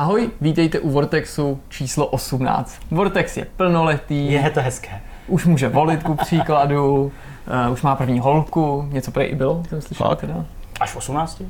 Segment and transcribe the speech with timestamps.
[0.00, 2.80] Ahoj, vítejte u Vortexu číslo 18.
[2.90, 4.32] Vortex je plnoletý.
[4.32, 5.00] Je to hezké.
[5.26, 7.12] Už může volit ku příkladu,
[7.66, 10.44] uh, už má první holku, něco prej i bylo, jsem slyšel teda.
[10.80, 11.40] Až v 18?
[11.40, 11.46] Uh,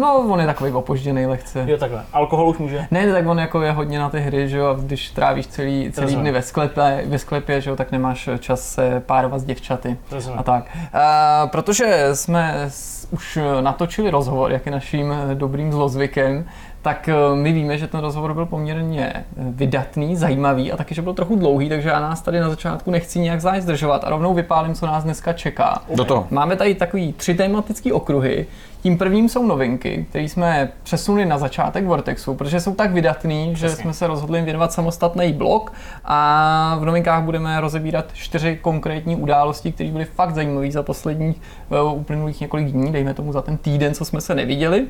[0.00, 1.64] no, on je takový opožděný lehce.
[1.66, 2.04] Jo, takhle.
[2.12, 2.86] Alkohol už může?
[2.90, 5.92] Ne, tak on jako je hodně na ty hry, že jo, a když trávíš celý,
[5.92, 9.96] celý dny ve sklepě, ve sklepě, že jo, tak nemáš čas se párovat s děvčaty
[10.10, 10.38] Rozumím.
[10.38, 10.64] a tak.
[10.76, 12.68] Uh, protože jsme
[13.10, 16.44] už natočili rozhovor, jak je naším dobrým zlozvykem,
[16.82, 21.36] tak my víme, že ten rozhovor byl poměrně vydatný, zajímavý a taky, že byl trochu
[21.36, 25.04] dlouhý, takže já nás tady na začátku nechci nějak zdržovat a rovnou vypálím, co nás
[25.04, 25.82] dneska čeká.
[25.94, 26.26] Do toho.
[26.30, 28.46] Máme tady takový tři tematické okruhy.
[28.82, 33.68] Tím prvním jsou novinky, které jsme přesunuli na začátek Vortexu, protože jsou tak vydatný, že
[33.68, 35.72] jsme se rozhodli věnovat samostatný blok
[36.04, 42.00] a v novinkách budeme rozebírat čtyři konkrétní události, které byly fakt zajímavé za posledních uh,
[42.00, 44.86] uplynulých několik dní, dejme tomu za ten týden, co jsme se neviděli.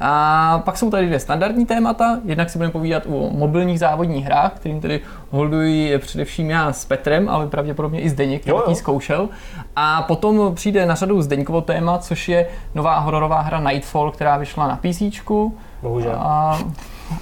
[0.00, 4.52] A pak jsou tady dvě standardní témata, jednak si budeme povídat o mobilních závodních hrách,
[4.52, 5.00] kterým tedy
[5.30, 9.28] holduji především já s Petrem, ale pravděpodobně i Zdeněk, který zkoušel.
[9.76, 14.68] A potom přijde na řadu Zdeňkovo téma, což je nová hororová hra Nightfall, která vyšla
[14.68, 15.02] na PC.
[15.82, 16.16] Bohužel.
[16.18, 16.58] A,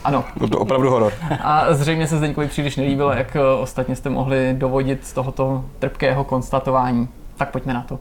[0.05, 0.25] ano.
[0.37, 1.13] Byl to opravdu horor.
[1.43, 7.09] A zřejmě se Zdeňkovi příliš nelíbilo, jak ostatně jste mohli dovodit z tohoto trpkého konstatování.
[7.37, 7.99] Tak pojďme na to.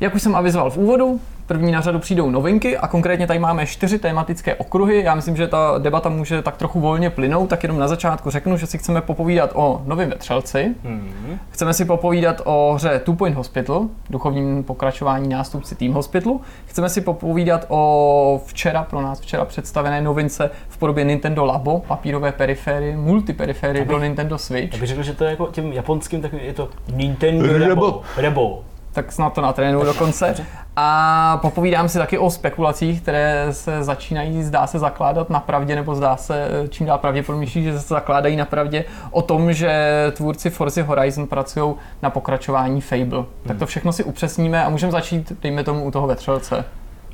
[0.00, 3.66] Jak už jsem avizoval v úvodu, První na řadu přijdou novinky a konkrétně tady máme
[3.66, 5.02] čtyři tematické okruhy.
[5.04, 8.56] Já myslím, že ta debata může tak trochu volně plynout, tak jenom na začátku řeknu,
[8.56, 10.74] že si chceme popovídat o novém vetřelci.
[10.84, 11.38] Mm-hmm.
[11.50, 16.40] Chceme si popovídat o hře Two Point Hospital, duchovním pokračování nástupci Team Hospitalu.
[16.66, 22.32] Chceme si popovídat o včera, pro nás včera představené novince v podobě Nintendo Labo, papírové
[22.32, 24.72] periféry, multiperiféry pro Nintendo Switch.
[24.72, 28.02] Já bych řekl, že to je jako tím japonským, tak je to Nintendo Rebo.
[28.16, 28.62] Rebo
[28.96, 30.34] tak snad to natrénuju dokonce.
[30.78, 35.94] A popovídám si taky o spekulacích, které se začínají, zdá se, zakládat na pravdě, nebo
[35.94, 40.82] zdá se čím dál pravděpodobnější, že se zakládají na pravdě o tom, že tvůrci Forza
[40.82, 43.18] Horizon pracují na pokračování Fable.
[43.18, 43.26] Hmm.
[43.46, 46.64] Tak to všechno si upřesníme a můžeme začít, dejme tomu, u toho vetřelce.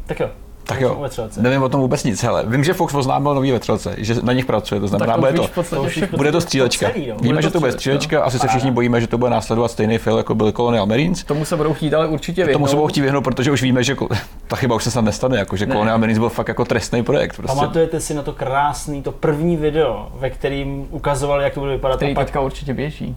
[0.07, 0.31] Tak jo.
[0.65, 1.05] Tak jo,
[1.37, 2.45] nevím o tom vůbec nic, hele.
[2.47, 6.17] Vím, že Fox oznámil nový vetřelce, že na nich pracuje, to znamená, to bude to,
[6.17, 6.91] bude to střílečka.
[6.91, 7.17] Celý, no.
[7.21, 10.19] Víme, že to bude střílečka, asi se všichni bojíme, že to bude následovat stejný film,
[10.19, 11.25] jako byl Colonial Marines.
[11.25, 12.53] Tomu se budou chtít ale určitě vyhnout.
[12.53, 13.97] Tomu se budou chtít vyhnout, protože už víme, že
[14.47, 15.73] ta chyba už se snad nestane, jako, že ne.
[15.73, 17.37] Colonial Marines byl fakt jako trestný projekt.
[17.37, 17.57] Prostě.
[17.57, 21.97] Pamatujete si na to krásný, to první video, ve kterým ukazovali, jak to bude vypadat.
[21.97, 23.17] Který teďka určitě běží.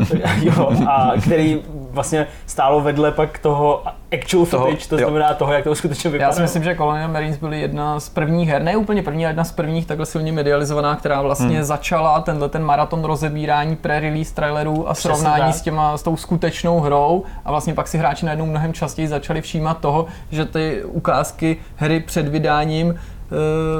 [0.00, 3.82] Uh, jo, a který vlastně stálo vedle pak toho
[4.14, 5.34] actual footage, to znamená jo.
[5.34, 6.28] toho, jak to skutečně vypadá.
[6.28, 9.30] Já si myslím, že Colonial Marines byly jedna z prvních her, ne úplně první, ale
[9.30, 11.64] jedna z prvních takhle silně medializovaná, která vlastně hmm.
[11.64, 17.24] začala tenhle ten maraton rozebírání pre-release trailerů a srovnání s, těma, s tou skutečnou hrou
[17.44, 22.00] a vlastně pak si hráči najednou mnohem častěji začali všímat toho, že ty ukázky hry
[22.00, 22.94] před vydáním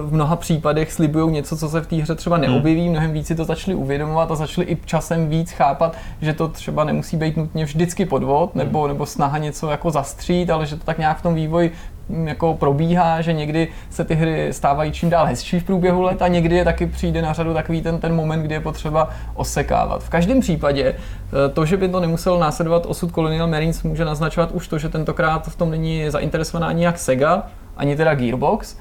[0.02, 2.44] v mnoha případech slibují něco, co se v té hře třeba hmm.
[2.44, 6.48] neobjeví, mnohem víc si to začali uvědomovat a začali i časem víc chápat, že to
[6.48, 8.88] třeba nemusí být nutně vždycky podvod nebo, hmm.
[8.88, 11.72] nebo snaha něco jako zastřít, ale že to tak nějak v tom vývoji
[12.08, 16.22] mm, jako probíhá, že někdy se ty hry stávají čím dál hezčí v průběhu let
[16.22, 20.02] a někdy je taky přijde na řadu takový ten, ten moment, kdy je potřeba osekávat.
[20.02, 24.52] V každém případě eh, to, že by to nemusel následovat osud Colonial Marines, může naznačovat
[24.52, 28.76] už to, že tentokrát v tom není zainteresovaná ani jak Sega, ani teda Gearbox,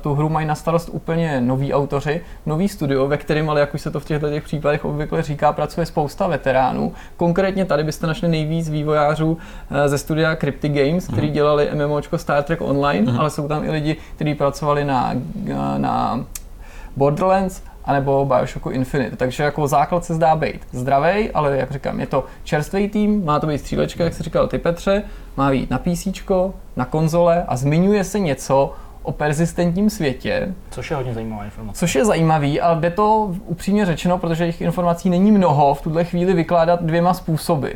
[0.00, 3.80] tu hru mají na starost úplně noví autoři, nový studio, ve kterém, ale jak už
[3.80, 6.92] se to v těchto těch případech obvykle říká, pracuje spousta veteránů.
[7.16, 9.38] Konkrétně tady byste našli nejvíc vývojářů uh,
[9.86, 11.12] ze studia Cryptic Games, mm.
[11.12, 13.20] kteří dělali MMOčko Star Trek Online, mm.
[13.20, 15.12] ale jsou tam i lidi, kteří pracovali na,
[15.76, 16.24] na
[16.96, 19.16] Borderlands, anebo Bioshocku Infinite.
[19.16, 23.40] Takže jako základ se zdá být zdravý, ale jak říkám, je to čerstvý tým, má
[23.40, 25.02] to být střílečka, jak se říkal ty Petře,
[25.36, 26.08] má být na PC,
[26.76, 28.74] na konzole a zmiňuje se něco
[29.08, 30.54] o persistentním světě.
[30.70, 31.78] Což je hodně zajímavá informace.
[31.78, 36.04] Což je zajímavý, ale jde to upřímně řečeno, protože jejich informací není mnoho, v tuhle
[36.04, 37.70] chvíli vykládat dvěma způsoby.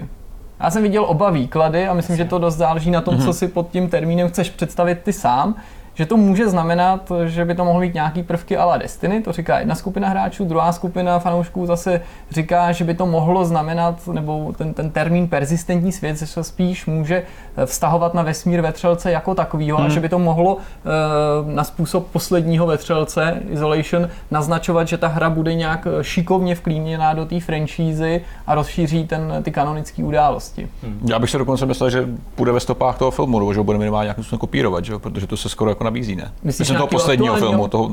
[0.60, 3.48] Já jsem viděl oba výklady a myslím, že to dost záleží na tom, co si
[3.48, 5.54] pod tím termínem chceš představit ty sám
[5.94, 9.58] že to může znamenat, že by to mohlo být nějaký prvky ala Destiny, to říká
[9.58, 12.00] jedna skupina hráčů, druhá skupina fanoušků zase
[12.30, 17.22] říká, že by to mohlo znamenat, nebo ten, ten termín persistentní svět se spíš může
[17.56, 19.86] eh, vztahovat na vesmír vetřelce jako takovýho hmm.
[19.86, 25.30] a že by to mohlo e, na způsob posledního vetřelce Isolation naznačovat, že ta hra
[25.30, 30.68] bude nějak eh, šikovně vklíněná do té franšízy a rozšíří ten, ty kanonické události.
[30.82, 31.00] Hmm.
[31.10, 34.06] Já bych se dokonce myslel, že bude ve stopách toho filmu, nebo že bude minimálně
[34.06, 34.98] nějakým způsobem kopírovat, že?
[34.98, 36.32] protože to se skoro jako jako nabízí, ne?
[36.42, 37.90] Myslíš Myslím toho posledního filmu, toho,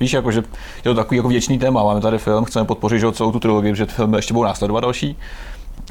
[0.00, 0.42] víš, jako, že
[0.76, 3.74] je to takový jako věčný téma, máme tady film, chceme podpořit že celou tu trilogii,
[3.74, 5.16] že filmy ještě budou následovat další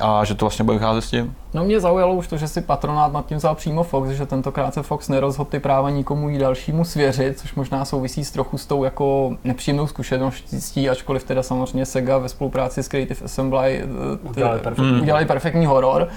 [0.02, 1.36] a že to vlastně bude vycházet s tím.
[1.54, 4.74] No mě zaujalo už to, že si patronát nad tím vzal přímo Fox, že tentokrát
[4.74, 8.66] se Fox nerozhodl ty práva nikomu jí dalšímu svěřit, což možná souvisí s trochu s
[8.66, 14.60] tou jako nepříjemnou zkušeností, ačkoliv teda samozřejmě Sega ve spolupráci s Creative Assembly eh, udělali,
[14.60, 15.02] perfektní.
[15.02, 16.08] udělali perfektní horor,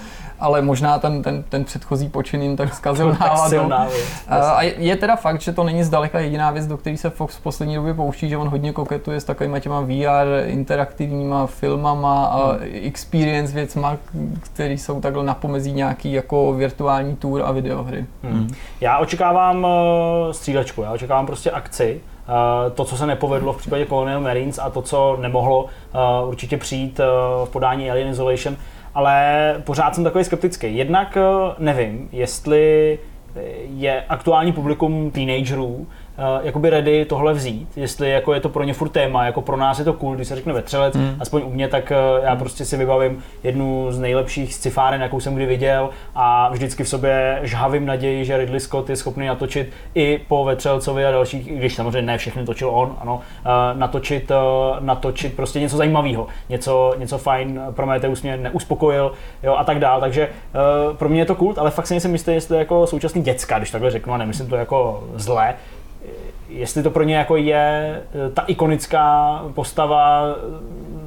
[0.41, 3.73] ale možná ten, ten, ten předchozí počin jim tak zkazil náladu.
[4.29, 7.41] A je teda fakt, že to není zdaleka jediná věc, do které se Fox v
[7.41, 12.59] poslední době pouští, že on hodně koketuje s takovýma těma VR interaktivníma filmama a hmm.
[12.83, 13.97] experience věcma,
[14.39, 18.05] které jsou takhle na pomezí nějaký jako virtuální tour a videohry.
[18.23, 18.53] Hmm.
[18.81, 23.85] Já očekávám uh, střílečku, já očekávám prostě akci, Uh, to, co se nepovedlo v případě
[23.85, 25.65] Colonial Marines a to, co nemohlo
[26.27, 26.99] určitě přijít
[27.45, 28.57] v podání Alien Isolation,
[28.95, 30.77] ale pořád jsem takový skeptický.
[30.77, 31.17] Jednak
[31.57, 32.99] nevím, jestli
[33.65, 35.87] je aktuální publikum teenagerů
[36.43, 39.79] jakoby ready tohle vzít, jestli jako je to pro ně furt téma, jako pro nás
[39.79, 41.15] je to cool, když se řekne vetřelec, mm.
[41.19, 45.35] aspoň u mě, tak uh, já prostě si vybavím jednu z nejlepších scifáren, jakou jsem
[45.35, 50.19] kdy viděl a vždycky v sobě žhavím naději, že Ridley Scott je schopný natočit i
[50.27, 54.31] po vetřelcovi a dalších, když samozřejmě ne všechny točil on, ano, uh, natočit,
[54.79, 59.11] natočit prostě něco zajímavého, něco, něco fajn, Prometheus mě neuspokojil,
[59.43, 60.29] jo, a tak dál, takže
[60.97, 63.71] pro mě je to kult, ale fakt si nejsem jistý, jestli jako současný děcka, když
[63.71, 65.53] takhle řeknu, a nemyslím to jako zle,
[66.51, 70.23] jestli to pro ně jako je eh, ta ikonická postava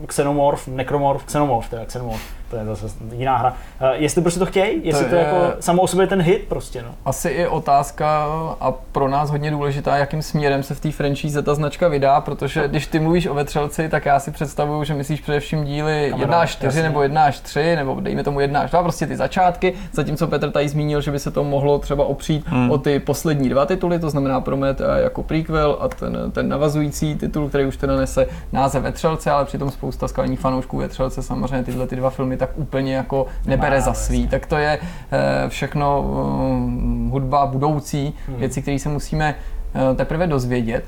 [0.06, 3.50] Xenomorph, Necromorph, Xenomorph, teda Xenomorph, to je zase jiná hra.
[3.50, 6.44] Uh, jestli prostě to chtějí, jestli to, to je jako samo o sobě ten hit
[6.49, 6.88] prostě, no.
[7.05, 8.26] Asi i otázka
[8.61, 12.61] a pro nás hodně důležitá, jakým směrem se v té franchise ta značka vydá, protože
[12.61, 12.69] no.
[12.69, 16.50] když ty mluvíš o vetřelci, tak já si představuju, že myslíš především díly 1 až
[16.50, 20.26] 4 nebo 1 až 3, nebo dejme tomu 1 až 2, prostě ty začátky, zatímco
[20.26, 22.70] Petr tady zmínil, že by se to mohlo třeba opřít hmm.
[22.70, 27.49] o ty poslední dva tituly, to znamená Prometea jako prequel a ten, ten navazující titul,
[27.49, 31.96] který už teda nese název Vetřelce, ale přitom spousta skalních fanoušků Vetřelce samozřejmě tyhle ty
[31.96, 34.29] dva filmy tak úplně jako nebere za svý.
[34.29, 38.37] Tak to je eh, všechno eh, hudba budoucí, hmm.
[38.37, 39.35] věci, které se musíme
[39.75, 40.85] eh, teprve dozvědět.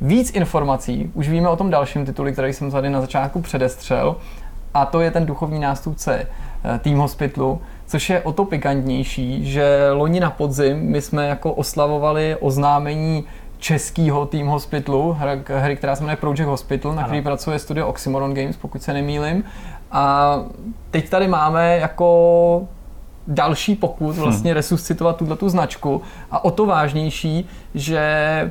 [0.00, 4.16] Víc informací už víme o tom dalším tituli, který jsem tady na začátku předestřel,
[4.74, 6.26] a to je ten duchovní nástupce
[6.78, 12.36] Team Hospitalu, což je o to pikantnější, že loni na podzim my jsme jako oslavovali
[12.40, 13.24] oznámení
[13.60, 15.16] českýho Team Hospitalu,
[15.58, 19.44] hry, která se jmenuje Project Hospital, na který pracuje studio Oxymoron Games, pokud se nemýlim.
[19.92, 20.36] A
[20.90, 22.68] teď tady máme jako
[23.26, 24.56] další pokus vlastně hmm.
[24.56, 28.50] resuscitovat tuto značku a o to vážnější, že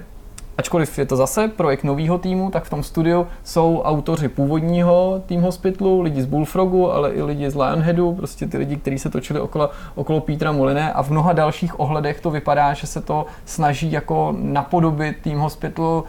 [0.57, 5.41] ačkoliv je to zase projekt nového týmu, tak v tom studiu jsou autoři původního Team
[5.41, 9.39] Hospitalu, lidi z Bullfrogu, ale i lidi z Lionheadu, prostě ty lidi, kteří se točili
[9.39, 13.92] okolo, okolo Petra Muline a v mnoha dalších ohledech to vypadá, že se to snaží
[13.92, 16.03] jako napodobit Team Hospital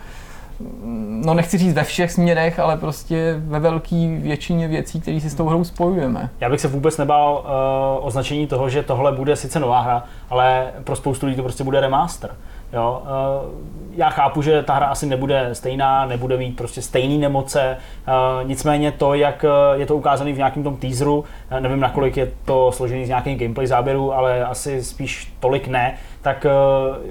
[1.24, 5.34] no nechci říct ve všech směrech, ale prostě ve velké většině věcí, které si s
[5.34, 6.30] tou hrou spojujeme.
[6.40, 10.72] Já bych se vůbec nebál uh, označení toho, že tohle bude sice nová hra, ale
[10.84, 12.30] pro spoustu lidí to prostě bude remaster.
[12.72, 13.50] Jo, uh,
[13.96, 17.76] já chápu, že ta hra asi nebude stejná, nebude mít prostě stejné nemoce,
[18.08, 21.24] uh, nicméně to, jak je to ukázané v nějakém tom teaseru,
[21.60, 26.46] nevím, nakolik je to složený z nějakých gameplay záběrů, ale asi spíš tolik ne, tak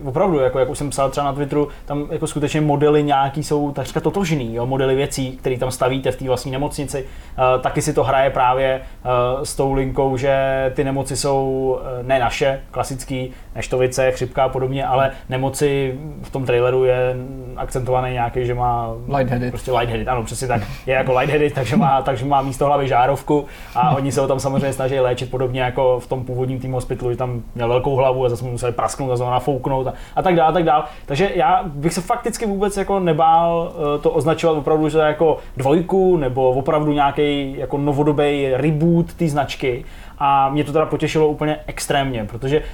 [0.01, 3.43] uh, opravdu, jako, jak už jsem psal třeba na Twitteru, tam jako skutečně modely nějaký
[3.43, 7.05] jsou takřka totožný, jo, modely věcí, které tam stavíte v té vlastní nemocnici.
[7.05, 10.35] Uh, taky si to hraje právě uh, s tou linkou, že
[10.75, 16.45] ty nemoci jsou uh, ne naše, klasický, neštovice, chřipka a podobně, ale nemoci v tom
[16.45, 17.15] traileru je
[17.57, 19.49] akcentovaný nějaký, že má lightheaded.
[19.49, 23.45] prostě lightheaded, ano, přesně tak, je jako lightheaded, takže má, takže má místo hlavy žárovku
[23.75, 27.11] a oni se ho tam samozřejmě snaží léčit podobně jako v tom původním tým hospitalu,
[27.11, 30.21] že tam měl velkou hlavu a zase mu museli prasknout a znovu nafouknout a, a
[30.21, 30.83] tak dále, a tak dále.
[31.05, 36.17] Takže já bych se fakticky vůbec jako nebál uh, to označovat opravdu, že jako dvojku
[36.17, 39.85] nebo opravdu nějaký jako novodobý reboot té značky,
[40.21, 42.65] a mě to teda potěšilo úplně extrémně, protože uh,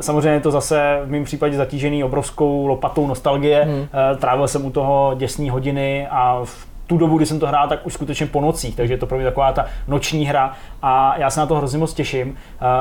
[0.00, 3.64] samozřejmě je to zase v mém případě zatížený obrovskou lopatou nostalgie.
[3.64, 3.74] Hmm.
[3.80, 3.86] Uh,
[4.18, 7.86] trávil jsem u toho děsní hodiny a v tu dobu, kdy jsem to hrál, tak
[7.86, 11.30] už skutečně po nocích, takže je to pro mě taková ta noční hra a já
[11.30, 12.36] se na to hrozně moc těším.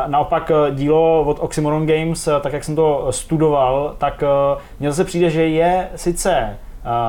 [0.07, 4.23] Naopak dílo od Oxymoron Games, tak jak jsem to studoval, tak
[4.79, 6.57] mně zase přijde, že je sice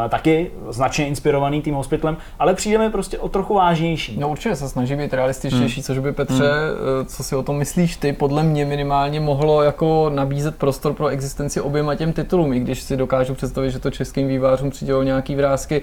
[0.09, 4.17] taky značně inspirovaný tím hospitalem, ale přijdeme prostě o trochu vážnější.
[4.21, 5.85] No určitě se snaží být realističtější, hmm.
[5.85, 7.07] což by Petře, hmm.
[7.07, 11.61] co si o tom myslíš ty, podle mě minimálně mohlo jako nabízet prostor pro existenci
[11.61, 15.83] oběma těm titulům, i když si dokážu představit, že to českým vývářům přidělou nějaký vrázky.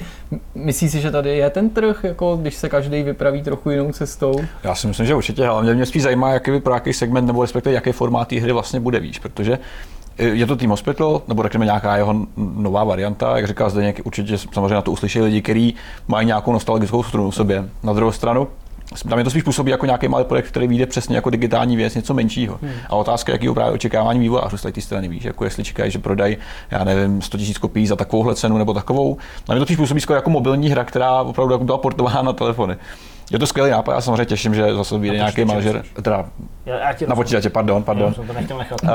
[0.55, 4.35] Myslíš si, že tady je ten trh, jako když se každý vypraví trochu jinou cestou?
[4.63, 7.27] Já si myslím, že určitě, ale mě, mě spíš zajímá, jaký by pro jaký segment
[7.27, 9.59] nebo respektive jaké formát hry vlastně bude, víš, protože
[10.17, 14.75] je to Team Hospital, nebo řekněme nějaká jeho nová varianta, jak říká zde určitě samozřejmě
[14.75, 15.75] na to uslyší lidi, kteří
[16.07, 17.69] mají nějakou nostalgickou strunu v sobě.
[17.83, 18.47] Na druhou stranu,
[19.09, 21.95] tam je to spíš působí jako nějaký malý projekt, který vyjde přesně jako digitální věc,
[21.95, 22.59] něco menšího.
[22.61, 22.71] Hmm.
[22.89, 26.37] A otázka, jaký právě očekávání vývojářů z té strany, víš, jako jestli čekají, že prodají,
[26.71, 29.17] já nevím, 100 000 kopií za takovouhle cenu nebo takovou.
[29.49, 32.77] Na mě to spíš působí jako mobilní hra, která opravdu jako byla portována na telefony.
[33.31, 36.25] Je to skvělý nápad, já samozřejmě těším, že zase vyjde nějaký manažer, teda
[36.65, 38.13] já, já na počítače, pardon, pardon.
[38.17, 38.83] Já to nechtěl nechat.
[38.83, 38.89] Uh,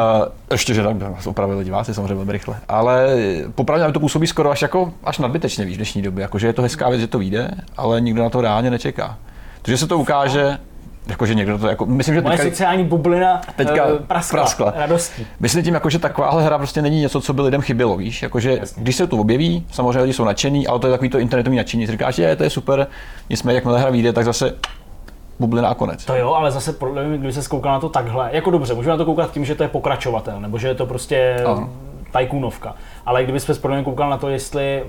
[0.51, 2.57] ještě, že tak opravili diváci samozřejmě velmi rychle.
[2.69, 3.17] Ale
[3.55, 6.23] popravdě to působí skoro až jako až nadbytečně víš, v dnešní době.
[6.23, 9.19] Jakože je to hezká věc, že to vyjde, ale nikdo na to reálně nečeká.
[9.63, 10.59] Takže se to ukáže,
[11.07, 14.73] Jakože někdo to jako, myslím, že Moje teďka, sociální bublina teďka uh, praskla, praskla.
[14.77, 15.27] radostí.
[15.41, 18.23] Myslím tím, jako, že takováhle hra prostě není něco, co by lidem chybělo, víš?
[18.23, 21.57] Jakože, když se to objeví, samozřejmě lidi jsou nadšení, ale to je takový to internetový
[21.57, 21.87] nadšení.
[21.87, 22.87] Říkáš, že to je super,
[23.31, 24.55] nicméně jakmile hra vyjde, tak zase
[25.41, 26.05] bublina a konec.
[26.05, 26.75] To jo, ale zase
[27.17, 29.63] kdyby se koukal na to takhle, jako dobře, můžeme na to koukat tím, že to
[29.63, 31.37] je pokračovatel, nebo že je to prostě
[32.13, 32.75] tajkunovka.
[33.07, 33.55] Ale kdyby se
[33.85, 34.83] koukal na to, jestli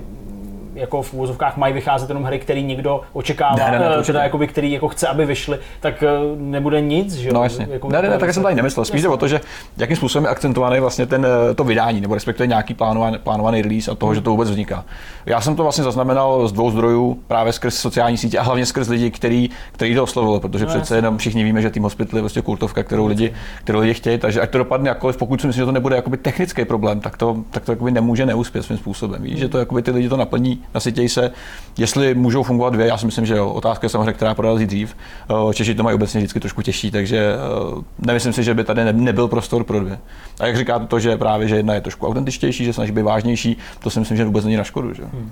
[0.74, 4.46] jako v úvozovkách mají vycházet jenom hry, které někdo očekává, ne, ne, ne, teda jakoby,
[4.46, 7.68] který jako chce, aby vyšly, tak eh, nebude nic, že No jasně.
[7.70, 8.84] Jako, ne, ne, ne, tak jsem tady nemyslel.
[8.84, 9.40] Spíš jde o to, že
[9.76, 13.90] jakým způsobem je akcentovaný vlastně ten, eh, to vydání, nebo respektive nějaký plánovaný, plánovaný release
[13.90, 14.14] a toho, hmm.
[14.14, 14.84] že to vůbec vzniká.
[15.26, 18.88] Já jsem to vlastně zaznamenal z dvou zdrojů, právě skrz sociální sítě a hlavně skrz
[18.88, 20.96] lidi, který, který to oslovili, protože no, přece jasně.
[20.96, 23.32] jenom všichni víme, že Team Hospital je vlastně kultovka, kterou lidi,
[23.64, 26.16] kterou lidi chtějí, takže ať to dopadne jakkoliv, pokud si myslím, že to nebude jakoby
[26.16, 29.22] technický problém, tak to, tak to jakoby nemůže neuspět svým způsobem.
[29.22, 31.32] Víš, že to jakoby ty lidi to naplní, nasytějí se,
[31.78, 33.48] Jestli můžou fungovat dvě, já si myslím, že jo.
[33.48, 34.96] Otázka je samozřejmě, která prorazí dřív.
[35.30, 38.92] Eh, Češi to mají obecně vždycky trošku těžší, takže eh, nemyslím si, že by tady
[38.92, 39.98] nebyl prostor pro dvě.
[40.40, 43.56] A jak říkáte to, že právě že jedna je trošku autentičtější, že snaží být vážnější,
[43.78, 44.94] to si myslím, že vůbec není na škodu.
[44.94, 45.02] Že?
[45.02, 45.30] Hmm.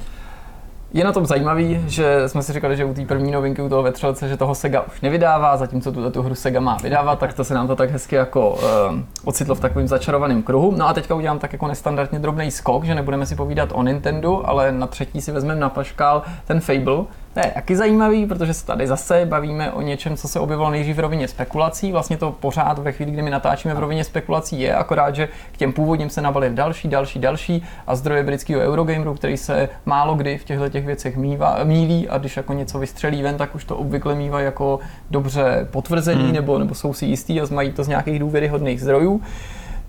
[0.94, 3.82] Je na tom zajímavý, že jsme si říkali, že u té první novinky, u toho
[3.82, 7.44] vetřelce, že toho Sega už nevydává, zatímco tuto tu hru Sega má vydávat, tak to
[7.44, 8.60] se nám to tak hezky jako uh,
[9.24, 10.74] ocitlo v takovém začarovaném kruhu.
[10.76, 14.48] No a teďka udělám tak jako nestandardně drobný skok, že nebudeme si povídat o Nintendo,
[14.48, 17.04] ale na třetí si vezmeme na paškál ten Fable,
[17.34, 20.96] to je taky zajímavý, protože se tady zase bavíme o něčem, co se objevilo nejdřív
[20.96, 21.92] v rovině spekulací.
[21.92, 25.56] Vlastně to pořád ve chvíli, kdy my natáčíme v rovině spekulací je, akorát, že k
[25.56, 30.38] těm původním se nabalí další, další, další a zdroje britského Eurogameru, který se málo kdy
[30.38, 33.76] v těchto těch věcech mývá, míví a když jako něco vystřelí ven, tak už to
[33.76, 34.78] obvykle mývá jako
[35.10, 36.32] dobře potvrzení hmm.
[36.32, 39.20] nebo, nebo jsou si jistý a mají to z nějakých důvěryhodných zdrojů.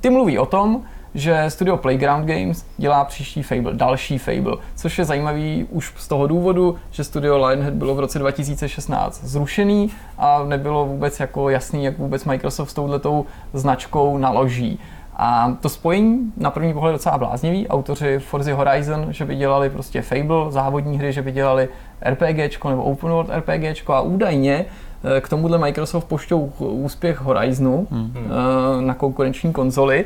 [0.01, 0.83] Ty mluví o tom,
[1.15, 6.27] že studio Playground Games dělá příští Fable, další Fable, což je zajímavý už z toho
[6.27, 11.97] důvodu, že studio Lionhead bylo v roce 2016 zrušený a nebylo vůbec jako jasný, jak
[11.97, 14.79] vůbec Microsoft s touhletou značkou naloží.
[15.15, 17.67] A to spojení na první pohled docela bláznivý.
[17.67, 21.69] Autoři Forza Horizon, že by dělali prostě Fable, závodní hry, že by dělali
[22.01, 24.65] RPGčko nebo Open World RPGčko a údajně
[25.17, 28.13] eh, k tomuhle Microsoft poštou úspěch Horizonu hmm.
[28.79, 30.05] Na konkurenční konzoli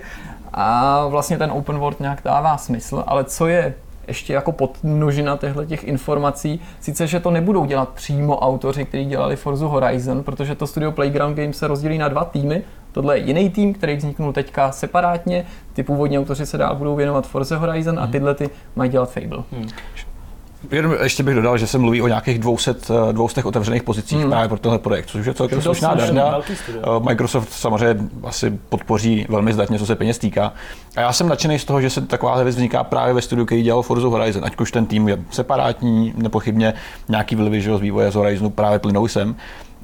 [0.59, 3.73] a vlastně ten open world nějak dává smysl, ale co je
[4.07, 9.35] ještě jako podnožina těchto těch informací, sice, že to nebudou dělat přímo autoři, kteří dělali
[9.35, 13.49] Forza Horizon, protože to studio Playground Games se rozdělí na dva týmy, Tohle je jiný
[13.49, 15.45] tým, který vzniknul teďka separátně.
[15.73, 18.11] Ty původní autoři se dál budou věnovat Forza Horizon a mhm.
[18.11, 19.43] tyhle ty mají dělat Fable.
[19.51, 19.69] Hmm.
[20.71, 22.75] Jenom ještě bych dodal, že se mluví o nějakých 200,
[23.11, 24.29] 200 otevřených pozicích hmm.
[24.29, 26.39] právě pro tenhle projekt, což je celkem slušná dařina.
[26.39, 30.53] Eh, Microsoft samozřejmě asi podpoří velmi zdatně, co se peněz týká.
[30.95, 33.63] A já jsem nadšený z toho, že se taková věc vzniká právě ve studiu, který
[33.63, 34.45] dělal Forza Horizon.
[34.45, 36.73] Ať už ten tým je separátní, nepochybně
[37.09, 39.35] nějaký vlivy z vývoje z Horizonu právě plynou sem.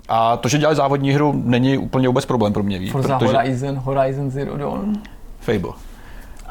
[0.09, 2.79] A to, že dělali závodní hru, není úplně vůbec problém pro mě.
[2.79, 3.37] Víc, Forza protože...
[3.37, 4.93] Horizon, Horizon Zero Dawn.
[5.39, 5.92] Fable.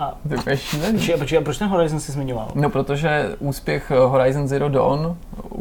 [0.02, 1.08] A to je šílený.
[1.18, 2.48] Počkej, proč ten Horizon si zmiňoval?
[2.54, 5.16] No, protože úspěch eh, Horizon Zero Dawn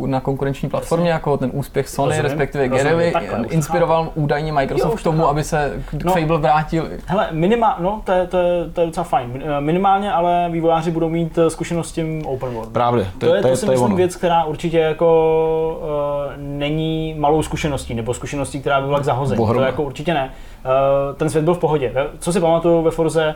[0.06, 1.14] na konkurenční platformě, Jasně.
[1.14, 3.14] jako ten úspěch Sony, rozumím, respektive Gary,
[3.50, 6.90] inspiroval údajně Microsoft jo, k tomu, aby se k no, Fable vrátil.
[7.06, 9.44] Hele, minima, no, to je, to, je, to je docela fajn.
[9.46, 12.70] Eh, minimálně ale vývojáři budou mít eh, zkušenost s tím open world.
[12.70, 16.44] Právě, to, to je, to, je, to si to myslím věc, která určitě jako uh,
[16.44, 19.48] není malou zkušeností, nebo zkušeností, která by byla k zahození.
[19.48, 20.32] To jako určitě ne.
[20.66, 21.94] Uh, ten svět byl v pohodě.
[22.20, 23.36] Co si pamatuju ve Forze,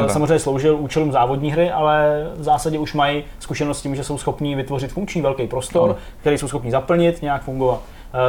[0.00, 4.04] uh, samozřejmě sloužil účelům závodní hry, ale v zásadě už mají zkušenost s tím, že
[4.04, 5.96] jsou schopní vytvořit funkční velký prostor, no.
[6.20, 7.80] který jsou schopni zaplnit, nějak fungovat.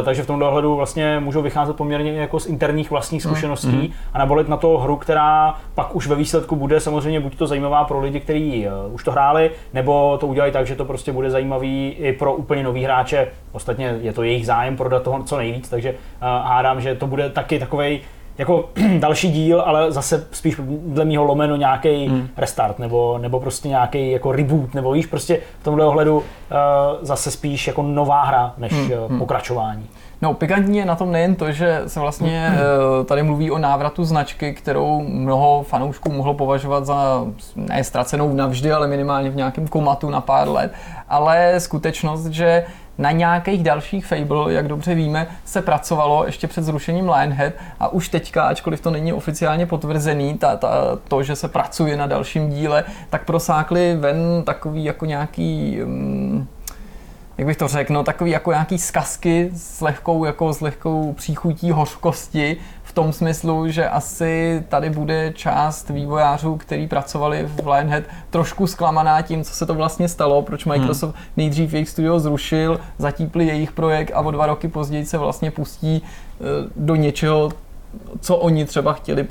[0.06, 3.32] Takže v tom dohledu vlastně můžou vycházet poměrně jako z interních vlastních mm.
[3.32, 3.94] zkušeností mm.
[4.14, 7.84] a nabolit na to hru, která pak už ve výsledku bude samozřejmě buď to zajímává
[7.84, 11.90] pro lidi, kteří už to hráli, nebo to udělají tak, že to prostě bude zajímavý
[11.90, 13.28] i pro úplně nový hráče.
[13.52, 17.60] Ostatně je to jejich zájem prodat toho co nejvíc, takže hádám, že to bude taky
[17.60, 18.02] takový
[18.38, 22.28] jako další díl, ale zase spíš dle mého lomeno nějaký hmm.
[22.38, 26.24] restart nebo, nebo prostě nějaký jako reboot, nebo víš, prostě v tomhle ohledu uh,
[27.02, 28.92] zase spíš jako nová hra než hmm.
[29.12, 29.86] uh, pokračování.
[30.22, 34.04] No, pikantní je na tom nejen to, že se vlastně uh, tady mluví o návratu
[34.04, 37.26] značky, kterou mnoho fanoušků mohlo považovat za
[37.56, 40.74] ne ztracenou navždy, ale minimálně v nějakém komatu na pár let,
[41.10, 42.66] ale skutečnost, že
[42.98, 48.10] na nějakých dalších Fable, jak dobře víme, se pracovalo ještě před zrušením Lionhead a už
[48.10, 50.70] teďka, ačkoliv to není oficiálně potvrzený, ta, ta,
[51.08, 56.48] to, že se pracuje na dalším díle, tak prosákli ven takový jako nějaký um,
[57.38, 61.72] jak bych to řekl, no, takový jako nějaký zkazky s lehkou, jako s lehkou příchutí
[61.72, 62.58] hořkosti
[62.96, 69.44] tom smyslu, že asi tady bude část vývojářů, kteří pracovali v Lionhead, trošku zklamaná tím,
[69.44, 70.80] co se to vlastně stalo, proč hmm.
[70.80, 71.24] Microsoft hmm.
[71.38, 76.02] nejdřív jejich studio zrušil, zatípli jejich projekt a o dva roky později se vlastně pustí
[76.02, 76.44] eh,
[76.76, 77.52] do něčeho,
[78.20, 79.28] co oni třeba chtěli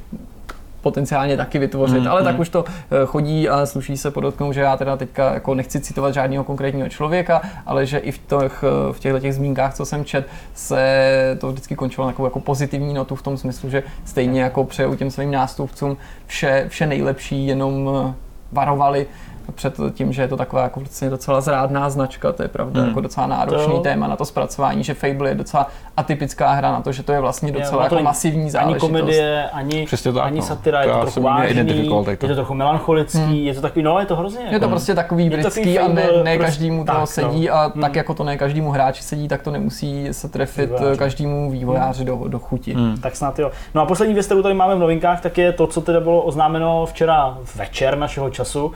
[0.85, 2.25] potenciálně taky vytvořit, mm, ale mm.
[2.25, 5.81] tak už to eh, chodí a sluší se podotknout, že já teda teďka jako nechci
[5.81, 9.85] citovat žádného konkrétního člověka, ale že i v, těch, eh, v těchto těch zmínkách, co
[9.85, 14.43] jsem čet, se to vždycky končilo jako, jako pozitivní notu v tom smyslu, že stejně
[14.43, 18.14] jako přeju těm svým nástupcům vše, vše nejlepší, jenom eh,
[18.53, 19.07] varovali
[19.53, 22.89] před tím, že je to taková jako vlastně docela zrádná značka, to je pravda, hmm.
[22.89, 23.81] jako docela náročný to...
[23.81, 27.21] téma na to zpracování, že Fable je docela atypická hra na to, že to je
[27.21, 28.83] vlastně docela je, jako masivní záležitost.
[28.83, 30.47] Ani komedie, ani, tak, ani no.
[30.47, 33.35] satira, je to, trochu vážný, je to trochu melancholický, hmm.
[33.35, 34.47] je to takový, no je to hrozně.
[34.51, 37.55] Je to prostě takový britský a ne, ne každému to tak, sedí no.
[37.55, 37.83] a hmm.
[37.83, 40.99] tak jako to ne každému hráči sedí, tak to nemusí se trefit Vývojáři.
[40.99, 42.21] každému vývojáři hmm.
[42.21, 42.75] do, do chuti.
[42.75, 42.97] Hmm.
[42.97, 43.51] Tak snad jo.
[43.75, 46.23] No a poslední věc, kterou tady máme v novinkách, tak je to, co teda bylo
[46.23, 48.67] oznámeno včera večer našeho času.
[48.67, 48.73] Uh,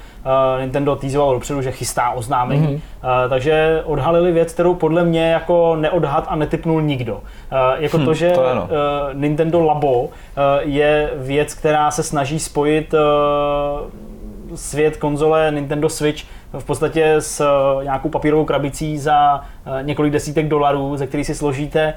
[0.61, 3.25] Nintendo týzoval dopředu, že chystá oznámení, mm-hmm.
[3.25, 7.15] uh, takže odhalili věc, kterou podle mě jako neodhad a netypnul nikdo.
[7.15, 7.21] Uh,
[7.79, 8.49] jako hm, to, že to uh,
[9.13, 10.11] Nintendo Labo uh,
[10.61, 13.01] je věc, která se snaží spojit uh,
[14.55, 17.45] svět konzole Nintendo Switch v podstatě s
[17.83, 19.41] nějakou papírovou krabicí za
[19.83, 21.95] několik desítek dolarů, ze který si složíte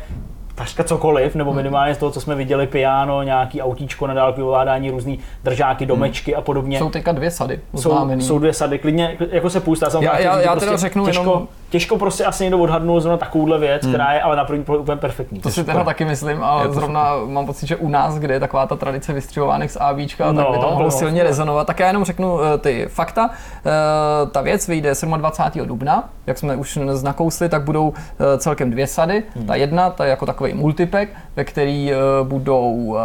[0.56, 1.58] takřka cokoliv, nebo hmm.
[1.58, 5.88] minimálně z toho, co jsme viděli, piano, nějaký autíčko na dálkový ovládání, různý držáky, hmm.
[5.88, 6.80] domečky a podobně.
[6.80, 9.90] Jsou teďka dvě sady Jsou, jsou dvě sady, klidně, jako se půjstá.
[10.00, 11.48] Já, já, já prostě teda řeknu těžko, jenom...
[11.72, 13.94] těžko prostě asi někdo odhadnul zrovna takovouhle věc, hmm.
[13.94, 15.40] která je ale na první pohled úplně perfektní.
[15.40, 18.40] To si teda taky myslím, ale to zrovna mám pocit, že u nás, kde je
[18.40, 21.28] taková ta tradice vystřihovánek z AVčka, no, tak by to mohlo no, silně no.
[21.28, 21.68] rezonovat.
[21.68, 23.30] Tak já jenom řeknu uh, ty fakta.
[23.30, 25.68] Uh, ta věc vyjde 27.
[25.68, 27.94] dubna, jak jsme už nakousli, tak budou uh,
[28.38, 29.24] celkem dvě sady.
[29.36, 29.46] Hmm.
[29.46, 31.92] Ta jedna, ta je jako takový multipack, ve který
[32.24, 32.98] budou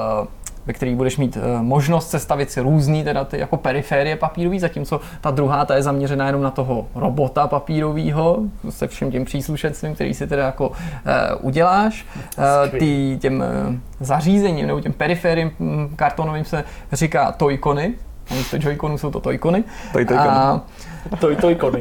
[0.66, 5.00] ve který budeš mít uh, možnost sestavit si různý teda ty jako periférie papírový, zatímco
[5.20, 8.38] ta druhá ta je zaměřená jenom na toho robota papírového
[8.70, 10.74] se všem tím příslušenstvím, který si teda jako uh,
[11.40, 12.06] uděláš.
[12.38, 13.44] Uh, ty, těm
[14.00, 17.94] zařízením nebo těm perifériem hm, kartonovým se říká toykony,
[18.30, 19.64] místo joyconů jsou to toykony.
[19.92, 20.60] Toj, toykony.
[21.20, 21.80] Toj, toykony.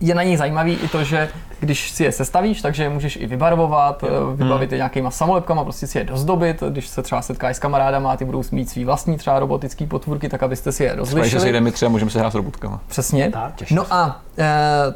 [0.00, 1.28] je na nich zajímavý i to, že
[1.60, 4.08] když si je sestavíš, takže je můžeš i vybarvovat, jo.
[4.32, 4.74] Eh, vybavit hmm.
[4.74, 8.24] je nějakýma samolepkama, prostě si je dozdobit, když se třeba setkáš s kamarádama a ty
[8.24, 11.30] budou mít svý vlastní třeba robotický potvůrky, tak abyste si je rozlišili.
[11.30, 12.80] Se sejdeme třeba, můžeme se hrát s robotkama.
[12.86, 13.32] Přesně.
[13.76, 14.44] no a e,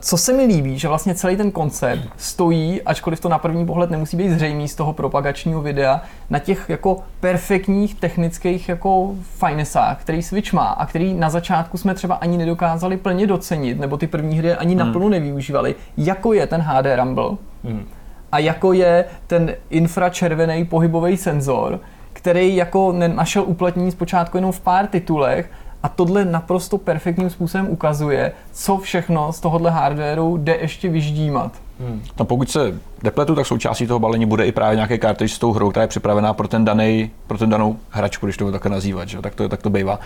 [0.00, 3.90] co se mi líbí, že vlastně celý ten koncept stojí, ačkoliv to na první pohled
[3.90, 10.22] nemusí být zřejmý z toho propagačního videa, na těch jako perfektních technických jako finesách, který
[10.22, 14.38] Switch má a který na začátku jsme třeba ani nedokázali plně docenit, nebo ty první
[14.38, 14.86] hry ani hmm.
[14.86, 17.30] naplno nevyužívali, jako je ten HD Rumble
[17.64, 17.86] hmm.
[18.32, 21.80] a jako je ten infračervený pohybový senzor,
[22.12, 25.50] který jako našel uplatnění zpočátku jenom v pár titulech
[25.82, 31.52] a tohle naprosto perfektním způsobem ukazuje, co všechno z tohohle hardwareu jde ještě vyždímat.
[31.80, 32.02] Hmm.
[32.18, 35.52] No pokud se depletu, tak součástí toho balení bude i právě nějaké karty s tou
[35.52, 38.70] hrou, která je připravená pro ten, daný, pro ten danou hračku, když to budu takhle
[38.70, 39.22] nazývat, že?
[39.22, 39.98] Tak, to, tak to bývá.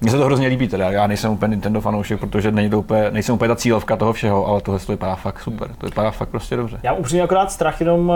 [0.00, 3.10] Mně se to hrozně líbí teda, já nejsem úplně Nintendo fanoušek, protože není to úplně,
[3.10, 6.28] nejsem úplně ta cílovka toho všeho, ale tohle to vypadá fakt super, to vypadá fakt
[6.28, 6.80] prostě dobře.
[6.82, 8.14] Já upřímně akorát strach jenom uh,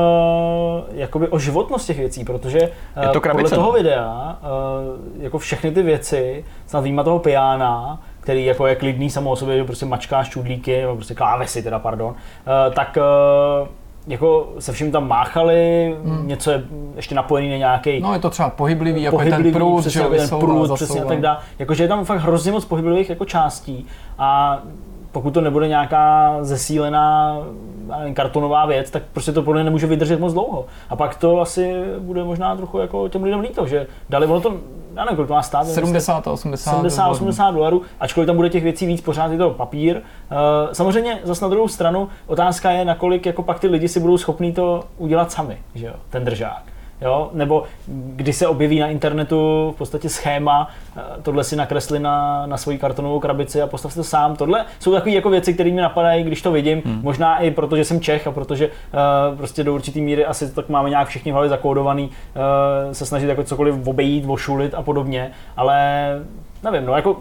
[0.94, 2.60] jakoby o životnost těch věcí, protože
[2.96, 8.02] uh, je to podle toho videa, uh, jako všechny ty věci, snad výjima toho piana,
[8.24, 11.78] který jako je klidný samo o sobě, že prostě mačkáš čudlíky, nebo prostě klávesy teda,
[11.78, 12.98] pardon, uh, tak
[13.62, 13.68] uh,
[14.06, 16.28] jako se vším tam máchali, hmm.
[16.28, 16.62] něco je
[16.96, 18.00] ještě napojený na nějaký.
[18.00, 21.04] No je to třeba pohyblivý, jako pohyblivý, ten průd, přesně, že ten průd, přesně a
[21.04, 21.38] tak dále.
[21.58, 23.86] Jakože je tam fakt hrozně moc pohyblivých jako částí
[24.18, 24.58] a
[25.12, 27.38] pokud to nebude nějaká zesílená
[28.14, 30.66] kartonová věc, tak prostě to podle nemůže vydržet moc dlouho.
[30.90, 34.56] A pak to asi bude možná trochu jako těm lidem líto, že dali ono to,
[34.96, 35.66] já nevím, kolik to má stát.
[35.66, 39.96] 70, 80, 70, 80 dolarů, ačkoliv tam bude těch věcí víc, pořád je to papír.
[39.96, 40.02] Uh,
[40.72, 44.52] samozřejmě zase na druhou stranu otázka je, nakolik jako pak ty lidi si budou schopní
[44.52, 47.30] to udělat sami, že jo, ten držák jo?
[47.32, 52.56] nebo kdy se objeví na internetu v podstatě schéma, eh, tohle si nakresli na, na
[52.56, 54.36] svoji kartonovou krabici a postav si to sám.
[54.36, 57.00] Tohle jsou takové jako věci, které mi napadají, když to vidím, hmm.
[57.02, 60.68] možná i proto, že jsem Čech a protože uh, prostě do určitý míry asi tak
[60.68, 65.30] máme nějak všichni v hlavě zakódovaný, uh, se snažit jako cokoliv obejít, vošulit a podobně,
[65.56, 66.04] ale
[66.62, 67.16] nevím, no jako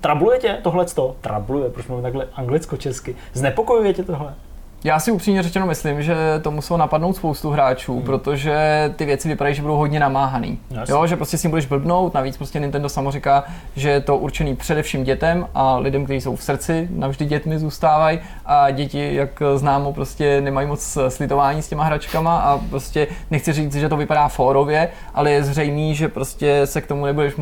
[0.00, 0.86] trabluje tě tohle?
[1.20, 3.16] Trabluje, proč mluvím takhle anglicko-česky?
[3.32, 4.34] Znepokojuje tě tohle?
[4.84, 8.02] Já si upřímně řečeno myslím, že to muselo napadnout spoustu hráčů, hmm.
[8.02, 8.56] protože
[8.96, 10.58] ty věci vypadají, že budou hodně namáhaný.
[10.70, 10.88] Yes.
[10.88, 13.44] Jo, že prostě si jim budeš blbnout, navíc prostě Nintendo samo říká,
[13.76, 18.18] že je to určený především dětem a lidem, kteří jsou v srdci, navždy dětmi zůstávají
[18.46, 23.74] a děti, jak známo, prostě nemají moc slitování s těma hračkama a prostě nechci říct,
[23.74, 27.34] že to vypadá fórově, ale je zřejmý, že prostě se k tomu nebudeš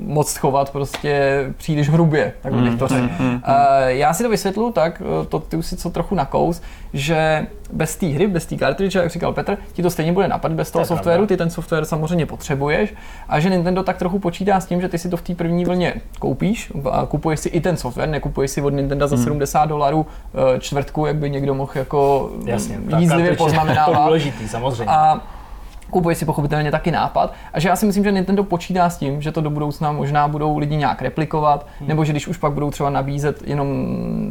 [0.00, 3.00] moc chovat prostě příliš hrubě, tak bych to řekl.
[3.00, 3.40] Hmm, hmm, hmm.
[3.86, 6.62] Já si to vysvětlu tak, to ty už si co trochu nakous,
[6.92, 10.56] že bez té hry, bez té cartridge, jak říkal Petr, ti to stejně bude napadat
[10.56, 12.94] bez toho to softwaru, ty ten software samozřejmě potřebuješ
[13.28, 15.64] a že Nintendo tak trochu počítá s tím, že ty si to v té první
[15.64, 19.68] vlně koupíš a kupuješ si i ten software, nekupuješ si od Nintendo za 70 hmm.
[19.68, 23.98] dolarů eh, čtvrtku, jak by někdo mohl jako Jasně, jízlivě poznamenávat.
[23.98, 24.92] To důležitý, samozřejmě.
[24.94, 25.20] A
[25.90, 27.32] kupuje si pochopitelně taky nápad.
[27.52, 30.28] A že já si myslím, že Nintendo počítá s tím, že to do budoucna možná
[30.28, 31.88] budou lidi nějak replikovat, hmm.
[31.88, 33.68] nebo že když už pak budou třeba nabízet jenom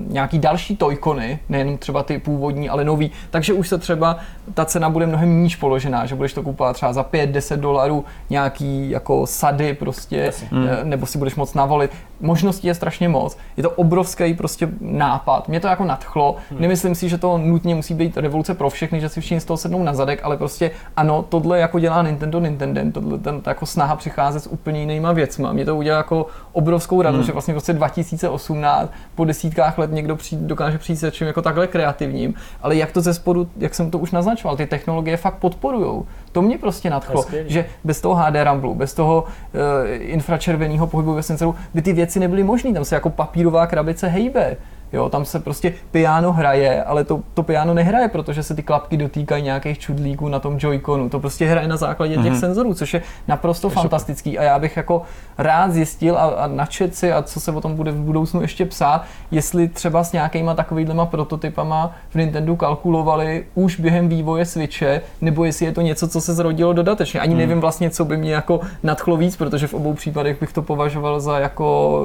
[0.07, 4.17] nějaký další tojkony, nejen třeba ty původní, ale nový, takže už se třeba
[4.53, 8.89] ta cena bude mnohem níž položená, že budeš to kupovat třeba za 5-10 dolarů nějaký
[8.89, 10.67] jako sady prostě, hmm.
[10.83, 11.91] nebo si budeš moc navolit.
[12.21, 13.37] Možností je strašně moc.
[13.57, 15.47] Je to obrovský prostě nápad.
[15.47, 16.35] Mě to jako nadchlo.
[16.49, 16.61] Hmm.
[16.61, 19.57] Nemyslím si, že to nutně musí být revoluce pro všechny, že si všichni z toho
[19.57, 23.65] sednou na zadek, ale prostě ano, to tohle jako dělá Nintendo Nintendo, tohle ten, jako
[23.65, 25.53] snaha přicházet s úplně jinýma věcma.
[25.53, 27.25] Mě to udělá jako obrovskou radost, hmm.
[27.25, 31.41] že vlastně v roce 2018 po desítkách let někdo přijde, dokáže přijít se čím jako
[31.41, 35.35] takhle kreativním, ale jak to ze spodu, jak jsem to už naznačoval, ty technologie fakt
[35.35, 36.05] podporujou.
[36.31, 37.43] To mě prostě nadchlo, Hezky.
[37.47, 39.61] že bez toho HD Ramblu, bez toho uh,
[39.97, 42.73] infračerveného pohybu ve senzoru by ty věci nebyly možné.
[42.73, 44.57] Tam se jako papírová krabice hejbe.
[44.95, 48.97] Jo, tam se prostě piano hraje, ale to, to piano nehraje, protože se ty klapky
[48.97, 51.09] dotýkají nějakých čudlíků na tom Joy-Conu.
[51.09, 52.39] To prostě hraje na základě těch mm-hmm.
[52.39, 54.31] senzorů, což je naprosto je fantastický.
[54.31, 54.45] Super.
[54.45, 55.01] A já bych jako
[55.37, 58.65] rád zjistil a, a načet si, a co se o tom bude v budoucnu ještě
[58.65, 65.45] psát, jestli třeba s nějakýma takovýhlema prototypama v Nintendo kalkulovali už během vývoje Switche, nebo
[65.45, 67.19] jestli je to něco, co se zrodilo dodatečně.
[67.19, 67.39] Ani mm.
[67.39, 71.19] nevím vlastně, co by mě jako nadchlo víc, protože v obou případech bych to považoval
[71.19, 71.99] za jako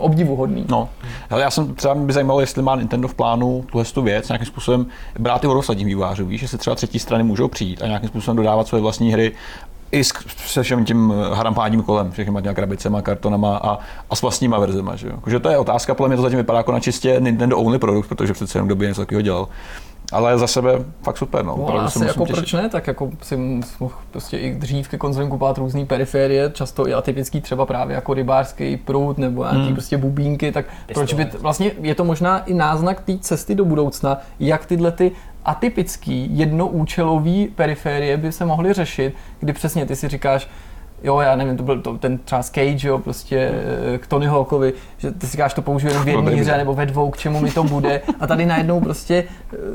[0.00, 0.64] obdivuhodný.
[0.68, 0.88] No,
[1.30, 4.46] ale já jsem třeba by zajímalo, jestli má Nintendo v plánu tuhle tu věc nějakým
[4.46, 4.86] způsobem
[5.18, 6.26] brát i odosledním vývářů.
[6.26, 9.32] Víš, že se třeba třetí strany můžou přijít a nějakým způsobem dodávat svoje vlastní hry
[9.92, 10.04] i
[10.46, 13.78] se všem tím harampáním kolem, všechny těmi krabicema, kartonama a,
[14.10, 14.96] a s vlastníma verzema.
[14.96, 15.18] Že, jo?
[15.26, 18.08] že to je otázka, podle mě to zatím vypadá jako na čistě Nintendo only produkt,
[18.08, 19.48] protože přece jenom době něco takového dělal
[20.12, 21.44] ale za sebe fakt super.
[21.44, 21.56] No.
[21.56, 22.36] no asi jako těšit.
[22.36, 23.36] proč ne, tak jako si
[23.80, 28.14] mohl prostě i dřív ke konzolím kupovat různé periférie, často i atypický třeba právě jako
[28.14, 29.72] rybářský prut nebo nějaký hmm.
[29.72, 31.06] prostě bubínky, tak Pistole.
[31.06, 35.12] proč by, vlastně je to možná i náznak té cesty do budoucna, jak tyhle ty
[35.44, 40.48] atypický jednoúčelový periférie by se mohly řešit, kdy přesně ty si říkáš,
[41.02, 43.52] jo, já nevím, to byl to, ten třeba Cage, jo, prostě
[43.98, 46.86] k Tony Hawkovi, že ty si říkáš, to použiju jenom v jedné hře nebo ve
[46.86, 48.00] dvou, k čemu mi to bude.
[48.20, 49.24] A tady najednou prostě,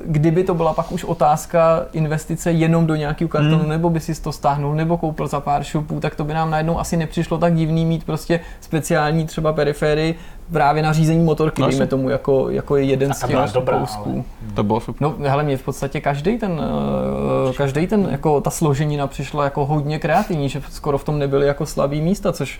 [0.06, 3.70] kdyby to byla pak už otázka investice jenom do nějakého kartonu, hmm.
[3.70, 6.80] nebo by si to stáhnul, nebo koupil za pár šupů, tak to by nám najednou
[6.80, 10.16] asi nepřišlo tak divný mít prostě speciální třeba periféry
[10.54, 13.38] právě na řízení motorky, no, dejme tomu, jako, jako je jeden z těch
[13.80, 14.26] kousků.
[14.54, 15.02] To bylo super.
[15.02, 16.62] No, hele, mě v podstatě každý ten,
[17.50, 21.48] eh, každý ten, jako ta složenina přišla jako hodně kreativní, že skoro v tom nebyly
[21.48, 22.60] jako slabý místa, což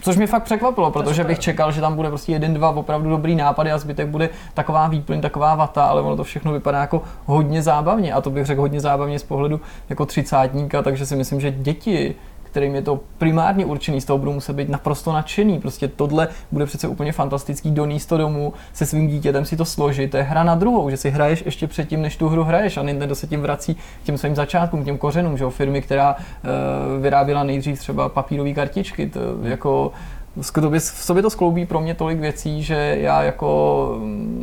[0.00, 3.34] Což mě fakt překvapilo, protože bych čekal, že tam bude prostě jeden, dva opravdu dobrý
[3.34, 7.62] nápady a zbytek bude taková výplň, taková vata, ale ono to všechno vypadá jako hodně
[7.62, 11.50] zábavně a to bych řekl hodně zábavně z pohledu jako třicátníka, takže si myslím, že
[11.50, 12.14] děti
[12.56, 15.60] kterým je to primárně určený, z toho budou muset být naprosto nadšený.
[15.60, 20.10] Prostě tohle bude přece úplně fantastický doníst to domů, se svým dítětem si to složit.
[20.10, 22.82] To je hra na druhou, že si hraješ ještě předtím, než tu hru hraješ a
[22.82, 25.50] Nintendo se tím vrací k těm svým začátkům, těm kořenům, že jo?
[25.50, 29.92] firmy, která uh, vyráběla nejdřív třeba papírové kartičky, to jako
[30.40, 34.00] v sobě to skloubí pro mě tolik věcí, že já jako...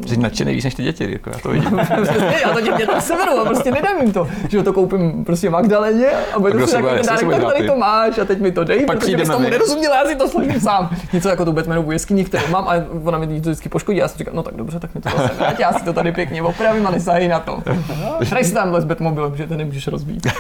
[0.08, 1.78] Jsi nadšený víc než ty děti, jako já to vidím.
[2.44, 6.08] já to děti tam severu a prostě nedám jim to, že to koupím prostě Magdaleně
[6.36, 9.00] a budu si takový dárek, tak tady to máš a teď mi to dej, Pak
[9.00, 10.90] protože bys tomu nerozuměla, já si to složím sám.
[11.14, 14.18] Něco jako tu Batmanovu jeskyni, kterou mám a ona mi to vždycky poškodí, já si
[14.18, 16.88] říkám, no tak dobře, tak mi to zase vrát, já si to tady pěkně opravím
[16.88, 17.64] a nesají na to.
[18.30, 20.28] Hraj si tamhle s Batmobilem, že to nemůžeš rozbít.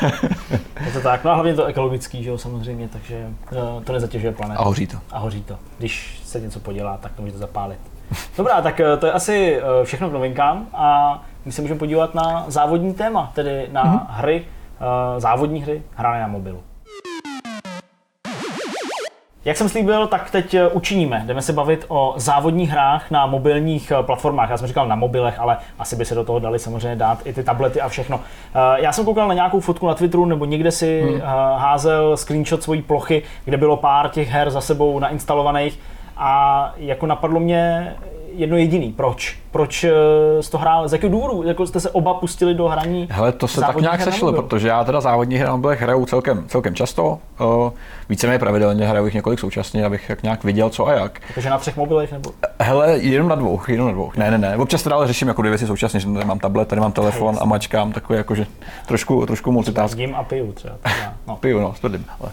[0.85, 4.31] Je to tak, no a hlavně to ekologický, že jo, samozřejmě, takže eh, to nezatěžuje
[4.31, 4.61] planetu.
[4.61, 4.97] A hoří to.
[5.11, 5.57] A hoří to.
[5.77, 7.79] Když se něco podělá, tak to můžete zapálit.
[8.37, 12.15] Dobrá, tak eh, to je asi eh, všechno k novinkám a my se můžeme podívat
[12.15, 14.05] na závodní téma, tedy na mm-hmm.
[14.09, 14.45] hry,
[15.17, 16.63] závodní hry hrané na mobilu.
[19.45, 21.23] Jak jsem slíbil, tak teď eh, učiníme.
[21.25, 24.49] Jdeme se bavit o závodních hrách na mobilních eh, platformách.
[24.49, 27.33] Já jsem říkal na mobilech, ale asi by se do toho dali samozřejmě dát i
[27.33, 28.19] ty tablety a všechno.
[28.19, 31.21] Eh, já jsem koukal na nějakou fotku na Twitteru, nebo někde si hmm.
[31.57, 35.79] házel screenshot svojí plochy, kde bylo pár těch her za sebou nainstalovaných
[36.17, 37.95] a jako napadlo mě,
[38.35, 38.91] jedno jediný.
[38.91, 39.37] Proč?
[39.51, 39.91] Proč eh,
[40.41, 40.87] jsi to hrál?
[40.87, 41.43] Z jakého důvodu?
[41.47, 44.83] Jako jste se oba pustili do hraní Hele, to se tak nějak sešlo, protože já
[44.83, 47.19] teda závodní hry na mobilech hraju celkem, celkem často.
[47.39, 47.71] Uh,
[48.09, 51.19] víceméně pravidelně hraju jich několik současně, abych jak nějak viděl, co a jak.
[51.33, 52.31] Takže na třech mobilech nebo?
[52.61, 54.11] Hele, jenom na dvou, jenom na dvou.
[54.17, 54.57] Ne, ne, ne.
[54.57, 57.37] Občas teda ale řeším jako dvě věci současně, že tady mám tablet, tady mám telefon
[57.41, 58.45] a mačkám, takový jakože
[58.85, 59.97] trošku, trošku multitask.
[59.97, 60.75] Jím a piju třeba.
[61.27, 61.35] No.
[61.35, 62.05] piju, no, tvrdím.
[62.21, 62.31] Ale.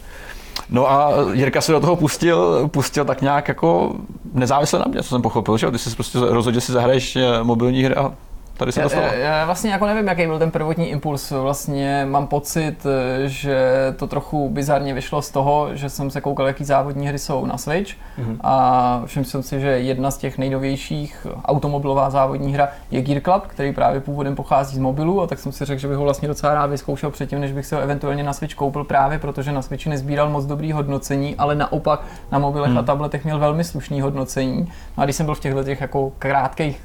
[0.70, 3.94] No a Jirka se do toho pustil, pustil tak nějak jako
[4.32, 7.42] nezávisle na mě, co jsem pochopil, že ty jsi prostě rozhodl, že si zahraješ eh,
[7.42, 8.12] mobilní hry a
[8.60, 9.06] tady se to stalo.
[9.06, 11.30] Já vlastně jako nevím, jaký byl ten prvotní impuls.
[11.30, 12.86] Vlastně mám pocit,
[13.24, 17.46] že to trochu bizarně vyšlo z toho, že jsem se koukal, jaký závodní hry jsou
[17.46, 18.36] na Switch mm-hmm.
[18.40, 23.46] a všiml jsem si, že jedna z těch nejnovějších automobilová závodní hra je Gear Club,
[23.46, 26.28] který právě původem pochází z mobilu a tak jsem si řekl, že bych ho vlastně
[26.28, 29.62] docela rád vyzkoušel předtím, než bych se ho eventuálně na Switch koupil právě, protože na
[29.62, 32.78] Switchi nezbíral moc dobrý hodnocení, ale naopak na mobilech mm.
[32.78, 34.72] a tabletech měl velmi slušný hodnocení.
[34.96, 36.80] No a když jsem byl v těchto těch jako krátkých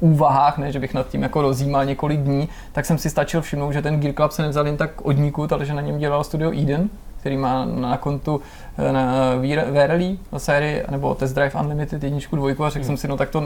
[0.00, 3.72] úvahách, ne, že bych nad tím jako rozjímal několik dní, tak jsem si stačil všimnout,
[3.72, 6.24] že ten Gear Club se nevzal jen tak od nikud, ale že na něm dělal
[6.24, 6.88] studio Eden,
[7.20, 8.40] který má na kontu
[8.78, 9.34] eh, na
[9.70, 12.86] Verily na sérii, nebo Test Drive Unlimited jedničku, dvojku a řekl hmm.
[12.86, 13.42] jsem si, no tak to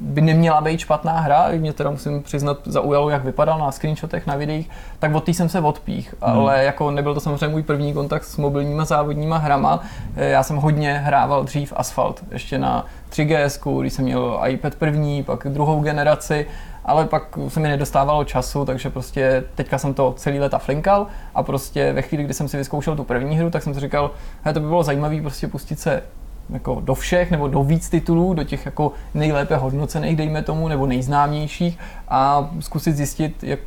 [0.00, 4.36] by neměla být špatná hra, mě teda musím přiznat zaujalo, jak vypadal na screenshotech, na
[4.36, 6.38] videích, tak od té jsem se odpích, hmm.
[6.38, 9.80] ale jako nebyl to samozřejmě můj první kontakt s mobilníma závodníma hrama,
[10.16, 15.22] eh, já jsem hodně hrával dřív Asphalt, ještě na 3GS, když jsem měl iPad první,
[15.22, 16.46] pak druhou generaci,
[16.84, 21.42] ale pak se mi nedostávalo času, takže prostě teďka jsem to celý leta flinkal a
[21.42, 24.10] prostě ve chvíli, kdy jsem si vyzkoušel tu první hru, tak jsem si říkal,
[24.54, 26.02] to by bylo zajímavé prostě pustit se
[26.50, 30.86] jako do všech nebo do víc titulů, do těch jako nejlépe hodnocených, dejme tomu, nebo
[30.86, 31.78] nejznámějších
[32.08, 33.60] a zkusit zjistit, jak,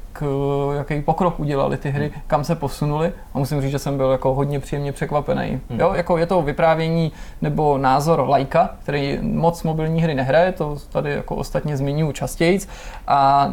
[0.78, 4.34] jaký pokrok udělali ty hry, kam se posunuli a musím říct, že jsem byl jako
[4.34, 5.60] hodně příjemně překvapený.
[5.70, 5.80] Hmm.
[5.80, 7.12] Jo, jako je to vyprávění
[7.42, 12.60] nebo názor lajka, který moc mobilní hry nehraje, to tady jako ostatně zmiňuji častěji
[13.08, 13.52] a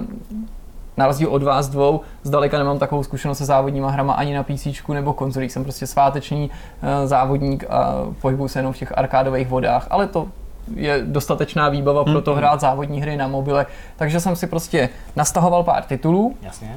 [0.97, 4.67] na rozdíl od vás dvou, zdaleka nemám takovou zkušenost se závodníma hrama ani na PC
[4.89, 5.53] nebo konzolích.
[5.53, 10.29] Jsem prostě sváteční uh, závodník a pohybuju se jenom v těch arkádových vodách, ale to
[10.75, 12.37] je dostatečná výbava pro to mm-hmm.
[12.37, 13.67] hrát závodní hry na mobile.
[13.97, 16.37] Takže jsem si prostě nastahoval pár titulů.
[16.43, 16.77] Jasně.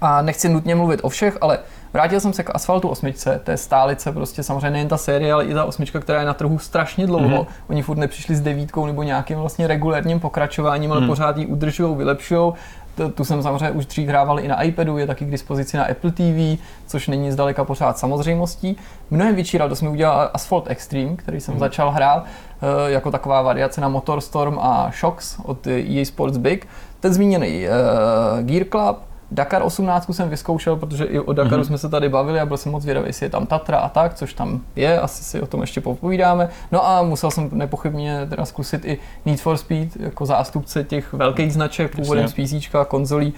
[0.00, 1.58] A nechci nutně mluvit o všech, ale
[1.92, 5.54] vrátil jsem se k Asfaltu osmičce, té stálice, prostě samozřejmě nejen ta série, ale i
[5.54, 7.42] ta osmička, která je na trhu strašně dlouho.
[7.42, 7.46] Mm-hmm.
[7.70, 11.06] Oni furt nepřišli s devítkou nebo nějakým vlastně regulérním pokračováním, ale mm.
[11.06, 12.52] pořád ji udržují, vylepšují
[13.14, 16.10] tu jsem samozřejmě už dřív hrával i na iPadu, je taky k dispozici na Apple
[16.10, 18.76] TV, což není zdaleka pořád samozřejmostí.
[19.10, 21.60] Mnohem větší radost mi udělal Asphalt Extreme, který jsem mm.
[21.60, 26.68] začal hrát eh, jako taková variace na Motorstorm a Shocks od EA Sports Big.
[27.00, 28.98] Ten zmíněný uh, Gear Club,
[29.30, 31.66] Dakar 18 jsem vyzkoušel, protože i o Dakaru mm-hmm.
[31.66, 34.14] jsme se tady bavili a byl jsem moc vědavý, jestli je tam Tatra a tak,
[34.14, 36.48] což tam je, asi si o tom ještě popovídáme.
[36.72, 41.52] No a musel jsem nepochybně teda zkusit i Need for Speed jako zástupce těch velkých
[41.52, 43.34] značek, původem z PC, konzolí,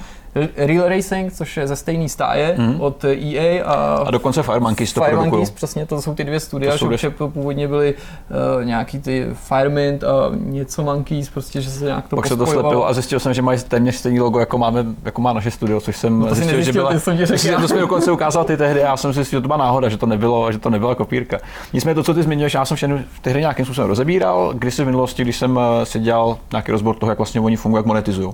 [0.57, 2.81] Real Racing, což je ze stejné stáje mm.
[2.81, 3.75] od EA a,
[4.07, 7.11] a dokonce Fire Monkeys to Fire Monkeys, přesně, to jsou ty dvě studia, to že
[7.11, 12.27] původně byly uh, nějaký ty Firemint a něco Monkeys, prostě, že se nějak to Pak
[12.27, 15.33] se to slepilo a zjistil jsem, že mají téměř stejný logo, jako, máme, jako má
[15.33, 17.19] naše studio, což jsem no to zjistil, že byla, jsem
[17.61, 19.89] to jsme dokonce ukázal ty tehdy a já jsem si zjistil, že to byla náhoda,
[19.89, 21.39] že to nebylo, že to nebyla kopírka.
[21.73, 24.85] Nicméně to, co ty zmiňuješ, já jsem všechny ty hry nějakým způsobem rozebíral, když v
[24.85, 28.33] minulosti, když jsem eh, si dělal nějaký rozbor toho, jak vlastně oni fungují, jak monetizují.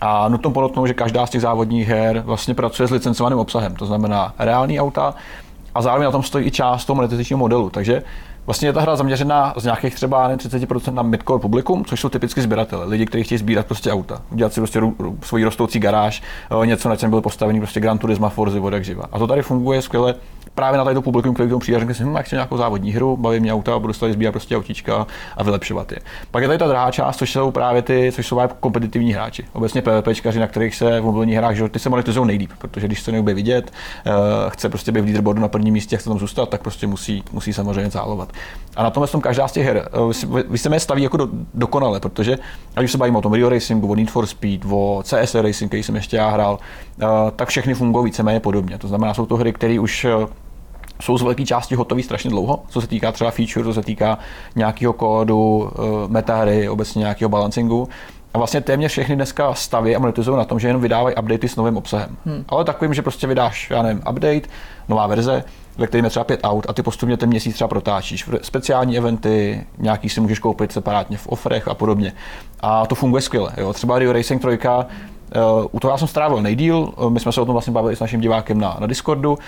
[0.00, 3.86] A nutno podotknout, že každá z těch závodních her vlastně pracuje s licencovaným obsahem, to
[3.86, 5.14] znamená reální auta
[5.74, 7.70] a zároveň na tom stojí i část toho monetizačního modelu.
[7.70, 8.02] Takže
[8.48, 12.08] Vlastně je ta hra zaměřená z nějakých třeba ne 30% na midcore publikum, což jsou
[12.08, 14.80] typicky sběratele, lidi, kteří chtějí sbírat prostě auta, udělat si prostě
[15.22, 16.22] svoji rostoucí garáž,
[16.64, 19.04] něco, na čem byl postavený prostě Gran Turismo, Forzy, vodak živa.
[19.12, 20.14] A to tady funguje skvěle
[20.58, 22.92] právě na tady publikum, který k tomu přijde a řekne si, hm, chci nějakou závodní
[22.92, 25.06] hru, baví mě auta, budu tady sbírat prostě autíčka
[25.36, 25.98] a vylepšovat je.
[26.30, 29.44] Pak je tady ta druhá část, což jsou právě ty, což jsou právě kompetitivní hráči.
[29.52, 33.02] Obecně PvPčkaři, na kterých se v mobilních hrách, že ty se monetizují nejlíp, protože když
[33.02, 33.72] se neubě vidět,
[34.06, 34.12] uh,
[34.48, 37.52] chce prostě být v leaderboardu na prvním místě, chce tam zůstat, tak prostě musí, musí
[37.52, 38.32] samozřejmě zálovat.
[38.76, 40.12] A na tomhle tom každá z těch her, uh,
[40.48, 42.38] vy se mě staví jako do, dokonale, protože
[42.76, 45.70] ať už se bavíme o tom Rio Racingu, o Need for Speed, o CS Racing,
[45.70, 46.58] který jsem ještě já hrál,
[47.02, 48.78] uh, tak všechny fungují víceméně podobně.
[48.78, 50.06] To znamená, jsou to hry, které už
[51.02, 54.18] jsou z velké části hotové strašně dlouho, co se týká třeba feature, co se týká
[54.56, 57.88] nějakého kódu, eh, metahry, obecně nějakého balancingu.
[58.34, 61.56] A vlastně téměř všechny dneska staví a monetizují na tom, že jenom vydávají updaty s
[61.56, 62.16] novým obsahem.
[62.26, 62.44] Hmm.
[62.48, 64.48] Ale takovým, že prostě vydáš, já nevím, update,
[64.88, 65.44] nová verze,
[65.78, 68.28] ve kterém je třeba pět aut a ty postupně ten měsíc třeba protáčíš.
[68.42, 72.12] Speciální eventy, nějaký si můžeš koupit separátně v offerech a podobně.
[72.60, 73.52] A to funguje skvěle.
[73.56, 73.72] Jo.
[73.72, 74.74] Třeba Rio Racing 3, uh,
[75.32, 78.00] eh, u toho já jsem strávil nejdíl, my jsme se o tom vlastně bavili s
[78.00, 79.38] naším divákem na, na Discordu,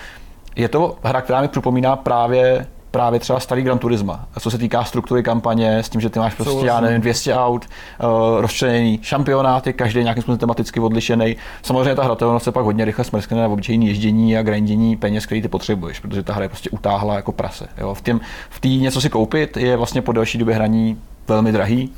[0.55, 4.83] je to hra, která mi připomíná právě právě třeba starý Gran Turisma, co se týká
[4.83, 7.65] struktury kampaně, s tím, že ty máš prostě, já nevím, 200 aut,
[8.03, 11.35] uh, rozčleněný šampionáty, každý nějakým způsobem tematicky odlišený.
[11.61, 15.41] Samozřejmě ta hratelnost se pak hodně rychle smrskne na obyčejný ježdění a grindění peněz, který
[15.41, 17.67] ty potřebuješ, protože ta hra je prostě utáhla jako prase.
[17.77, 17.93] Jo.
[17.93, 21.91] V té v něco si koupit je vlastně po delší době hraní velmi drahý,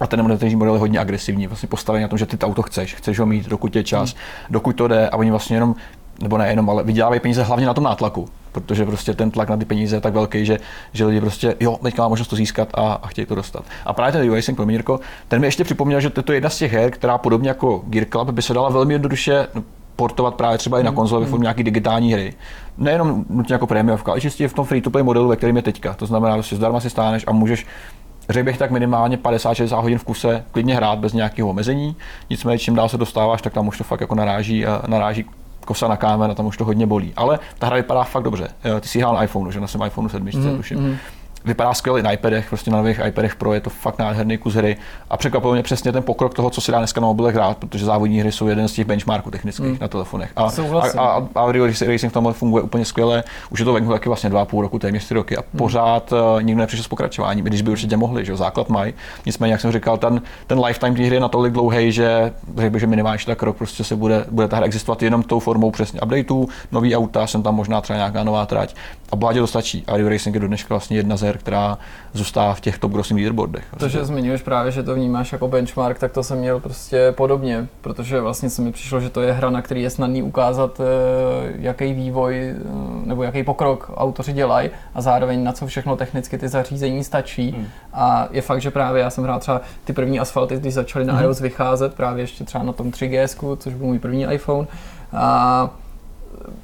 [0.00, 2.62] a ten monetizační model je hodně agresivní, vlastně postavený na tom, že ty to auto
[2.62, 4.20] chceš, chceš ho mít, dokud je čas, hmm.
[4.50, 5.74] dokud to jde a oni vlastně jenom,
[6.22, 9.56] nebo ne jenom, ale vydělávají peníze hlavně na tom nátlaku, protože prostě ten tlak na
[9.56, 10.58] ty peníze je tak velký, že,
[10.92, 13.64] že lidi prostě, jo, teďka má možnost to získat a, a chtějí to dostat.
[13.86, 16.58] A právě ten racing pro Mírko, ten mi ještě připomněl, že to je jedna z
[16.58, 19.62] těch her, která podobně jako Gear Club by se dala velmi jednoduše no,
[19.96, 20.96] portovat právě třeba i na hmm.
[20.96, 22.34] konzole ve formě nějaký digitální hry.
[22.78, 25.94] Nejenom nutně jako prémiovka, ale čistě v tom free-to-play modelu, ve kterém je teďka.
[25.94, 27.66] To znamená, že si zdarma si stáneš a můžeš
[28.28, 31.96] řekl bych tak minimálně 50-60 hodin v kuse klidně hrát bez nějakého omezení.
[32.30, 35.24] Nicméně čím dál se dostáváš, tak tam už to fakt jako naráží, naráží
[35.64, 37.12] kosa na kámen a tam už to hodně bolí.
[37.16, 38.48] Ale ta hra vypadá fakt dobře.
[38.80, 40.78] Ty si hrál na iPhoneu, že na svém iPhoneu 7, mm, tuším.
[40.78, 40.96] Mm
[41.44, 44.76] vypadá skvěle na iPadech, prostě na nových iPadech Pro je to fakt nádherný kus hry
[45.10, 47.84] a překvapil mě přesně ten pokrok toho, co se dá dneska na mobilech hrát, protože
[47.84, 49.78] závodní hry jsou jeden z těch benchmarků technických mm.
[49.80, 50.32] na telefonech.
[50.36, 53.24] A, a, a, a, Real Racing v tomhle funguje úplně skvěle.
[53.50, 55.58] Už je to venku taky vlastně dva půl roku, téměř tři roky a mm.
[55.58, 58.94] pořád uh, nikdo nepřišel s pokračováním, když by určitě mohli, že základ mají.
[59.26, 62.80] Nicméně, jak jsem říkal, ten, ten lifetime té hry je natolik dlouhý, že řekl bych,
[62.80, 66.00] že minimálně tak rok prostě se bude, bude ta hra existovat jenom tou formou přesně
[66.00, 68.74] updateů, nový auta, jsem tam možná třeba nějaká nová trať
[69.12, 69.84] a bohatě to stačí.
[69.86, 71.78] A Racing je do dneška vlastně jedna z her, která
[72.12, 73.64] zůstává v těch top grossing leaderboardech.
[73.78, 77.66] To, že zmiňuješ právě, že to vnímáš jako benchmark, tak to jsem měl prostě podobně,
[77.80, 81.52] protože vlastně se mi přišlo, že to je hra, na který je snadný ukázat, eh,
[81.58, 82.64] jaký vývoj eh,
[83.04, 87.50] nebo jaký pokrok autoři dělají a zároveň na co všechno technicky ty zařízení stačí.
[87.50, 87.66] Hmm.
[87.92, 91.14] A je fakt, že právě já jsem hrál třeba ty první asfalty, když začaly na
[91.14, 91.24] hmm.
[91.24, 94.66] iOS vycházet, právě ještě třeba na tom 3GS, což byl můj první iPhone.
[95.12, 95.70] A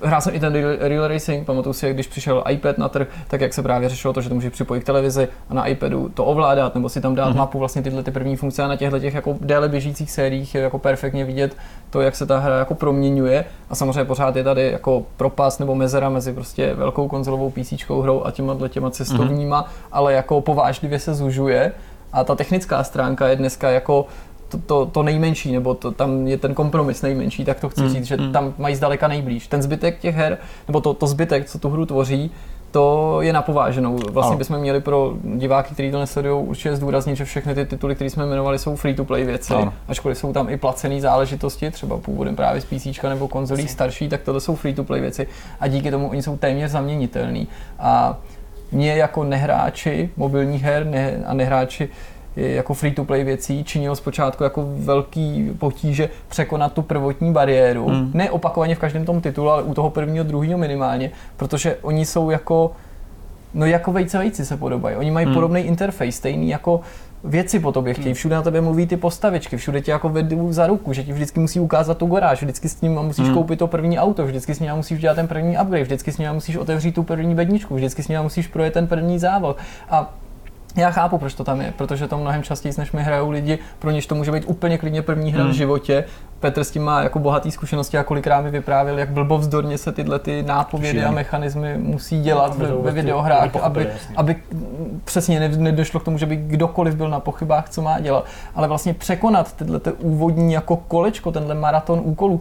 [0.03, 3.55] hrál jsem i ten Real Racing, pamatuju si, když přišel iPad na trh, tak jak
[3.55, 6.75] se právě řešilo to, že to může připojit k televizi a na iPadu to ovládat,
[6.75, 7.37] nebo si tam dát mm-hmm.
[7.37, 10.61] mapu, vlastně tyhle ty první funkce a na těchto těch jako déle běžících sériích je
[10.61, 11.57] jako perfektně vidět
[11.91, 15.75] to, jak se ta hra jako proměňuje a samozřejmě pořád je tady jako propast nebo
[15.75, 19.89] mezera mezi prostě velkou konzolovou PC hrou a těma těma cestovníma, mm-hmm.
[19.93, 21.73] ale jako povážlivě se zužuje
[22.13, 24.07] a ta technická stránka je dneska jako
[24.51, 27.89] to, to, to nejmenší, nebo to, tam je ten kompromis nejmenší, tak to chci mm,
[27.89, 28.33] říct, že mm.
[28.33, 29.47] tam mají zdaleka nejblíž.
[29.47, 32.31] Ten zbytek těch her, nebo to, to zbytek, co tu hru tvoří,
[32.71, 33.99] to je napováženou.
[34.11, 34.39] Vlastně ano.
[34.39, 38.27] bychom měli pro diváky, kteří to nesledují, určitě zdůraznit, že všechny ty tituly, které jsme
[38.27, 39.55] jmenovali, jsou free-to-play věci.
[39.55, 39.73] Ano.
[39.89, 44.23] Ačkoliv jsou tam i placené záležitosti, třeba původem právě z PC nebo konzolí starší, tak
[44.23, 45.27] tohle jsou free-to-play věci
[45.61, 47.49] a díky tomu oni jsou téměř zaměnitelný.
[47.79, 48.19] A
[48.73, 51.89] mě jako nehráči mobilních her ne, a nehráči
[52.41, 57.87] jako free-to-play věcí činilo zpočátku jako velký potíže překonat tu prvotní bariéru.
[57.87, 58.11] Hmm.
[58.15, 62.31] Ne opakovaně v každém tom titulu, ale u toho prvního, druhého minimálně, protože oni jsou
[62.31, 62.73] jako
[63.55, 64.97] No jako vejce vejci se podobají.
[64.97, 65.35] Oni mají hmm.
[65.35, 66.81] podobný interface, stejný jako
[67.25, 68.15] věci po tobě chtějí, hmm.
[68.15, 71.41] všude na tebe mluví ty postavičky, všude tě jako vedu za ruku, že ti vždycky
[71.41, 73.35] musí ukázat tu garáž, vždycky s ním musíš hmm.
[73.35, 76.33] koupit to první auto, vždycky s ním musíš dělat ten první upgrade, vždycky s ním
[76.33, 79.57] musíš otevřít tu první bedničku, vždycky s ním musíš projet ten první závod.
[79.91, 80.15] A
[80.77, 83.91] já chápu, proč to tam je, protože to mnohem častěji, než mi hrajou lidi, pro
[83.91, 85.53] něž to může být úplně klidně první hra hmm.
[85.53, 86.05] v životě.
[86.41, 90.19] Petr s tím má jako bohatý zkušenosti a kolikrát mi vyprávěl, jak blbovzdorně se tyhle
[90.19, 94.37] ty nápovědy a mechanismy musí dělat ve, ve videohrách, aby, aby
[95.05, 98.25] přesně nedošlo k tomu, že by kdokoliv byl na pochybách, co má dělat.
[98.55, 102.41] Ale vlastně překonat tyhle ty úvodní jako kolečko, tenhle maraton úkolů,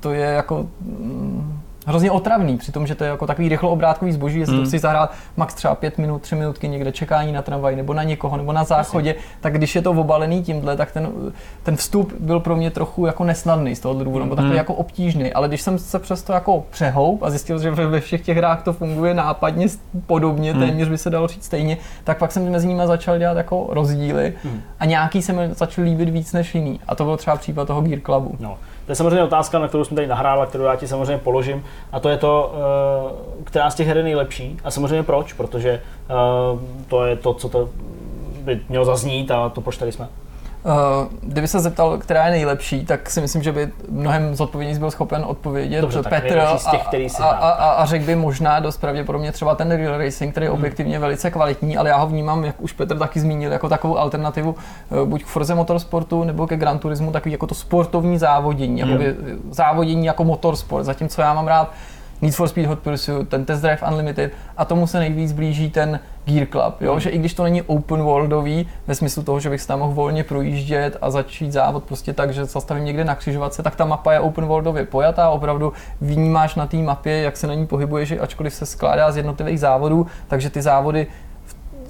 [0.00, 4.56] to je jako mm, hrozně otravný, přitom, že to je jako takový rychloobrátkový zboží, jestli
[4.56, 4.62] mm.
[4.62, 8.02] to chci zahrát max třeba pět minut, tři minutky někde čekání na tramvaj nebo na
[8.02, 9.22] někoho nebo na záchodě, Asi.
[9.40, 11.08] tak když je to obalený tímhle, tak ten,
[11.62, 14.28] ten vstup byl pro mě trochu jako nesnadný z toho důvodu, mm.
[14.28, 14.56] nebo takový mm.
[14.56, 18.36] jako obtížný, ale když jsem se přesto jako přehoup a zjistil, že ve všech těch
[18.36, 19.66] hrách to funguje nápadně
[20.06, 20.60] podobně, mm.
[20.60, 24.32] téměř by se dalo říct stejně, tak pak jsem mezi nimi začal dělat jako rozdíly
[24.44, 24.60] mm.
[24.80, 26.80] a nějaký se mi začal líbit víc než jiný.
[26.88, 28.36] A to byl třeba případ toho Gear Clubu.
[28.40, 28.58] No.
[28.86, 31.64] To je samozřejmě otázka, na kterou jsme tady nahráli, kterou já ti samozřejmě položím.
[31.92, 34.56] A to je to, eh, která z těch her je nejlepší.
[34.64, 36.14] A samozřejmě proč, protože eh,
[36.88, 37.68] to je to, co to
[38.42, 40.08] by mělo zaznít a to proč tady jsme.
[40.64, 40.72] Uh,
[41.22, 45.24] kdyby se zeptal, která je nejlepší, tak si myslím, že by mnohem zodpovědně byl schopen
[45.26, 49.54] odpovědět Dobře, Petr z těch, a, a, a, a řekl by možná dost pravděpodobně třeba
[49.54, 50.58] ten Real Racing, který je hmm.
[50.58, 54.54] objektivně velice kvalitní, ale já ho vnímám, jak už Petr taky zmínil, jako takovou alternativu
[54.90, 59.00] uh, buď k Forze Motorsportu nebo ke Gran Turismu, takový jako to sportovní závodění, hmm.
[59.00, 61.72] jako závodění jako motorsport, zatímco já mám rád
[62.22, 66.00] Need for Speed Hot Pursuit, ten Test Drive Unlimited a tomu se nejvíc blíží ten
[66.24, 66.90] Gear Club, jo?
[66.90, 67.00] Hmm.
[67.00, 69.92] že i když to není open worldový, ve smyslu toho, že bych se tam mohl
[69.92, 74.12] volně projíždět a začít závod prostě tak, že zastavím někde na křižovatce, tak ta mapa
[74.12, 78.54] je open worldově pojatá, opravdu vnímáš na té mapě, jak se na ní pohybuješ, ačkoliv
[78.54, 81.06] se skládá z jednotlivých závodů, takže ty závody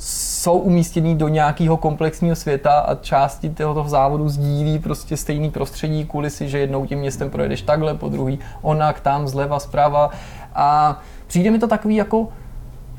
[0.02, 6.48] jsou umístěný do nějakého komplexního světa a části tohoto závodu sdílí prostě stejný prostředí, kulisy,
[6.48, 10.10] že jednou tím městem projedeš takhle, po druhý onak, tam zleva, zprava.
[10.54, 12.28] A přijde mi to takový jako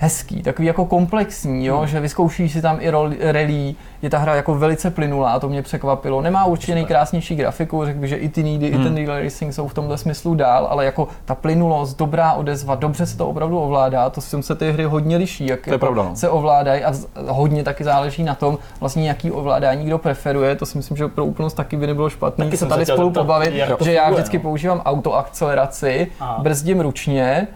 [0.01, 1.77] hezký, takový jako komplexní, jo?
[1.77, 1.87] Hmm.
[1.87, 2.89] že vyzkoušíš si tam i
[3.31, 6.21] rally, je ta hra jako velice plynulá, to mě překvapilo.
[6.21, 8.81] Nemá určitě nejkrásnější grafiku, řekl bych, že i ty Needy, hmm.
[8.81, 12.75] i ten Real Racing jsou v tomhle smyslu dál, ale jako ta plynulost, dobrá odezva,
[12.75, 15.73] dobře se to opravdu ovládá, to si se ty hry hodně liší, jak to je
[15.73, 16.15] jako pravda, no.
[16.15, 16.93] se ovládají a
[17.27, 21.25] hodně taky záleží na tom, vlastně jaký ovládání kdo preferuje, to si myslím, že pro
[21.25, 24.43] úplnost taky by nebylo špatné se tady spolu pobavit, že já vždycky no.
[24.43, 26.07] používám autoakceleraci,
[26.39, 27.47] brzdím ručně,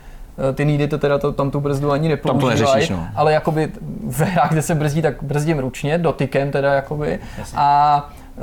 [0.54, 3.08] ty needy to teda to, tam tu brzdu ani nepoužívají, no.
[3.16, 3.72] ale jakoby
[4.10, 7.20] v hrách, kde se brzdí, tak brzdím ručně, dotykem teda jakoby.
[7.38, 7.58] Jasně.
[7.62, 8.42] A eh,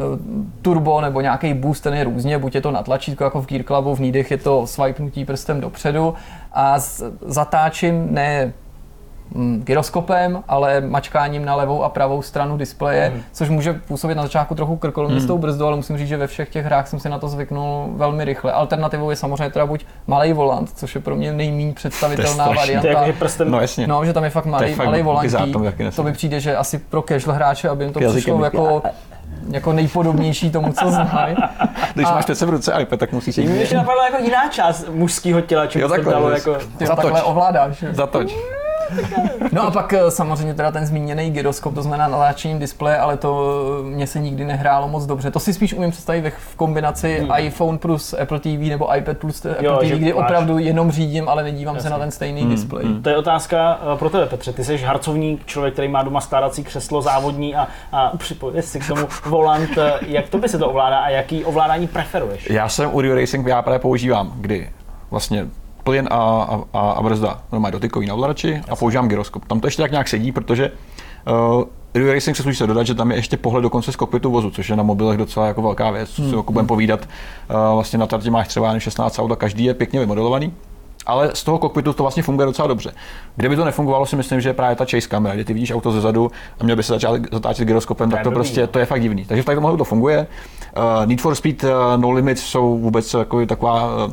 [0.62, 3.62] turbo nebo nějaký boost, ten je různě, buď je to na tlačítko jako v Gear
[3.64, 6.14] Clubu, v Needech je to swipenutí prstem dopředu
[6.52, 6.74] a
[7.26, 8.52] zatáčím ne
[9.64, 13.22] gyroskopem, ale mačkáním na levou a pravou stranu displeje, mm.
[13.32, 15.20] což může působit na začátku trochu krkolomně mm.
[15.20, 17.28] s tou brzdou, ale musím říct, že ve všech těch hrách jsem si na to
[17.28, 18.52] zvyknul velmi rychle.
[18.52, 23.04] Alternativou je samozřejmě teda buď malý volant, což je pro mě nejméně představitelná to varianta.
[23.04, 23.50] To prstem...
[23.50, 23.86] No, jasně.
[23.86, 25.32] no, že tam je fakt malý, fakt malý volant.
[25.96, 28.82] To mi přijde, že asi pro casual hráče, aby jim to přišlo jako
[29.50, 31.36] jako nejpodobnější tomu, co znají.
[31.94, 32.14] Když a...
[32.14, 33.46] máš přece v ruce iPad, tak musíš jít.
[33.46, 36.56] Mě ještě napadla jako jiná část mužského těla, čemu jo, takhle, dalo jako...
[36.78, 37.84] Ty takhle ovládáš.
[37.92, 38.34] Zatoč.
[39.52, 43.62] No a pak eh, samozřejmě teda ten zmíněný gyroskop, to znamená naláčením displeje, ale to
[43.80, 45.30] eh, mě se nikdy nehrálo moc dobře.
[45.30, 47.30] To si spíš umím představit v kombinaci hmm.
[47.38, 50.24] iPhone plus Apple TV nebo iPad plus Apple jo, TV, kdy máš...
[50.24, 51.88] opravdu jenom řídím, ale nedívám Jasně.
[51.88, 52.50] se na ten stejný hmm.
[52.50, 52.84] displej.
[52.84, 53.02] Hmm.
[53.02, 54.52] To je otázka eh, pro tebe, Petře.
[54.52, 58.86] Ty jsi harcovník, člověk, který má doma skládací křeslo závodní a, a připojit si k
[58.86, 59.70] tomu volant.
[60.06, 62.50] Jak to by se to ovládá a jaký ovládání preferuješ?
[62.50, 64.70] Já jsem u Rio Racing já právě používám, kdy
[65.10, 65.46] vlastně
[65.84, 66.16] plyn a,
[66.72, 69.44] a, a brzda normálně dotykový na ovladači a používám gyroskop.
[69.44, 70.72] Tam to ještě tak nějak sedí, protože
[71.30, 71.64] uh,
[71.94, 74.50] Rio Racing se sluší se dodat, že tam je ještě pohled dokonce z kokpitu vozu,
[74.50, 76.36] což je na mobilech docela jako velká věc, co si hmm.
[76.36, 77.00] jako budeme povídat.
[77.00, 80.52] Uh, vlastně na tartě máš třeba 16 aut a každý je pěkně vymodelovaný.
[81.06, 82.92] Ale z toho kokpitu to vlastně funguje docela dobře.
[83.36, 85.92] Kdyby to nefungovalo, si myslím, že je právě ta chase kamera, kde ty vidíš auto
[85.92, 86.30] zezadu
[86.60, 89.24] a měl by se začát zatáčet gyroskopem, tak to prostě to je fakt divný.
[89.24, 90.26] Takže v tomhle to funguje.
[90.76, 94.12] Uh, Need for Speed uh, No Limits jsou vůbec jako taková uh,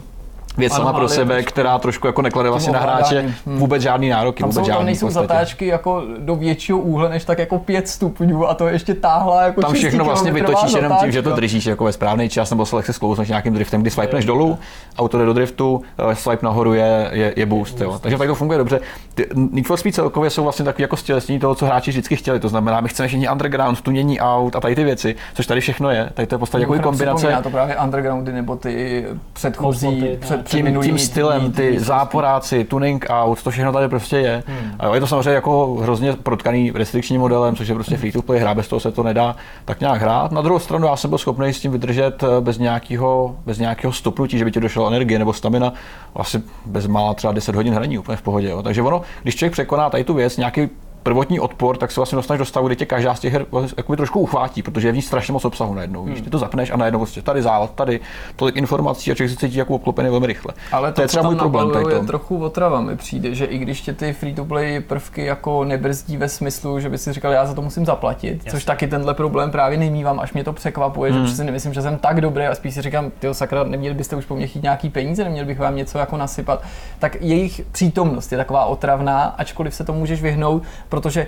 [0.60, 3.57] věc sama pro sebe, která trošku jako neklade vlastně na hráče hmm.
[3.57, 4.43] vůbec žádný nároky.
[4.43, 7.88] Tam, vůbec jsou, žádný, tam nejsou zatáčky jako do většího úhle než tak jako 5
[7.88, 11.32] stupňů a to je ještě táhla jako Tam všechno vlastně vytočíš jenom tím, že to
[11.32, 14.57] držíš jako ve správný čas nebo se lehce sklouznout nějakým driftem, kdy swipeneš dolů,
[14.97, 15.82] auto jde do driftu,
[16.12, 17.82] eh, swipe nahoru je, je, je boost.
[17.82, 17.99] Jo.
[18.01, 18.80] Takže tak to funguje dobře.
[19.14, 22.39] Ty, Need for Speed celkově jsou vlastně takový jako stělesnění toho, co hráči vždycky chtěli.
[22.39, 25.89] To znamená, my chceme všichni underground, tunění aut a tady ty věci, což tady všechno
[25.89, 26.10] je.
[26.14, 27.38] Tady to je v podstatě jako kombinace.
[27.43, 33.52] to právě undergroundy nebo ty předchozí, před, před tím stylem, ty záporáci, tuning out, to
[33.52, 34.43] všechno tady prostě je.
[34.47, 34.72] Hmm.
[34.80, 38.22] A jo, je to samozřejmě jako hrozně protkaný restrikčním modelem, což je prostě free to
[38.22, 39.36] play hra, bez toho se to nedá
[39.66, 40.32] tak nějak hrát.
[40.32, 43.93] Na druhou stranu já jsem byl schopný s tím vydržet eh, bez nějakého, bez nějakého
[43.93, 45.74] stopnutí, že by ti došlo energie nebo stamina,
[46.16, 48.50] asi bez mála třeba 10 hodin hraní úplně v pohodě.
[48.50, 48.64] Jo.
[48.64, 50.70] Takže ono, když člověk překoná tady tu věc, nějaký
[51.04, 53.45] prvotní odpor, tak se vlastně dostaneš do stavu, kdy tě každá z těch her
[53.78, 56.06] jakoby trošku uchvátí, protože je v ní strašně moc obsahu najednou.
[56.06, 56.24] Víš, hmm.
[56.24, 58.00] ty to zapneš a najednou prostě tady závod, tady
[58.36, 60.54] tolik informací a člověk se cítí jako obklopený velmi rychle.
[60.72, 61.72] Ale to, to je třeba můj problém.
[61.72, 65.26] Tady je trochu otrava, mi přijde, že i když tě ty free to play prvky
[65.26, 68.52] jako nebrzdí ve smyslu, že by si říkal, já za to musím zaplatit, Jasně.
[68.52, 71.26] což taky tenhle problém právě nemývám, až mě to překvapuje, hmm.
[71.26, 74.16] že si nemyslím, že jsem tak dobrý a spíš si říkám, ty sakra, neměli byste
[74.16, 76.64] už po mně chtít nějaký peníze, neměli bych vám něco jako nasypat.
[77.00, 81.28] Tak jejich přítomnost je taková otravná, ačkoliv se to můžeš vyhnout, protože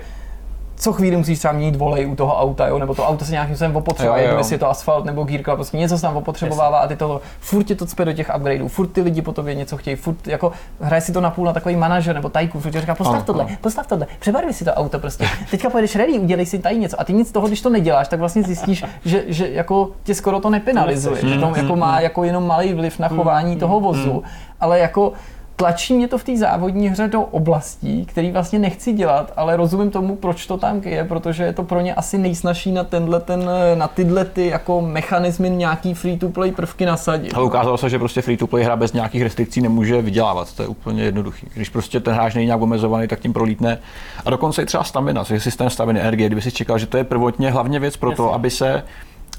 [0.81, 2.79] co chvíli musíš třeba mít volej u toho auta, jo?
[2.79, 5.97] nebo to auto se nějakým způsobem opotřebuje, jestli je to asfalt nebo gírka, prostě něco
[5.97, 9.01] se tam opotřebovává a ty to furt ti to cpe do těch upgradeů, furt ty
[9.01, 12.15] lidi po tobě něco chtějí, furt jako hraje si to na půl na takový manažer
[12.15, 13.55] nebo tajku, furt říká, postav ano, tohle, ano.
[13.61, 17.01] postav tohle, přebarvi si to auto prostě, teďka pojedeš ready, udělej si tady něco.
[17.01, 20.39] A ty nic toho, když to neděláš, tak vlastně zjistíš, že, že jako tě skoro
[20.39, 24.23] to nepenalizuje, že to jako má jako jenom malý vliv na chování toho vozu,
[24.59, 25.13] ale jako
[25.61, 29.91] tlačí mě to v té závodní hře do oblastí, který vlastně nechci dělat, ale rozumím
[29.91, 33.49] tomu, proč to tam je, protože je to pro ně asi nejsnažší na tenhle ten,
[33.75, 37.33] na tyhle ty jako mechanismy nějaký free-to-play prvky nasadit.
[37.33, 41.03] Ale ukázalo se, že prostě free-to-play hra bez nějakých restrikcí nemůže vydělávat, to je úplně
[41.03, 41.47] jednoduchý.
[41.53, 43.77] Když prostě ten hráč není nějak omezovaný, tak tím prolítne.
[44.25, 46.97] A dokonce i třeba stamina, což je systém staminy energie, kdyby si čekal, že to
[46.97, 48.83] je prvotně hlavně věc pro to, aby se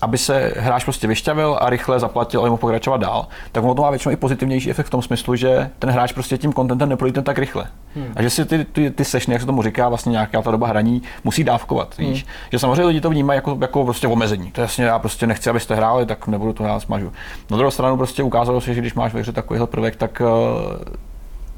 [0.03, 3.83] aby se hráč prostě vyšťavil a rychle zaplatil a mohl pokračovat dál, tak ono to
[3.83, 7.23] má většinou i pozitivnější efekt v tom smyslu, že ten hráč prostě tím kontentem neprojde
[7.23, 7.67] tak rychle.
[7.95, 8.13] Hmm.
[8.17, 10.67] A že si ty, ty, ty sešny, jak se tomu říká, vlastně nějaká ta doba
[10.67, 11.99] hraní, musí dávkovat.
[11.99, 12.09] Hmm.
[12.09, 12.27] Víš?
[12.53, 14.51] Že samozřejmě lidi to vnímají jako, jako prostě omezení.
[14.53, 17.13] To jasně, já prostě nechci, abyste hráli, tak nebudu to hrát, smažu.
[17.51, 20.95] Na druhou stranu prostě ukázalo se, že když máš ve hře takovýhle prvek, tak uh,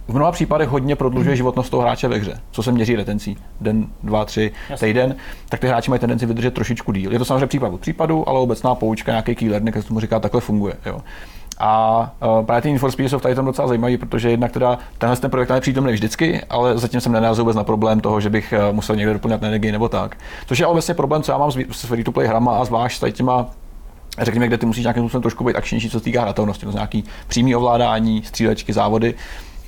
[0.09, 1.37] v mnoha případech hodně prodlužuje hmm.
[1.37, 4.89] životnost toho hráče ve hře, co se měří retencí, den, dva, tři, Jasně.
[4.89, 5.17] týden,
[5.49, 7.13] tak ty hráči mají tendenci vydržet trošičku díl.
[7.13, 10.01] Je to samozřejmě případ od případu, ale obecná poučka, nějaký key learning, jak se tomu
[10.01, 10.75] říká, takhle funguje.
[10.87, 11.01] Jo.
[11.59, 12.01] A
[12.39, 15.17] uh, právě ty Need for Speed jsou tady tam docela zajímavý, protože jednak teda tenhle
[15.17, 18.55] ten projekt je přítomný vždycky, ale zatím jsem nenarazil vůbec na problém toho, že bych
[18.57, 20.17] uh, musel někde doplňat energii nebo tak.
[20.47, 22.97] Což je ale vlastně problém, co já mám s free to play hrama a zvlášť
[22.97, 23.47] s tady těma
[24.19, 27.05] řekněme, kde ty musíš nějakým způsobem trošku být akčnější, co se týká hratelnosti, to nějaký
[27.29, 29.15] přímý ovládání, střílečky, závody,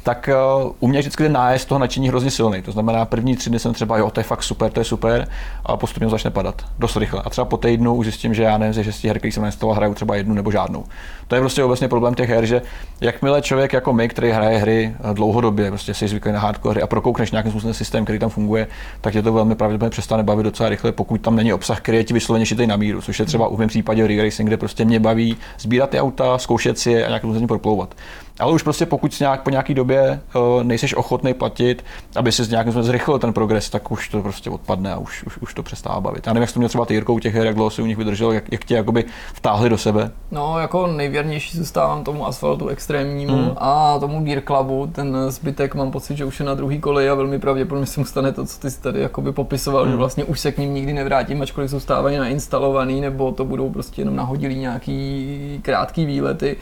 [0.07, 0.31] tak
[0.65, 2.63] uh, u mě vždycky ten nájezd toho nadšení hrozně silný.
[2.63, 5.29] To znamená, první tři dny jsem třeba, jo, to je fakt super, to je super,
[5.65, 7.23] a postupně začne padat dost rychle.
[7.25, 9.77] A třeba po týdnu už zjistím, že já nevím, ze šesti her, který jsem nainstaloval,
[9.77, 10.85] hraju třeba jednu nebo žádnou.
[11.29, 12.63] To je prostě obecně problém těch her, že
[13.01, 16.83] jakmile člověk jako my, který hraje hry eh, dlouhodobě, prostě si zvyklý na hardcore hry
[16.83, 18.67] a prokoukneš nějakým způsobem systém, který tam funguje,
[19.01, 22.05] tak je to velmi pravděpodobně přestane bavit docela rychle, pokud tam není obsah, který je
[22.05, 24.85] ti vysloveně šitý na míru, což je třeba u mém případě Re Racing, kde prostě
[24.85, 27.95] mě baví sbírat ty auta, zkoušet si je a nějakým způsobem proplouvat.
[28.39, 31.85] Ale už prostě pokud nějak, po nějaký době uh, nejseš ochotný platit,
[32.17, 35.39] aby si nějakým způsobem zrychlil ten progres, tak už to prostě odpadne a už, už,
[35.39, 36.27] už to přestává bavit.
[36.27, 37.87] Já nevím, jak jsi to měl třeba ty Jirkou těch her, jak dlouho si u
[37.87, 40.11] nich vydržel, jak, jak tě jakoby vtáhli do sebe.
[40.31, 43.51] No, jako nejvěrnější zůstávám tomu asfaltu extrémnímu mm.
[43.57, 44.87] a tomu Gear Clubu.
[44.93, 48.07] Ten zbytek mám pocit, že už je na druhý kole a velmi pravděpodobně se mu
[48.07, 49.91] stane to, co ty jsi tady jakoby popisoval, mm.
[49.91, 54.01] že vlastně už se k ním nikdy nevrátím, ačkoliv zůstávají nainstalovaný, nebo to budou prostě
[54.01, 56.57] jenom nahodilý nějaký krátký výlety.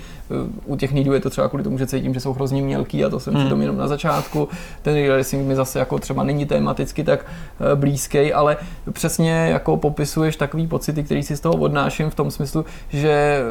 [0.65, 3.09] U těch nidů je to třeba kvůli tomu, že cítím, že jsou hrozně mělký a
[3.09, 3.61] to jsem hmm.
[3.61, 4.49] jenom na začátku.
[4.83, 8.57] Ten racing mi zase jako třeba není tematicky tak eh, blízký, ale
[8.93, 13.43] přesně jako popisuješ takový pocity, který si z toho odnáším v tom smyslu, že eh,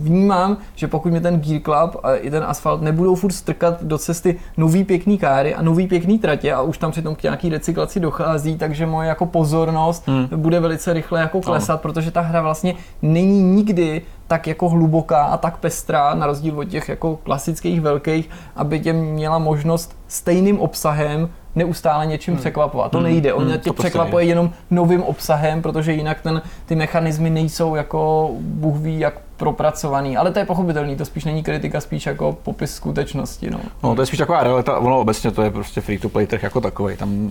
[0.00, 3.98] vnímám, že pokud mě ten Gear Club a i ten asfalt nebudou furt strkat do
[3.98, 8.00] cesty nový pěkný káry a nový pěkný tratě a už tam přitom k nějaký recyklaci
[8.00, 10.28] dochází, takže moje jako pozornost hmm.
[10.36, 11.82] bude velice rychle jako klesat, no.
[11.82, 16.64] protože ta hra vlastně není nikdy tak jako hluboká a tak pestrá, na rozdíl od
[16.64, 22.40] těch jako klasických velkých, aby tě měla možnost stejným obsahem neustále něčím hmm.
[22.40, 22.92] překvapovat.
[22.92, 23.06] To hmm.
[23.06, 23.34] nejde.
[23.34, 23.52] On hmm.
[23.52, 28.98] tě prostě překvapuje jenom novým obsahem, protože jinak ten, ty mechanismy nejsou jako Bůh ví
[28.98, 30.16] jak propracovaný.
[30.16, 33.50] Ale to je pochopitelný, to spíš není kritika, spíš jako popis skutečnosti.
[33.50, 36.26] No, no to je spíš taková realita, ono obecně to je prostě free to play
[36.26, 36.96] trh jako takový.
[36.96, 37.30] Tam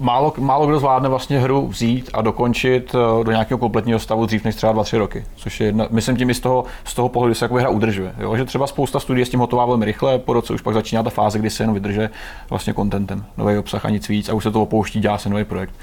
[0.00, 4.44] málo, málo kdo zvládne vlastně hru vzít a dokončit eh, do nějakého kompletního stavu dřív
[4.44, 5.24] než třeba 2-3 roky.
[5.36, 8.14] Což je jedna, myslím tím i z toho, z toho pohledu, se jako hra udržuje.
[8.18, 8.36] Jo?
[8.36, 11.10] Že třeba spousta studií s tím hotová velmi rychle, po roce už pak začíná ta
[11.10, 12.10] fáze, kdy se jenom vydrže
[12.50, 15.44] vlastně kontentem, nový obsah a nic víc a už se to opouští, dělá se nový
[15.44, 15.74] projekt.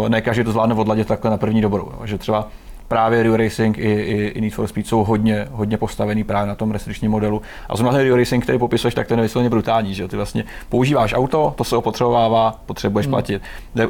[0.00, 1.92] Uh, ne každý to zvládne odladit takhle na první dobrou.
[1.92, 2.06] Jo?
[2.06, 2.48] Že třeba
[2.88, 6.54] právě Rio Racing i, i, i Need for Speed jsou hodně, hodně postavený právě na
[6.54, 7.42] tom restričním modelu.
[7.68, 10.44] A zrovna ten Rio Racing, který popisuješ, tak ten je vysloveně brutální, že ty vlastně
[10.68, 13.12] používáš auto, to se opotřebovává, potřebuješ hmm.
[13.12, 13.42] platit.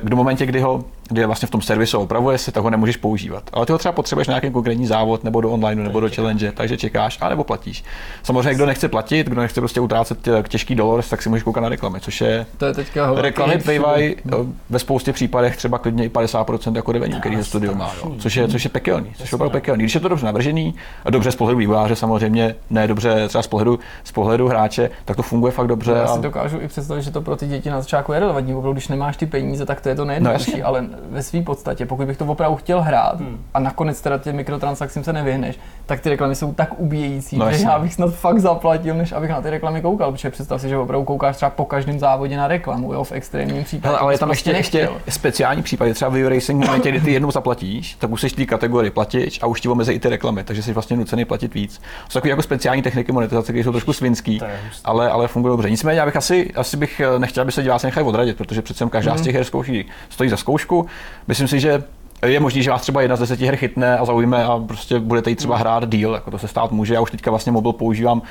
[0.03, 2.97] Do momentě, kdy ho kdy je vlastně v tom servisu opravuje se, tak ho nemůžeš
[2.97, 3.43] používat.
[3.53, 6.53] Ale ty ho třeba potřebuješ na nějaký konkrétní závod, nebo do online, nebo do challenge,
[6.53, 7.85] takže čekáš, a nebo platíš.
[8.23, 11.69] Samozřejmě, kdo nechce platit, kdo nechce prostě utrácet těžký dolar, tak si můžeš koukat na
[11.69, 12.47] reklamy, což je.
[12.59, 14.37] To je teďka reklamy bývají eh,
[14.71, 18.15] ve spoustě případech třeba klidně i 50% jako revenue, který studio má, jo.
[18.19, 19.83] což je, což je pekelný, což je opravdu pekelný.
[19.83, 23.47] Když je to dobře navržený, a dobře z pohledu vývojáře samozřejmě, ne dobře třeba z
[23.47, 25.93] pohledu, z pohledu hráče, tak to funguje fakt dobře.
[25.93, 28.73] Já si dokážu i představit, že to pro ty děti na začátku je relevantní, opravdu,
[28.73, 32.07] když nemáš ty peníze, tak to je to nejjednodušší, no, ale ve své podstatě, pokud
[32.07, 33.45] bych to opravdu chtěl hrát hmm.
[33.55, 37.65] a nakonec teda těm mikrotransakcím se nevyhneš, tak ty reklamy jsou tak ubíjející, no, že
[37.65, 40.79] já bych snad fakt zaplatil, než abych na ty reklamy koukal, protože představ si, že
[40.79, 43.97] opravdu koukáš třeba po každém závodě na reklamu, jo, v extrémním případě.
[43.97, 47.31] ale je tam prostě ještě, ještě speciální případ, třeba v Racing, momentě, kdy ty jednou
[47.31, 50.63] zaplatíš, tak už jsi v kategorii platič a už ti omezí i ty reklamy, takže
[50.63, 51.81] jsi vlastně nucený platit víc.
[52.09, 54.41] Jsou takové jako speciální techniky monetizace, které jsou trošku svinský,
[54.85, 55.71] ale, ale fungují dobře.
[55.71, 58.87] Nicméně já bych asi, asi bych eh, nechtěl, aby se diváci nechali odradit, protože přece
[58.91, 59.19] každá mm.
[59.19, 60.87] z těch her zkouší, stojí za zkoušku.
[61.28, 61.82] Myslím si, že
[62.26, 65.30] je možný, že vás třeba jedna z deseti her chytne a zaujme a prostě budete
[65.30, 66.95] jí třeba hrát díl, jako to se stát může.
[66.95, 68.22] Já už teďka vlastně mobil používám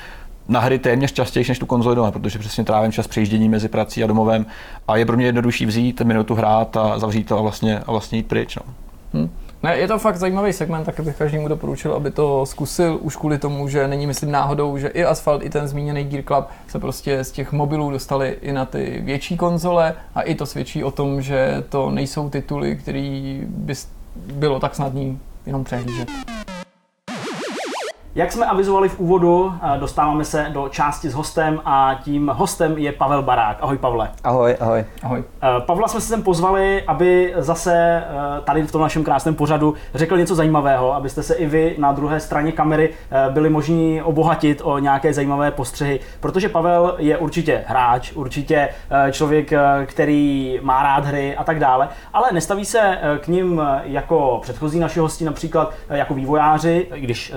[0.48, 4.04] na hry téměř častěji než tu konzoli doma, protože přesně trávím čas přejíždění mezi prací
[4.04, 4.46] a domovem
[4.88, 8.18] a je pro mě jednodušší vzít minutu hrát a zavřít to a vlastně, a vlastně
[8.18, 8.56] jít pryč.
[8.56, 8.62] No.
[9.12, 9.30] Hmm.
[9.62, 13.38] Ne, je to fakt zajímavý segment, tak bych každému doporučil, aby to zkusil, už kvůli
[13.38, 17.24] tomu, že není myslím náhodou, že i Asphalt, i ten zmíněný Gear Club se prostě
[17.24, 21.22] z těch mobilů dostali i na ty větší konzole a i to svědčí o tom,
[21.22, 23.74] že to nejsou tituly, který by
[24.32, 26.08] bylo tak snadný jenom přehlížet.
[28.18, 32.78] Jak jsme avizovali v úvodu, eh, dostáváme se do části s hostem a tím hostem
[32.78, 33.56] je Pavel Barák.
[33.60, 34.10] Ahoj Pavle.
[34.24, 34.84] Ahoj, ahoj.
[35.02, 35.24] Ahoj.
[35.42, 39.74] Eh, Pavla jsme se sem pozvali, aby zase eh, tady v tom našem krásném pořadu
[39.94, 42.90] řekl něco zajímavého, abyste se i vy na druhé straně kamery
[43.30, 48.68] byli možní obohatit o nějaké zajímavé postřehy, protože Pavel je určitě hráč, určitě
[49.10, 49.52] člověk,
[49.86, 55.00] který má rád hry a tak dále, ale nestaví se k ním jako předchozí naši
[55.00, 57.32] hosti, například jako vývojáři, když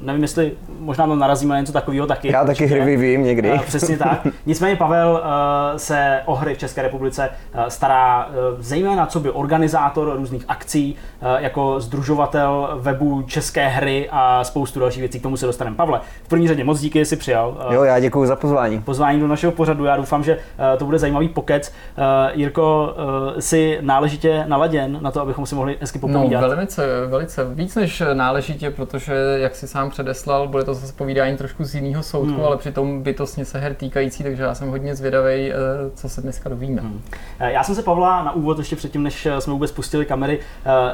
[0.00, 2.32] nevím, jestli možná tam narazíme na něco takového taky.
[2.32, 3.52] Já taky hry vyvím někdy.
[3.52, 4.26] Uh, přesně tak.
[4.46, 9.30] Nicméně Pavel uh, se o hry v České republice uh, stará uh, zejména co by
[9.30, 15.20] organizátor různých akcí, uh, jako združovatel webu České hry a spoustu dalších věcí.
[15.20, 15.76] K tomu se dostaneme.
[15.76, 17.56] Pavle, v první řadě moc díky, že jsi přijal.
[17.66, 18.80] Uh, jo, já děkuji za pozvání.
[18.80, 19.84] Pozvání do našeho pořadu.
[19.84, 21.72] Já doufám, že uh, to bude zajímavý pokec.
[21.98, 22.04] Uh,
[22.38, 22.94] Jirko,
[23.34, 26.40] uh, si náležitě naladěn na to, abychom si mohli hezky popovídat.
[26.40, 27.44] No, velice, velice.
[27.44, 31.74] Víc než náležitě, protože, jak si sám předeslal, předeslal, bude to zase povídání trošku z
[31.74, 32.44] jiného soudku, hmm.
[32.44, 35.56] ale přitom bytostně se her týkající, takže já jsem hodně zvědavý, eh,
[35.94, 36.80] co se dneska dovíme.
[36.80, 37.00] Hmm.
[37.38, 40.40] Eh, já jsem se Pavla na úvod, ještě předtím, než eh, jsme vůbec spustili kamery,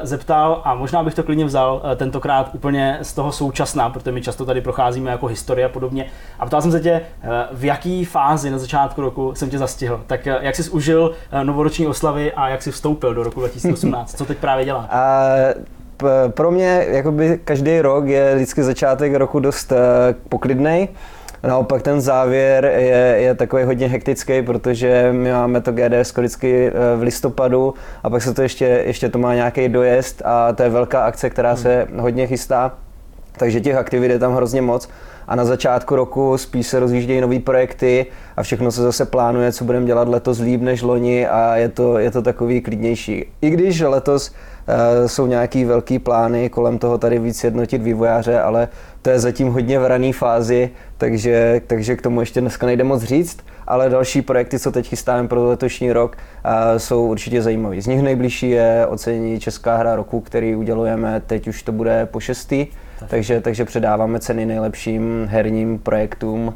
[0.03, 4.45] zeptal a možná bych to klidně vzal tentokrát úplně z toho současná, protože my často
[4.45, 6.05] tady procházíme jako historie a podobně.
[6.39, 7.01] A ptal jsem se tě,
[7.51, 10.03] v jaký fázi na začátku roku jsem tě zastihl.
[10.07, 11.11] Tak jak jsi užil
[11.43, 14.17] novoroční oslavy a jak jsi vstoupil do roku 2018?
[14.17, 14.89] Co teď právě dělá?
[15.55, 15.82] Uh
[16.27, 19.77] pro mě jakoby každý rok je vždycky začátek roku dost uh,
[20.29, 20.87] poklidnej.
[21.47, 26.97] Naopak ten závěr je, je takový hodně hektický, protože my máme to GDS vždycky eh,
[26.97, 27.73] v listopadu
[28.03, 31.29] a pak se to ještě, ještě to má nějaký dojezd a to je velká akce,
[31.29, 32.73] která se hodně chystá.
[33.37, 34.89] Takže těch aktivit je tam hrozně moc
[35.27, 38.05] a na začátku roku spíš se rozjíždějí nové projekty
[38.37, 41.97] a všechno se zase plánuje, co budeme dělat letos líp než loni a je to,
[41.97, 43.25] je to takový klidnější.
[43.41, 44.35] I když letos uh,
[45.05, 48.67] jsou nějaký velký plány kolem toho tady víc jednotit vývojáře, ale
[49.01, 53.03] to je zatím hodně v rané fázi, takže, takže k tomu ještě dneska nejde moc
[53.03, 53.37] říct,
[53.67, 57.81] ale další projekty, co teď chystáme pro letošní rok, uh, jsou určitě zajímavé.
[57.81, 62.19] Z nich nejbližší je ocenění Česká hra roku, který udělujeme, teď už to bude po
[62.19, 62.67] šestý,
[63.07, 66.53] takže, takže předáváme ceny nejlepším herním projektům uh,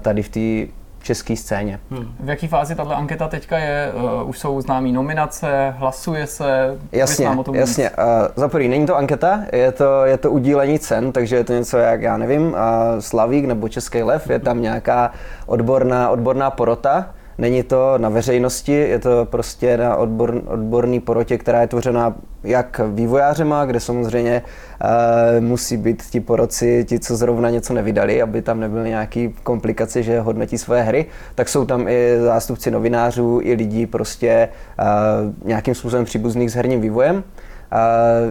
[0.00, 0.72] tady v té
[1.02, 1.80] české scéně.
[1.90, 2.14] Hmm.
[2.20, 3.92] V jaké fázi tato anketa teďka je?
[3.94, 6.78] Uh, už jsou známé nominace, hlasuje se?
[6.92, 7.90] Jasně, jasně.
[7.90, 8.04] Uh,
[8.36, 11.78] za prvý, není to anketa, je to, je to udílení cen, takže je to něco
[11.78, 12.56] jak, já nevím, uh,
[12.98, 15.10] Slavík nebo Český lev, je tam nějaká
[15.46, 17.06] odborná, odborná porota,
[17.40, 22.14] Není to na veřejnosti, je to prostě na odbor, odborný porotě, která je tvořena
[22.44, 28.42] jak vývojářema, kde samozřejmě uh, musí být ti poroci, ti, co zrovna něco nevydali, aby
[28.42, 33.54] tam nebyly nějaké komplikace, že hodnotí svoje hry, tak jsou tam i zástupci novinářů, i
[33.54, 37.16] lidí prostě uh, nějakým způsobem příbuzných s herním vývojem.
[37.16, 37.22] Uh,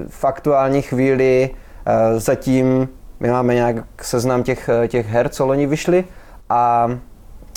[0.10, 2.90] v aktuální chvíli uh, zatím
[3.20, 6.04] my máme nějak seznam těch, těch her, co loni vyšly
[6.50, 6.90] a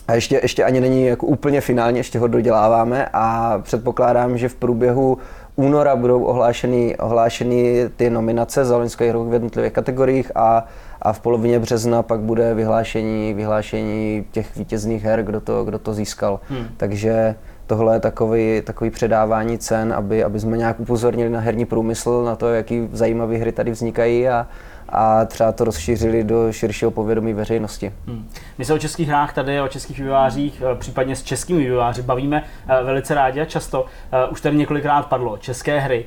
[0.09, 4.55] a ještě, ještě ani není jako úplně finálně, ještě ho doděláváme a předpokládám, že v
[4.55, 5.19] průběhu
[5.57, 10.67] února budou ohlášeny, ohlášeny ty nominace za loňský rok v jednotlivých kategoriích a,
[11.03, 15.95] a v polovině března pak bude vyhlášení, vyhlášení těch vítězných her, kdo to, kdo to
[15.95, 16.41] získal.
[16.49, 16.67] Hmm.
[16.77, 17.35] Takže
[17.67, 22.37] tohle je takový, takový předávání cen, aby, aby jsme nějak upozornili na herní průmysl, na
[22.37, 24.47] to, jaký zajímavé hry tady vznikají a,
[24.93, 27.93] a třeba to rozšířili do širšího povědomí veřejnosti.
[28.07, 28.29] Hmm.
[28.59, 32.45] My se o českých hrách tady, o českých vývojářích, eh, případně s českými vývojáři bavíme
[32.69, 33.87] eh, velice rádi a často.
[34.13, 36.05] Eh, už tady několikrát padlo české hry.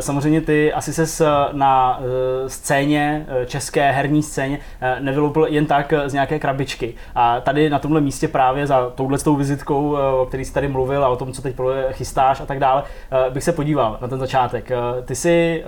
[0.00, 2.00] Samozřejmě ty asi se na
[2.46, 4.58] scéně, české herní scéně,
[5.00, 6.94] nevyloupil jen tak z nějaké krabičky.
[7.14, 11.08] A tady na tomhle místě právě za touhle vizitkou, o který jsi tady mluvil a
[11.08, 11.56] o tom, co teď
[11.90, 12.82] chystáš a tak dále,
[13.30, 14.70] bych se podíval na ten začátek.
[15.04, 15.64] Ty jsi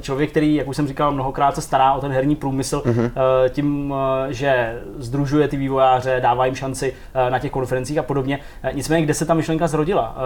[0.00, 3.10] člověk, který, jak už jsem říkal, mnohokrát se stará o ten herní průmysl mm-hmm.
[3.48, 3.94] tím,
[4.28, 8.38] eh, že združuje ty vývojáře, dává jim šanci eh, na těch konferencích a podobně.
[8.72, 10.16] Nicméně, kde se ta myšlenka zrodila?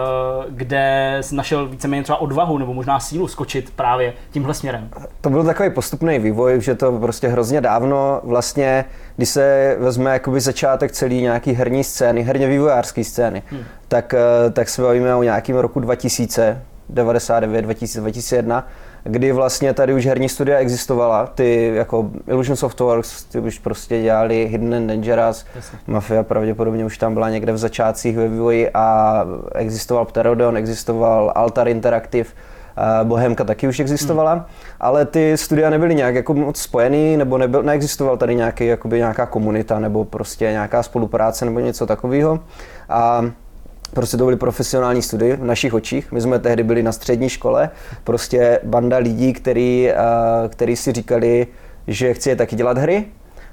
[0.49, 4.89] Kde jsi našel víceméně třeba odvahu nebo možná sílu skočit právě tímhle směrem?
[5.21, 10.39] To byl takový postupný vývoj, že to prostě hrozně dávno vlastně, když se vezme jakoby
[10.39, 13.63] začátek celý nějaký herní scény, herně vývojářské scény, hmm.
[13.87, 14.15] tak,
[14.53, 18.67] tak se bavíme o nějakým roku 2000, 99, 2000, 2001,
[19.09, 24.47] kdy vlastně tady už herní studia existovala, ty jako Illusion Softworks, ty už prostě dělali
[24.47, 25.79] Hidden and Dangerous, Jasně.
[25.87, 31.67] Mafia pravděpodobně už tam byla někde v začátcích ve vývoji a existoval Pterodon, existoval Altar
[31.67, 32.29] Interactive,
[33.03, 34.43] Bohemka taky už existovala, hmm.
[34.79, 39.25] ale ty studia nebyly nějak jako moc spojený, nebo nebyl, neexistoval tady nějaký, jakoby nějaká
[39.25, 42.39] komunita, nebo prostě nějaká spolupráce, nebo něco takového.
[42.89, 43.25] A
[43.93, 46.11] Prostě to byly profesionální studie v našich očích.
[46.11, 47.69] My jsme tehdy byli na střední škole,
[48.03, 49.89] prostě banda lidí, který,
[50.49, 51.47] který si říkali,
[51.87, 53.05] že chci je taky dělat hry,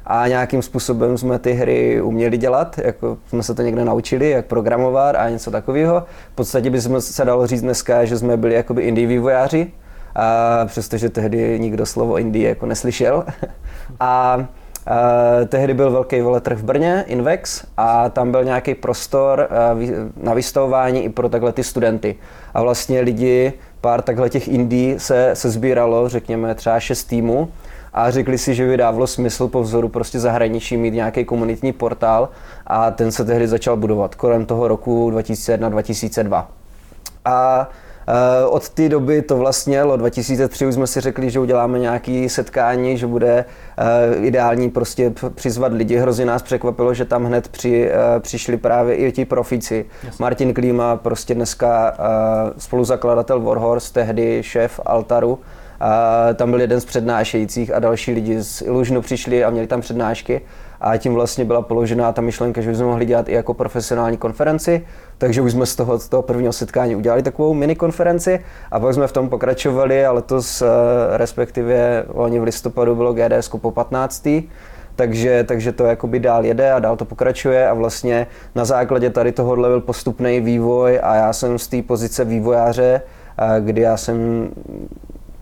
[0.06, 4.46] a nějakým způsobem jsme ty hry uměli dělat, jako jsme se to někde naučili, jak
[4.46, 6.04] programovat a něco takového.
[6.32, 9.72] V podstatě bychom se dalo říct dneska, že jsme byli jakoby indie vývojáři,
[10.14, 13.24] a přestože tehdy nikdo slovo indie jako neslyšel.
[14.00, 14.38] a
[14.86, 20.34] Uh, tehdy byl velký veletrh v Brně, Invex, a tam byl nějaký prostor uh, na
[20.34, 22.16] vystavování i pro takhle ty studenty.
[22.54, 27.48] A vlastně lidi, pár takhle těch indí se, se sbíralo, řekněme třeba šest týmů,
[27.96, 32.28] a řekli si, že by dávalo smysl po vzoru prostě zahraničí mít nějaký komunitní portál
[32.66, 36.44] a ten se tehdy začal budovat kolem toho roku 2001-2002.
[37.24, 37.68] A
[38.48, 42.98] od té doby to vlastně, od 2003 už jsme si řekli, že uděláme nějaké setkání,
[42.98, 43.44] že bude
[44.18, 45.96] uh, ideální prostě přizvat lidi.
[45.96, 49.84] Hrozně nás překvapilo, že tam hned při, uh, přišli právě i ti profici.
[50.04, 50.18] Yes.
[50.18, 51.96] Martin Klíma, prostě dneska
[52.58, 55.38] spoluzakladatel Warhorse, tehdy šéf Altaru,
[55.80, 59.80] a tam byl jeden z přednášejících a další lidi z Illusionu přišli a měli tam
[59.80, 60.40] přednášky
[60.80, 64.86] a tím vlastně byla položená ta myšlenka, že bychom mohli dělat i jako profesionální konferenci,
[65.18, 68.94] takže už jsme z toho, z toho prvního setkání udělali takovou mini konferenci a pak
[68.94, 70.66] jsme v tom pokračovali a letos eh,
[71.16, 74.28] respektive loni v listopadu bylo GDS po 15.
[74.96, 79.32] Takže, takže to jakoby dál jede a dál to pokračuje a vlastně na základě tady
[79.32, 83.00] tohohle byl postupný vývoj a já jsem z té pozice vývojáře,
[83.38, 84.48] eh, kdy já jsem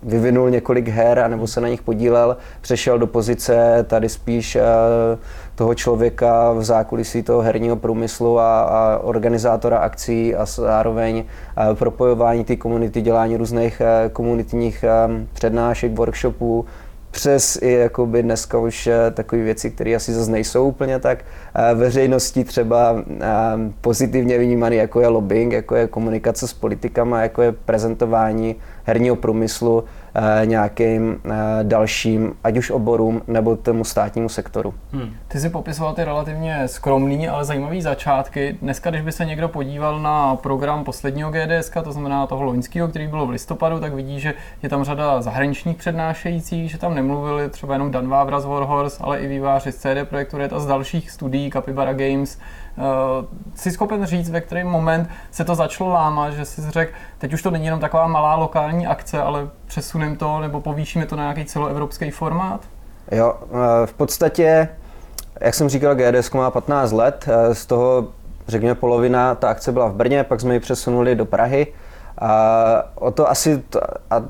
[0.05, 4.63] vyvinul několik her, nebo se na nich podílel, přešel do pozice tady spíš eh,
[5.55, 12.45] toho člověka v zákulisí toho herního průmyslu a, a organizátora akcí a zároveň eh, propojování
[12.45, 14.85] té komunity, dělání různých eh, komunitních
[15.33, 16.65] přednášek, workshopů,
[17.15, 21.25] přes i jakoby dneska už takové věci, které asi zase nejsou úplně tak
[21.75, 23.05] veřejností třeba
[23.81, 29.85] pozitivně vnímané, jako je lobbying, jako je komunikace s politikama, jako je prezentování herního průmyslu
[29.85, 30.04] eh,
[30.45, 31.31] nějakým eh,
[31.63, 34.75] dalším, ať už oborům nebo tomu státnímu sektoru.
[34.93, 35.11] Hmm.
[35.29, 38.57] Ty si popisoval ty relativně skromný, ale zajímavý začátky.
[38.63, 43.07] Dneska, když by se někdo podíval na program posledního GDS, to znamená toho loňského, který
[43.07, 47.75] bylo v listopadu, tak vidí, že je tam řada zahraničních přednášejících, že tam nemluvili třeba
[47.75, 51.11] jenom Dan Vávra z Warhorse, ale i výváři z CD Projektu Red a z dalších
[51.11, 52.39] studií, Capybara Games,
[53.55, 57.43] jsi schopen říct, ve který moment se to začalo lámat, že jsi řekl, teď už
[57.43, 61.45] to není jenom taková malá lokální akce, ale přesunem to nebo povýšíme to na nějaký
[61.45, 62.61] celoevropský formát?
[63.13, 64.69] Jo, eh, v podstatě,
[65.41, 68.09] jak jsem říkal, GDS má 15 let, eh, z toho
[68.49, 71.67] řekněme polovina, ta akce byla v Brně, pak jsme ji přesunuli do Prahy.
[72.19, 73.63] A o to asi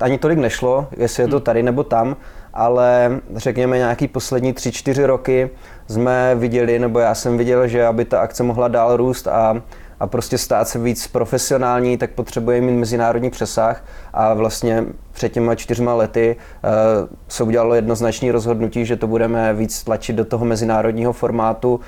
[0.00, 2.16] ani tolik nešlo, jestli je to tady nebo tam,
[2.54, 5.50] ale řekněme nějaký poslední tři, čtyři roky
[5.88, 9.62] jsme viděli, nebo já jsem viděl, že aby ta akce mohla dál růst a,
[10.00, 15.54] a prostě stát se víc profesionální, tak potřebuje mít mezinárodní přesah a vlastně před těma
[15.54, 21.12] čtyřma lety uh, se udělalo jednoznačné rozhodnutí, že to budeme víc tlačit do toho mezinárodního
[21.12, 21.80] formátu.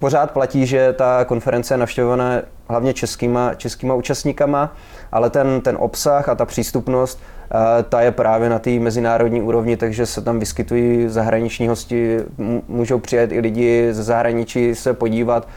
[0.00, 4.72] Pořád platí, že ta konference je navštěvovaná hlavně českýma, českýma účastníkama,
[5.12, 7.20] ale ten, ten obsah a ta přístupnost
[7.88, 12.18] ta je právě na té mezinárodní úrovni, takže se tam vyskytují zahraniční hosti,
[12.68, 15.48] můžou přijet i lidi ze zahraničí se podívat.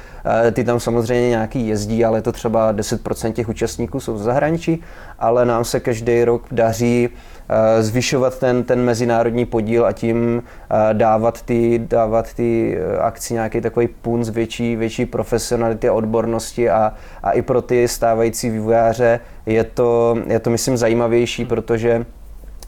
[0.51, 4.83] Ty tam samozřejmě nějaký jezdí, ale to třeba 10% těch účastníků jsou ze zahraničí,
[5.19, 7.32] ale nám se každý rok daří Eh,
[7.79, 13.61] zvyšovat ten, ten mezinárodní podíl a tím eh, dávat ty, dávat ty eh, akci nějaký
[13.61, 16.93] takový punc větší, větší profesionality a odbornosti a,
[17.23, 22.05] a i pro ty stávající vývojáře je to, je to myslím zajímavější, protože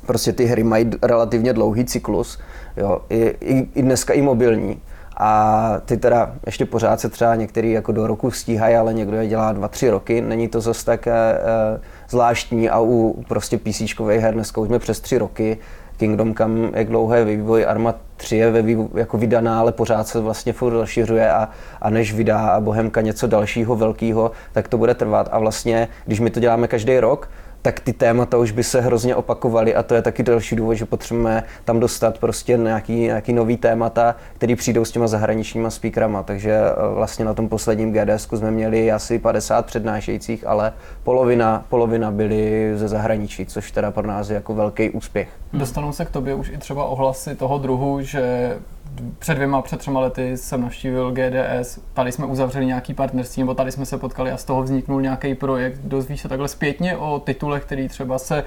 [0.06, 2.40] prostě ty hry mají relativně dlouhý cyklus,
[2.78, 4.82] jo, i, i, i dneska i mobilní.
[5.18, 9.28] A ty teda ještě pořád se třeba některý jako do roku stíhají, ale někdo je
[9.28, 10.22] dělá dva, tři roky.
[10.22, 11.14] Není to zase tak e,
[12.10, 13.82] zvláštní a u prostě PC
[14.20, 15.58] her dneska už jsme přes tři roky.
[15.98, 20.20] Kingdom Come, jak dlouhé vývoj, Arma 3 je ve vývoj, jako vydaná, ale pořád se
[20.20, 21.50] vlastně furt rozšiřuje a,
[21.82, 25.30] a než vydá Bohemka něco dalšího velkého, tak to bude trvat.
[25.32, 27.30] A vlastně, když my to děláme každý rok,
[27.66, 30.86] tak ty témata už by se hrozně opakovaly a to je taky další důvod, že
[30.86, 36.24] potřebujeme tam dostat prostě nějaký, nějaký nový témata, který přijdou s těma zahraničníma speakerama.
[36.24, 42.12] Takže eh, vlastně na tom posledním GDS jsme měli asi 50 přednášejících, ale polovina, polovina
[42.12, 45.28] byly ze zahraničí, což teda pro nás je jako velký úspěch.
[45.54, 48.56] Dostanou se k tobě už i třeba ohlasy toho druhu, že
[49.20, 53.72] před dvěma, před třema lety jsem navštívil GDS, tady jsme uzavřeli nějaký partnerství, nebo tady
[53.72, 55.80] jsme se potkali a z toho vzniknul nějaký projekt.
[55.84, 58.44] Dozvíš se takhle zpětně o titulech, který třeba se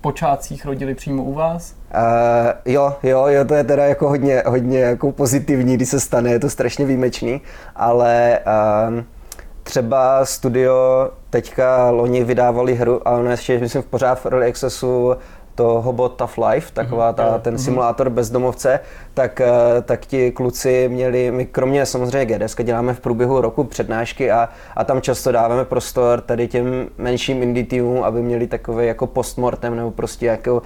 [0.00, 1.74] počátcích rodili přímo u vás?
[1.94, 6.30] Uh, jo, jo, jo, to je teda jako hodně, hodně jako pozitivní, když se stane,
[6.30, 7.40] je to strašně výjimečný,
[7.76, 9.02] ale uh,
[9.62, 15.16] třeba studio teďka loni vydávali hru, ale ono ještě, myslím, v pořád v Early Accessu
[15.56, 17.38] to Hobot Tough Life, taková ta, Jo.
[17.42, 18.80] ten simulátor bezdomovce,
[19.14, 19.50] tak, eh,
[19.82, 24.84] tak ti kluci měli, my kromě samozřejmě GDS děláme v průběhu roku přednášky a, a
[24.84, 29.90] tam často dáváme prostor tady těm menším indie týmům, aby měli takový jako postmortem nebo
[29.90, 30.62] prostě jako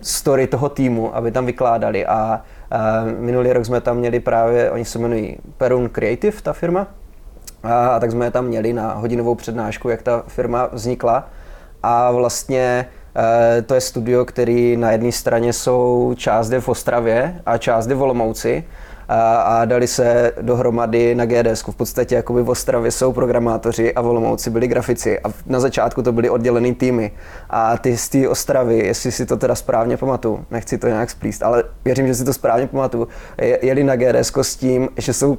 [0.00, 2.06] story toho týmu, aby tam vykládali.
[2.06, 6.86] A, a minulý rok jsme tam měli právě, oni se jmenují Perun Creative, ta firma,
[7.62, 11.28] a, a tak jsme je tam měli na hodinovou přednášku, jak ta firma vznikla.
[11.82, 12.86] A vlastně
[13.66, 18.64] to je studio, který na jedné straně jsou část v Ostravě a část v Olomouci
[19.08, 21.62] a, a dali se dohromady na GDS.
[21.62, 26.02] V podstatě jakoby v Ostravě jsou programátoři a v Olomouci byli grafici a na začátku
[26.02, 27.10] to byly oddělený týmy.
[27.50, 31.42] A ty z té Ostravy, jestli si to teda správně pamatuju, nechci to nějak splíst,
[31.42, 33.08] ale věřím, že si to správně pamatuju,
[33.40, 35.38] je- jeli na GDS s tím, že jsou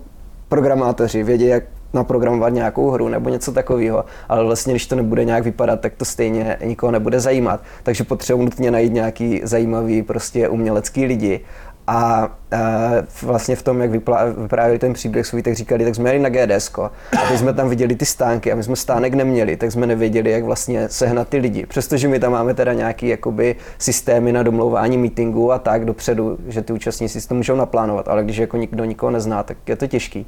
[0.50, 1.64] programátoři, vědí, jak
[1.94, 6.06] naprogramovat nějakou hru nebo něco takového, ale vlastně, když to nebude nějak vypadat, tak to
[6.06, 7.60] stejně nikoho nebude zajímat.
[7.84, 11.40] Takže potřebuji nutně najít nějaký zajímavý prostě umělecký lidi.
[11.90, 12.58] A e,
[13.22, 16.72] vlastně v tom, jak vyprávěli ten příběh svůj, tak říkali, tak jsme jeli na GDS
[16.78, 16.92] a
[17.30, 20.44] teď jsme tam viděli ty stánky a my jsme stánek neměli, tak jsme nevěděli, jak
[20.44, 21.66] vlastně sehnat ty lidi.
[21.66, 26.62] Přestože my tam máme teda nějaký jakoby systémy na domlouvání meetingů a tak dopředu, že
[26.62, 29.88] ty účastníci si to můžou naplánovat, ale když jako nikdo nikoho nezná, tak je to
[29.88, 30.28] těžký.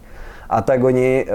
[0.50, 1.34] A tak oni eh,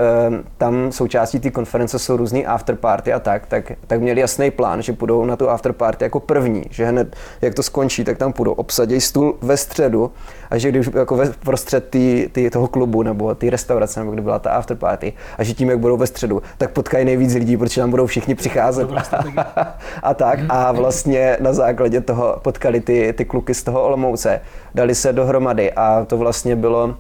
[0.58, 4.92] tam součástí té konference jsou různý afterparty a tak, tak, tak měli jasný plán, že
[4.92, 9.00] půjdou na tu afterparty jako první, že hned jak to skončí, tak tam půjdou, obsadí
[9.00, 10.12] stůl ve středu
[10.50, 14.22] a že když jako ve prostřed tý, tý, toho klubu nebo té restaurace, nebo kde
[14.22, 17.80] byla ta afterparty, a že tím, jak budou ve středu, tak potkají nejvíc lidí, protože
[17.80, 18.88] tam budou všichni přicházet.
[20.02, 24.40] a tak a vlastně na základě toho potkali ty, ty kluky z toho Olomouce,
[24.74, 26.94] dali se dohromady a to vlastně bylo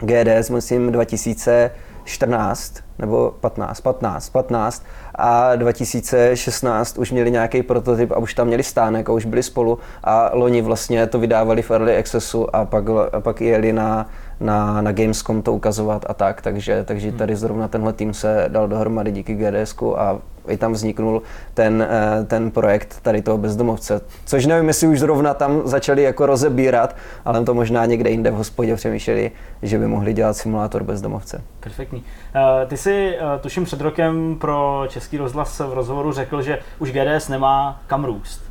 [0.00, 4.84] GDS, myslím 2014 nebo 15, 15, 15
[5.14, 9.78] a 2016 už měli nějaký prototyp a už tam měli stánek a už byli spolu.
[10.04, 14.08] A loni vlastně to vydávali v Early Accessu a pak, a pak jeli na,
[14.40, 18.68] na, na Gamescom to ukazovat a tak, takže, takže tady zrovna tenhle tým se dal
[18.68, 20.18] dohromady díky GDSku a
[20.48, 21.22] i tam vzniknul
[21.54, 24.00] ten, eh, ten projekt tady toho bezdomovce.
[24.24, 28.34] Což nevím, jestli už zrovna tam začali jako rozebírat, ale to možná někde jinde v
[28.34, 29.30] hospodě přemýšleli,
[29.62, 31.42] že by mohli dělat simulátor bezdomovce.
[31.60, 32.04] Perfektní.
[32.34, 36.92] Eh, Ty si, eh, tuším, před rokem pro Český rozhlas v rozhovoru řekl, že už
[36.92, 38.42] GDS nemá kam růst,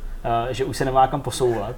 [0.50, 1.76] že už se nemá kam posouvat,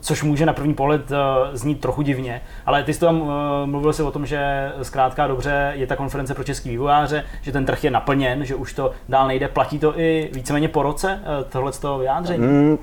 [0.00, 1.16] což může na první pohled eh,
[1.56, 5.72] znít trochu divně, ale ty jsi tam eh, mluvil si o tom, že zkrátka dobře
[5.76, 9.28] je ta konference pro český vývojáře, že ten trh je naplněn, že už to dál
[9.28, 9.48] nejde.
[9.48, 12.46] Platí to i víceméně po roce, eh, tohle z toho vyjádření?
[12.46, 12.78] Mm,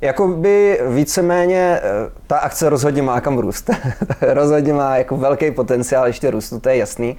[0.00, 3.70] Jakoby víceméně eh, ta akce rozhodně má kam růst.
[4.20, 7.16] rozhodně má jako velký potenciál ještě růstu, to je jasný.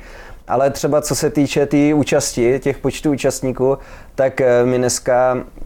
[0.47, 3.77] Ale třeba co se týče té tý účasti, těch počtů účastníků,
[4.15, 5.64] tak eh, my dneska eh,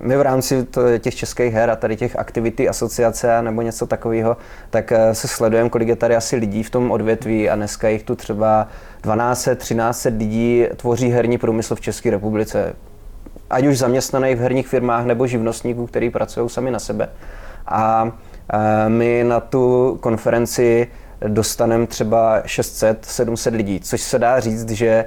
[0.00, 0.66] my v rámci
[0.98, 4.36] těch českých her a tady těch aktivity asociace nebo něco takového,
[4.70, 8.02] tak eh, se sledujeme, kolik je tady asi lidí v tom odvětví a dneska jich
[8.02, 8.68] tu třeba
[9.02, 12.74] 12, 13 lidí tvoří herní průmysl v České republice
[13.50, 17.08] ať už zaměstnaných v herních firmách nebo živnostníků, kteří pracují sami na sebe.
[17.66, 18.12] A
[18.52, 20.88] e, my na tu konferenci
[21.28, 25.04] dostaneme třeba 600-700 lidí, což se dá říct, že e,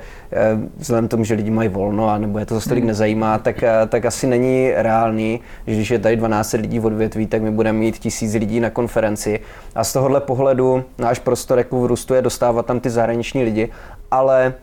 [0.77, 3.63] vzhledem k tomu, že lidi mají volno a nebo je to zase tolik nezajímá, tak,
[3.63, 7.51] e, tak asi není reálný, že když je tady 12 lidí v odvětví, tak my
[7.51, 9.39] budeme mít tisíc lidí na konferenci.
[9.75, 13.69] A z tohohle pohledu náš prostor jako v růstu je dostávat tam ty zahraniční lidi,
[14.11, 14.53] ale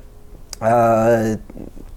[0.62, 1.38] Eh,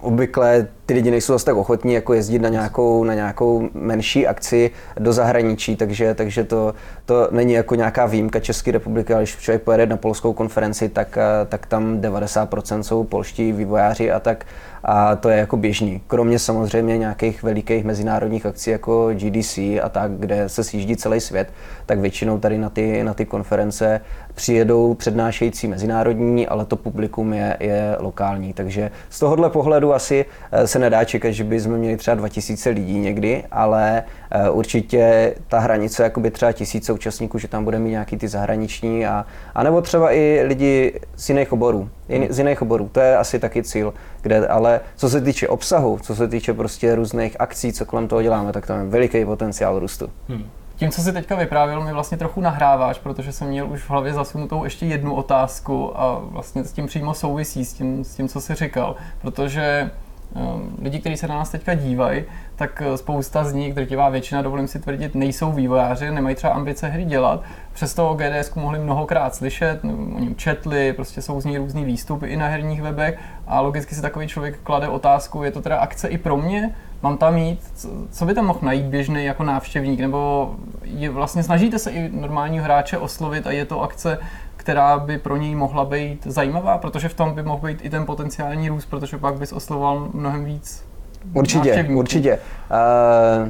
[0.00, 4.70] obvykle ty lidi nejsou zase tak ochotní jako jezdit na nějakou, na nějakou menší akci
[4.98, 9.62] do zahraničí, takže, takže to, to není jako nějaká výjimka České republiky, ale když člověk
[9.62, 14.46] pojede na polskou konferenci, tak, eh, tak tam 90% jsou polští vývojáři a tak
[14.84, 16.02] a to je jako běžný.
[16.06, 21.48] Kromě samozřejmě nějakých velikých mezinárodních akcí jako GDC a tak, kde se sjíždí celý svět,
[21.86, 24.00] tak většinou tady na ty, na ty konference
[24.34, 28.52] přijedou přednášející mezinárodní, ale to publikum je, je lokální.
[28.52, 32.98] Takže z tohohle pohledu asi eh, se nedá čekat, že bychom měli třeba 2000 lidí
[32.98, 38.16] někdy, ale eh, určitě ta hranice jakoby třeba tisíce účastníků, že tam bude mít nějaký
[38.16, 41.88] ty zahraniční a, a nebo třeba i lidi z jiných oborů.
[42.08, 45.98] Jiný, z jiných oborů, to je asi taky cíl, kde, ale co se týče obsahu,
[46.02, 49.78] co se týče prostě různých akcí, co kolem toho děláme, tak tam je veliký potenciál
[49.78, 50.10] růstu.
[50.28, 50.44] Hmm.
[50.76, 54.12] Tím, co si teďka vyprávěl, mi vlastně trochu nahráváš, protože jsem měl už v hlavě
[54.12, 58.40] zasunutou ještě jednu otázku a vlastně s tím přímo souvisí, s tím, s tím co
[58.40, 59.90] jsi říkal, protože
[60.34, 62.24] um, lidi, kteří se na nás teďka dívají,
[62.56, 66.88] tak eh, spousta z nich, drtivá většina, dovolím si tvrdit, nejsou vývojáři, nemají třeba ambice
[66.88, 69.80] hry dělat, přesto o GDS mohli mnohokrát slyšet,
[70.16, 73.94] o něm četli, prostě jsou z ní různý výstupy i na herních webech a logicky
[73.94, 76.74] si takový člověk klade otázku, je to teda akce i pro mě,
[77.04, 80.50] mám tam jít, co, co by tam mohl najít běžný jako návštěvník, nebo
[80.82, 84.18] je, vlastně snažíte se i normálního hráče oslovit a je to akce,
[84.56, 88.06] která by pro něj mohla být zajímavá, protože v tom by mohl být i ten
[88.06, 90.84] potenciální růst, protože pak bys oslovoval mnohem víc
[91.32, 92.38] Určitě, určitě.
[92.70, 93.48] Uh,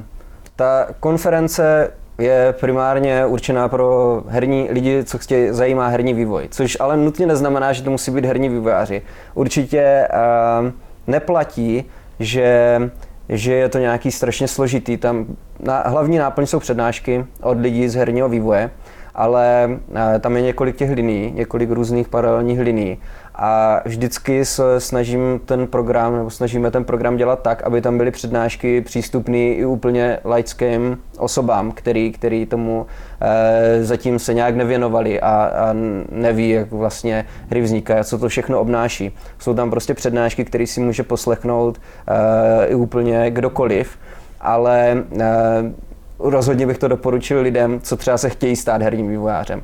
[0.57, 6.97] ta konference je primárně určená pro herní lidi, co chtějí, zajímá herní vývoj, což ale
[6.97, 9.03] nutně neznamená, že to musí být herní vývojáři.
[9.35, 10.09] Určitě
[10.63, 10.71] uh,
[11.07, 11.85] neplatí,
[12.21, 12.79] že
[13.29, 14.97] že je to nějaký strašně složitý.
[14.97, 15.27] Tam
[15.61, 18.70] na, hlavní náplň jsou přednášky od lidí z herního vývoje,
[19.14, 22.99] ale uh, tam je několik těch liní, několik různých paralelních liní
[23.37, 28.11] a vždycky se snažím ten program, nebo snažíme ten program dělat tak, aby tam byly
[28.11, 32.87] přednášky přístupné i úplně laickým osobám, který, který tomu
[33.20, 35.74] e, zatím se nějak nevěnovali a, a
[36.11, 39.16] neví, jak vlastně hry vznikají a co to všechno obnáší.
[39.39, 43.99] Jsou tam prostě přednášky, které si může poslechnout e, i úplně kdokoliv,
[44.41, 45.24] ale e,
[46.18, 49.62] rozhodně bych to doporučil lidem, co třeba se chtějí stát herním vývojářem.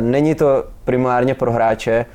[0.00, 2.06] Není to primárně pro hráče,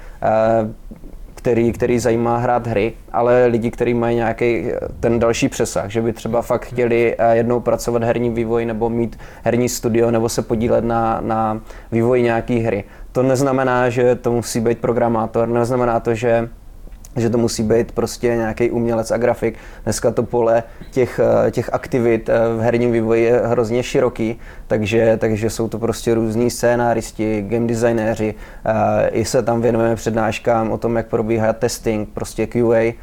[1.36, 6.14] který, který zajímá hrát hry, ale lidi, kteří mají nějaký ten další přesah, že by
[6.14, 11.22] třeba fakt chtěli jednou pracovat herní vývoj nebo mít herní studio nebo se podílet na,
[11.22, 11.62] na
[11.92, 12.84] vývoji nějaké hry.
[13.12, 16.50] To neznamená, že to musí být programátor, neznamená to, že
[17.16, 19.58] že to musí být prostě nějaký umělec a grafik.
[19.84, 25.18] Dneska to pole těch, eh, těch aktivit eh, v herním vývoji je hrozně široký, takže,
[25.18, 28.36] takže jsou to prostě různí scénáristi, game designéři,
[28.66, 32.94] eh, i se tam věnujeme přednáškám o tom, jak probíhá testing, prostě QA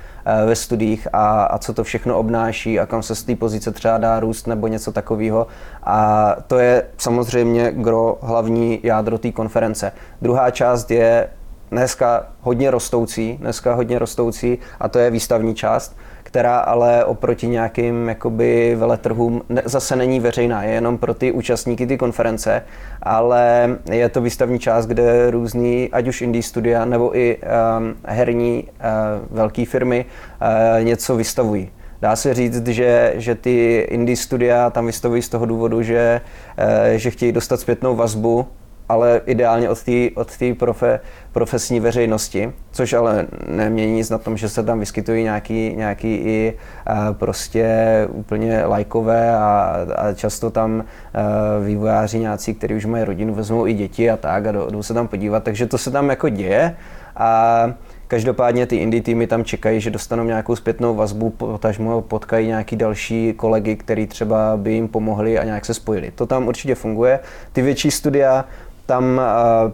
[0.46, 3.98] ve studiích a, a co to všechno obnáší a kam se z té pozice třeba
[3.98, 5.46] dá růst nebo něco takového.
[5.82, 9.92] A to je samozřejmě gro hlavní jádro té konference.
[10.22, 11.28] Druhá část je
[11.76, 18.08] dneska hodně rostoucí, dneska hodně rostoucí a to je výstavní část, která ale oproti nějakým
[18.08, 22.62] jakoby veletrhům zase není veřejná, je jenom pro ty účastníky ty konference,
[23.02, 28.64] ale je to výstavní část, kde různý, ať už indie studia nebo i um, herní
[28.64, 31.70] uh, velké firmy uh, něco vystavují.
[32.00, 36.20] Dá se říct, že, že ty indie studia tam vystavují z toho důvodu, že,
[36.58, 38.46] uh, že chtějí dostat zpětnou vazbu
[38.88, 40.28] ale ideálně od té od
[40.58, 41.00] profe,
[41.32, 46.54] profesní veřejnosti, což ale nemění nic na tom, že se tam vyskytují nějaký, nějaký i
[46.90, 47.68] uh, prostě
[48.10, 53.74] úplně lajkové a, a často tam uh, vývojáři nějací, kteří už mají rodinu, vezmou i
[53.74, 56.76] děti a tak a jdou se tam podívat, takže to se tam jako děje
[57.16, 57.70] a
[58.08, 63.32] Každopádně ty indie týmy tam čekají, že dostanou nějakou zpětnou vazbu, potažmo potkají nějaký další
[63.36, 66.12] kolegy, který třeba by jim pomohli a nějak se spojili.
[66.14, 67.20] To tam určitě funguje.
[67.52, 68.44] Ty větší studia
[68.86, 69.72] tam eh,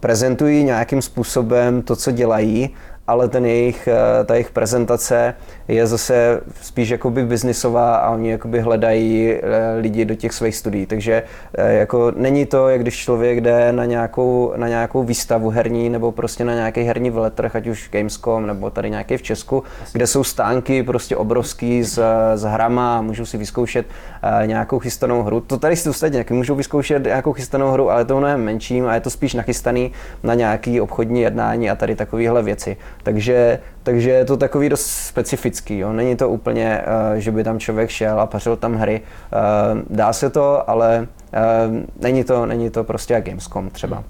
[0.00, 2.70] prezentují nějakým způsobem to, co dělají
[3.06, 5.34] ale ten jejich, eh, ta jejich prezentace
[5.68, 9.40] je zase spíš jakoby biznisová a oni jakoby hledají eh,
[9.80, 10.86] lidi do těch svých studií.
[10.86, 11.22] Takže
[11.54, 16.12] eh, jako není to, jak když člověk jde na nějakou, na nějakou výstavu herní nebo
[16.12, 20.24] prostě na nějaký herní veletrh, ať už Gamescom nebo tady nějaký v Česku, kde jsou
[20.24, 22.02] stánky prostě obrovský s,
[22.34, 23.86] s hrama a můžou si vyzkoušet
[24.46, 25.40] nějakou chystanou hru.
[25.40, 29.00] To tady si ostatně můžou vyzkoušet nějakou chystanou hru, ale to mnohem menším a je
[29.00, 29.92] to spíš nachystaný
[30.22, 32.76] na nějaký obchodní jednání a tady takovéhle věci.
[33.02, 35.78] Takže, takže je to takový dost specifický.
[35.78, 35.92] Jo.
[35.92, 36.80] Není to úplně,
[37.12, 39.00] uh, že by tam člověk šel a pařil tam hry.
[39.00, 41.08] Uh, dá se to, ale
[41.68, 44.04] uh, není, to, není to prostě jak Gamescom třeba.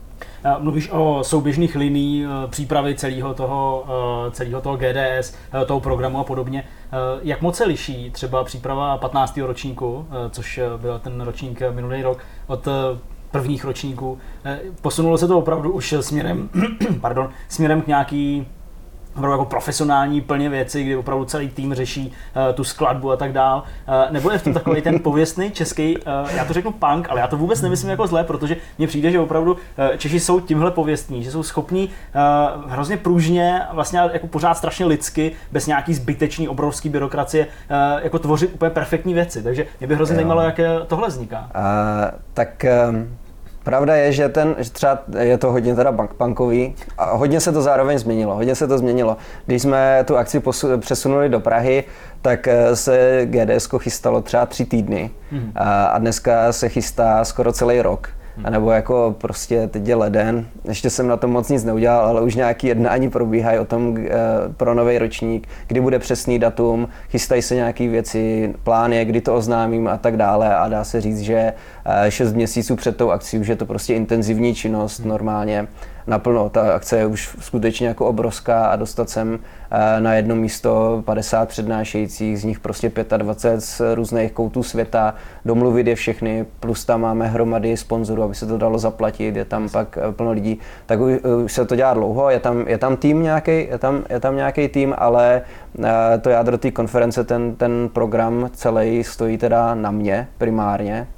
[0.59, 3.85] Mluvíš o souběžných liní přípravy celého toho,
[4.31, 5.35] celého toho GDS,
[5.67, 6.65] toho programu a podobně.
[7.23, 9.39] Jak moc se liší třeba příprava 15.
[9.39, 12.69] ročníku, což byl ten ročník minulý rok, od
[13.31, 14.19] prvních ročníků.
[14.81, 16.49] Posunulo se to opravdu už směrem,
[17.01, 18.47] pardon, směrem k nějaký
[19.17, 22.13] opravdu jako profesionální plně věci, kdy opravdu celý tým řeší
[22.49, 23.63] uh, tu skladbu a tak dál.
[23.89, 26.03] Uh, nebo je v tom takový ten pověstný český, uh,
[26.37, 29.21] já to řeknu punk, ale já to vůbec nemyslím jako zlé, protože mně přijde, že
[29.21, 29.59] opravdu uh,
[29.97, 35.33] Češi jsou tímhle pověstní, že jsou schopní uh, hrozně pružně, vlastně jako pořád strašně lidsky,
[35.53, 39.43] bez nějaký zbytečný obrovský byrokracie, uh, jako tvořit úplně perfektní věci.
[39.43, 40.17] Takže mě by hrozně jo.
[40.17, 41.39] zajímalo, jak tohle vzniká.
[41.39, 43.22] Uh, tak um
[43.65, 47.53] Pravda je, že, ten, že třeba je to hodně teda bank, bankový a hodně se
[47.53, 48.35] to zároveň změnilo.
[48.35, 49.17] Hodně se to změnilo.
[49.47, 51.85] Když jsme tu akci posu, přesunuli do Prahy,
[52.23, 55.53] tak eh, se GDS chystalo třeba tři týdny mm.
[55.55, 58.09] a, a dneska se chystá skoro celý rok.
[58.45, 62.21] A nebo jako prostě teď je leden, ještě jsem na tom moc nic neudělal, ale
[62.21, 64.09] už nějaký jednání probíhají o tom e,
[64.57, 69.35] pro nový ročník, kdy bude přesný datum, chystají se nějaké věci, plán je, kdy to
[69.35, 70.57] oznámím a tak dále.
[70.57, 71.53] A dá se říct, že
[72.07, 75.69] e, 6 měsíců před tou akcí už je to prostě intenzivní činnost normálně
[76.07, 76.51] naplno.
[76.51, 79.39] Ta akce je už skutečně jako obrovská a dostat sem
[79.71, 85.87] eh, na jedno místo 50 přednášejících, z nich prostě 25 z různých koutů světa, domluvit
[85.87, 89.99] je všechny, plus tam máme hromady sponzorů, aby se to dalo zaplatit, je tam pak
[89.99, 91.01] eh, plno lidí, tak
[91.45, 94.37] už se to dělá dlouho, je tam, je tam tým nějaký, je tam, je tam
[94.37, 95.43] nějaký tým, ale
[96.21, 101.09] to jádro té konference, ten, ten program celý stojí teda na mě primárně,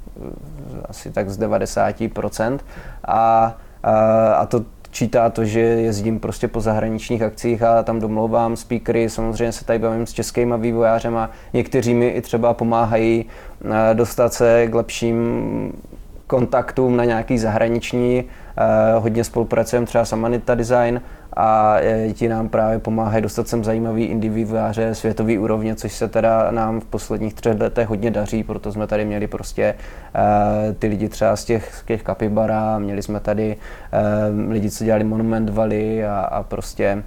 [0.89, 2.59] asi tak z 90%.
[3.07, 4.65] A, a, a to
[4.95, 9.79] čítá to, že jezdím prostě po zahraničních akcích a tam domlouvám speakery, samozřejmě se tady
[9.79, 13.25] bavím s českýma vývojářem a někteří mi i třeba pomáhají
[13.93, 15.17] dostat se k lepším
[16.27, 18.23] kontaktům na nějaký zahraniční,
[18.97, 21.01] hodně spolupracujeme třeba s Amanita Design
[21.37, 21.77] a
[22.13, 26.81] ti nám právě pomáhají dostat sem zajímavý indie vývojáře světový úrovně, což se teda nám
[26.81, 31.35] v posledních třech letech hodně daří, proto jsme tady měli prostě uh, ty lidi třeba
[31.35, 33.57] z těch, z těch kapibara, měli jsme tady
[34.49, 37.03] lidi, co dělali Monument Valley a, a prostě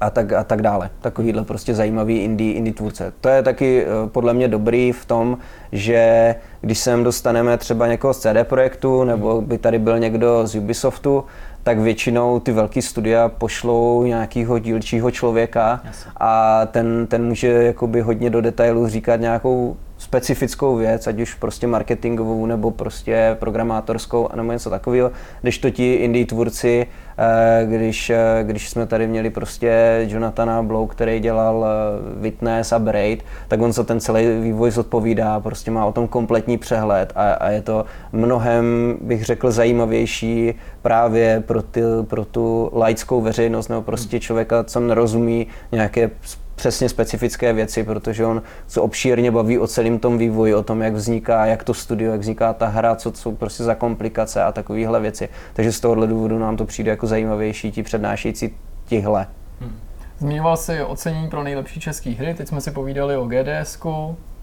[0.00, 0.90] a tak, a tak dále.
[1.00, 3.12] Takovýhle prostě zajímavý indie, indie tvůrce.
[3.20, 5.38] To je taky uh, podle mě dobrý v tom,
[5.72, 10.54] že když sem dostaneme třeba někoho z CD Projektu, nebo by tady byl někdo z
[10.54, 11.24] Ubisoftu,
[11.62, 16.10] tak většinou ty velké studia pošlou nějakého dílčího člověka Jasně.
[16.16, 21.66] a ten, ten může jakoby hodně do detailu říkat nějakou specifickou věc, ať už prostě
[21.66, 25.10] marketingovou nebo prostě programátorskou nebo něco takového,
[25.42, 26.86] když to ti indie tvůrci,
[27.18, 32.78] eh, když, eh, když jsme tady měli prostě Jonathana Blow, který dělal eh, Witness a
[32.78, 37.32] Braid, tak on za ten celý vývoj zodpovídá, prostě má o tom kompletní přehled a,
[37.32, 43.82] a je to mnohem, bych řekl, zajímavější právě pro, ty, pro tu laickou veřejnost nebo
[43.82, 46.10] prostě člověka, co nerozumí nějaké
[46.58, 50.94] přesně specifické věci, protože on se obšírně baví o celém tom vývoji, o tom, jak
[50.94, 55.00] vzniká, jak to studio, jak vzniká ta hra, co jsou prostě za komplikace a takovéhle
[55.00, 55.28] věci.
[55.52, 58.54] Takže z tohohle důvodu nám to přijde jako zajímavější ti přednášející
[58.86, 59.26] tihle.
[59.60, 59.80] Hmm.
[60.18, 63.78] Zmiňoval jsi ocenění pro nejlepší české hry, teď jsme si povídali o GDS.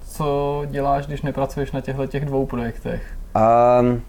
[0.08, 3.02] Co děláš, když nepracuješ na těchto těch dvou projektech?
[3.82, 4.02] Um,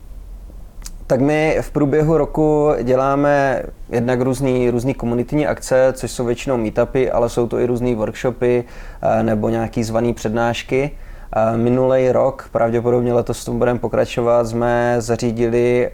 [1.06, 7.10] tak my v průběhu roku děláme jednak různý, různý komunitní akce, což jsou většinou meetupy,
[7.10, 8.64] ale jsou to i různé workshopy
[9.02, 10.90] eh, nebo nějaký zvaný přednášky.
[11.36, 15.90] Eh, Minulý rok, pravděpodobně letos tom budeme pokračovat, jsme zařídili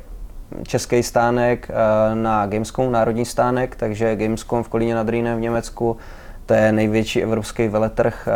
[0.63, 5.97] český stánek eh, na Gamescom, národní stánek, takže Gamescom v Kolíně nad Rýnem v Německu,
[6.47, 8.29] to je největší evropský veletrh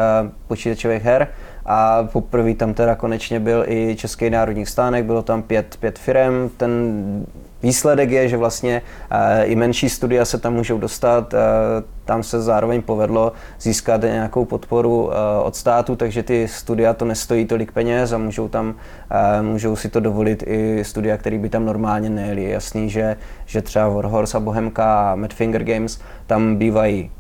[0.47, 1.29] počítačových her
[1.67, 6.51] a poprvé tam teda konečně byl i Český národní stánek, bylo tam pět, pět firem,
[6.57, 6.71] ten
[7.63, 11.41] Výsledek je, že vlastně uh, i menší studia se tam můžou dostat, uh,
[12.05, 15.13] tam se zároveň povedlo získat nějakou podporu uh,
[15.43, 18.75] od státu, takže ty studia to nestojí tolik peněz a můžou tam,
[19.43, 22.43] můžou si to dovolit i studia, které by tam normálně nejeli.
[22.43, 27.11] Je jasný, že, že třeba Warhorse a Bohemka a Madfinger Games tam bývají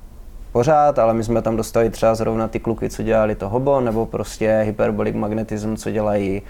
[0.57, 4.07] pořád, ale my jsme tam dostali třeba zrovna ty kluky, co dělali to Hobo, nebo
[4.07, 6.43] prostě Hyperbolic Magnetism, co dělají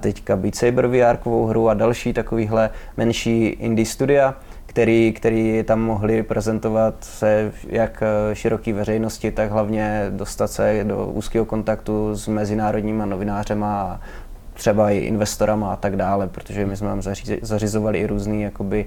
[0.00, 4.34] teďka Beat Saber VR hru a další takovýhle menší indie studia,
[4.66, 11.06] který, který tam mohli prezentovat se jak e, široký veřejnosti, tak hlavně dostat se do
[11.06, 14.00] úzkého kontaktu s mezinárodníma novinářema a
[14.54, 17.02] třeba i investorama a tak dále, protože my jsme tam
[17.42, 18.84] zařizovali i různé jakoby,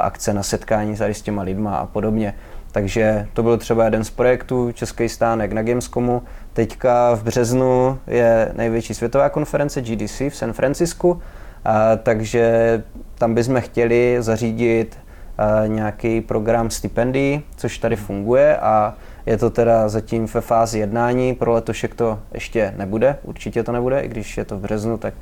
[0.00, 2.34] akce na setkání s těma lidma a podobně.
[2.72, 6.22] Takže to byl třeba jeden z projektů, Český stánek na Gamescomu.
[6.52, 11.22] Teďka v březnu je největší světová konference GDC v San Francisku,
[11.64, 12.82] a, takže
[13.14, 14.98] tam bychom chtěli zařídit
[15.38, 18.56] a, nějaký program stipendií, což tady funguje.
[18.56, 18.94] A
[19.26, 24.00] je to teda zatím ve fázi jednání, pro letošek to ještě nebude, určitě to nebude,
[24.00, 25.14] i když je to v březnu, tak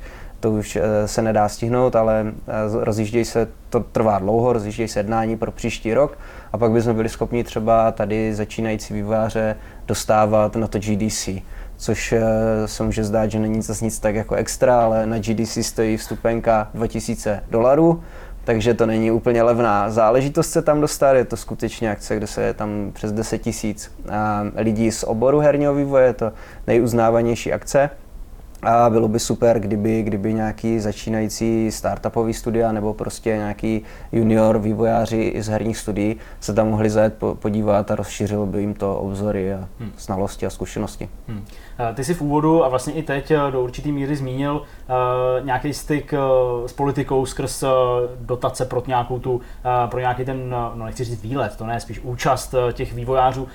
[0.45, 4.99] to už eh, se nedá stihnout, ale eh, rozjíždějí se, to trvá dlouho, rozjíždějí se
[4.99, 6.17] jednání pro příští rok
[6.53, 9.55] a pak bychom byli schopni třeba tady začínající vývojáře
[9.87, 11.29] dostávat na to GDC
[11.77, 12.21] což eh,
[12.65, 16.69] se může zdát, že není zase nic tak jako extra, ale na GDC stojí vstupenka
[16.73, 18.03] 2000 dolarů,
[18.43, 22.43] takže to není úplně levná záležitost se tam dostat, je to skutečně akce, kde se
[22.43, 23.91] je tam přes 10 tisíc
[24.55, 26.31] lidí z oboru herního vývoje, je to
[26.67, 27.89] nejuznávanější akce.
[28.65, 33.81] A bylo by super, kdyby, kdyby nějaký začínající startupový studia nebo prostě nějaký
[34.11, 38.99] junior vývojáři z herních studií se tam mohli zajet podívat a rozšířilo by jim to
[38.99, 39.91] obzory a hmm.
[39.97, 41.09] znalosti a zkušenosti.
[41.27, 41.45] Hmm.
[41.93, 45.73] Ty jsi v úvodu a vlastně i teď eh, do určitý míry zmínil uh, nějaký
[45.73, 46.13] styk
[46.65, 47.63] s politikou skrz
[48.19, 49.41] dotace pro nějakou tu,
[49.89, 53.47] pro nějaký ten, no nechci říct výlet, to ne, spíš účast těch vývojářů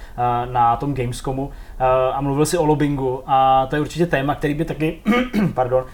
[0.53, 1.51] na tom Gamescomu.
[2.13, 4.99] A mluvil si o lobbingu a to je určitě téma, který by taky,
[5.55, 5.85] pardon,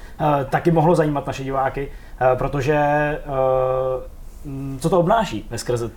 [0.51, 1.89] taky mohlo zajímat naše diváky,
[2.39, 2.79] protože
[4.79, 5.91] co to obnáší ve skrze?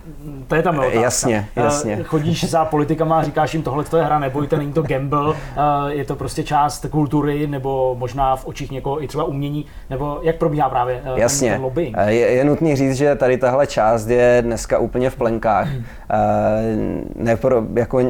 [0.48, 1.00] To je tam otázka.
[1.00, 2.02] Jasně, eh, jasně.
[2.02, 5.92] Chodíš za politikama a říkáš jim, tohle to je hra, nebojte, není to gamble, eh,
[5.94, 10.36] je to prostě část kultury, nebo možná v očích někoho i třeba umění, nebo jak
[10.36, 11.52] probíhá právě eh, jasně.
[11.52, 11.96] ten, lobbying?
[12.06, 15.68] Je, je nutný říct, že tady tahle část je dneska úplně v plenkách.
[17.16, 18.00] Nepro, jako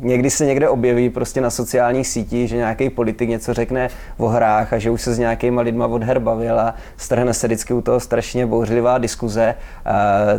[0.00, 4.72] někdy se někde objeví prostě na sociálních sítích, že nějaký politik něco řekne o hrách
[4.72, 7.80] a že už se s nějakýma lidma od her bavil a strhne se vždycky u
[7.80, 9.54] toho strašně bouřlivá diskuze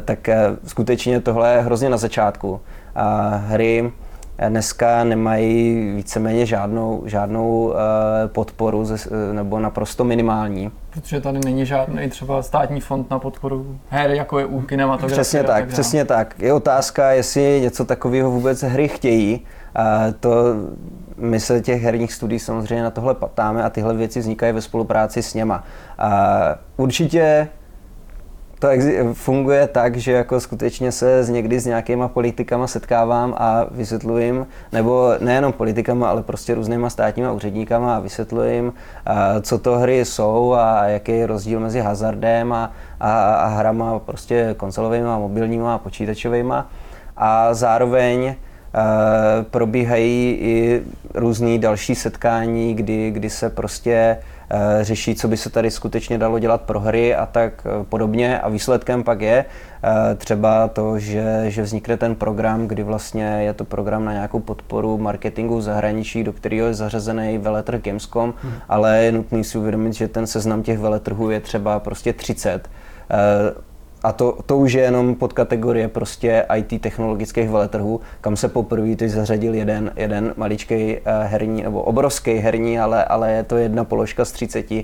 [0.05, 2.61] tak eh, skutečně tohle je hrozně na začátku.
[3.47, 3.91] Hry
[4.49, 8.87] dneska nemají víceméně žádnou, žádnou eh, podporu
[9.31, 10.71] nebo naprosto minimální.
[10.89, 15.15] Protože tady není žádný třeba státní fond na podporu her, jako je u kinematografie.
[15.15, 16.35] Přesně tak, tak přesně tak.
[16.39, 19.45] Je otázka, jestli něco takového vůbec hry chtějí.
[20.19, 20.29] To
[21.17, 25.23] my se těch herních studií samozřejmě na tohle patáme a tyhle věci vznikají ve spolupráci
[25.23, 25.63] s něma.
[26.77, 27.47] Určitě
[28.65, 34.45] to funguje tak, že jako skutečně se s někdy s nějakýma politikama setkávám a vysvětluji
[34.71, 38.71] nebo nejenom politikama, ale prostě různýma státníma úředníkama a vysvětluji
[39.41, 44.55] co to hry jsou a jaký je rozdíl mezi hazardem a, a, a hrama prostě
[44.57, 46.53] konzolovými, mobilníma a počítačovými.
[47.17, 48.35] A zároveň
[49.51, 50.81] probíhají i
[51.13, 54.34] různé další setkání, kdy, kdy se prostě Eh,
[54.81, 58.39] řeší, co by se tady skutečně dalo dělat pro hry a tak eh, podobně.
[58.39, 59.45] A výsledkem pak je
[59.83, 64.39] eh, třeba to, že, že vznikne ten program, kdy vlastně je to program na nějakou
[64.39, 68.53] podporu marketingu zahraničí, do kterého je zařazený veletrh Gamescom, hmm.
[68.69, 72.69] ale je nutný si uvědomit, že ten seznam těch veletrhů je třeba prostě 30
[74.05, 78.95] a to, to už je jenom pod kategorie prostě IT technologických veletrhů, kam se poprvé
[78.95, 83.83] teď zařadil jeden, jeden maličký uh, herní, nebo obrovský herní, ale, ale je to jedna
[83.83, 84.77] položka z 30 uh,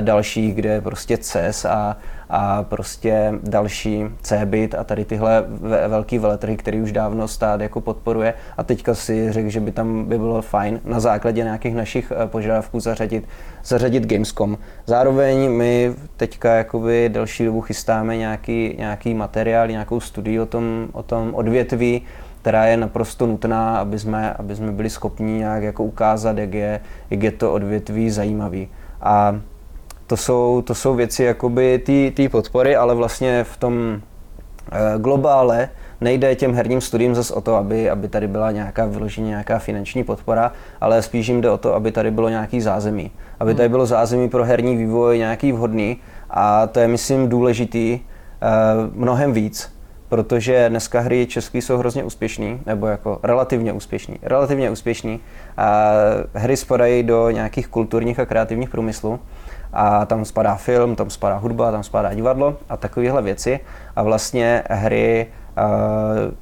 [0.00, 1.96] dalších, kde je prostě CES a,
[2.30, 5.44] a prostě další Cebit a tady tyhle
[5.88, 10.04] velký veletrhy, který už dávno stát jako podporuje a teďka si řekl, že by tam
[10.04, 13.28] by bylo fajn na základě nějakých našich eh, požadavků zařadit,
[13.64, 14.58] zařadit Gamescom.
[14.86, 21.02] Zároveň my teďka jakoby delší dobu chystáme nějaký, nějaký materiál, nějakou studii o tom, o
[21.02, 22.02] tom odvětví,
[22.40, 26.80] která je naprosto nutná, aby jsme, aby jsme byli schopni nějak jako ukázat, jak je,
[27.10, 28.68] jak je to odvětví zajímavý.
[29.00, 29.40] A
[30.08, 31.78] to jsou, to jsou věci jakoby
[32.16, 34.00] té podpory, ale vlastně v tom
[34.72, 35.68] e, globále
[36.00, 40.04] nejde těm herním studiím zase o to, aby, aby tady byla nějaká vyloženě nějaká finanční
[40.04, 43.10] podpora, ale spíš jim jde o to, aby tady bylo nějaký zázemí.
[43.40, 43.72] Aby tady hmm.
[43.72, 45.96] bylo zázemí pro herní vývoj nějaký vhodný
[46.30, 48.00] a to je, myslím, důležitý e,
[48.94, 49.78] mnohem víc,
[50.08, 54.18] protože dneska hry český jsou hrozně úspěšný, nebo jako relativně úspěšný.
[54.22, 55.20] Relativně úspěšný.
[55.56, 55.90] A
[56.34, 59.20] hry spadají do nějakých kulturních a kreativních průmyslů
[59.72, 63.60] a tam spadá film, tam spadá hudba, tam spadá divadlo a takovéhle věci
[63.96, 65.26] a vlastně hry
[65.58, 66.34] uh,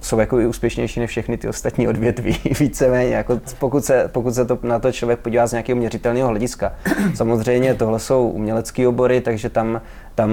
[0.00, 4.44] jsou jako i úspěšnější než všechny ty ostatní odvětví, víceméně, jako pokud, se, pokud se
[4.44, 6.72] to na to člověk podívá z nějakého měřitelného hlediska.
[7.14, 9.80] Samozřejmě tohle jsou umělecké obory, takže tam,
[10.14, 10.30] tam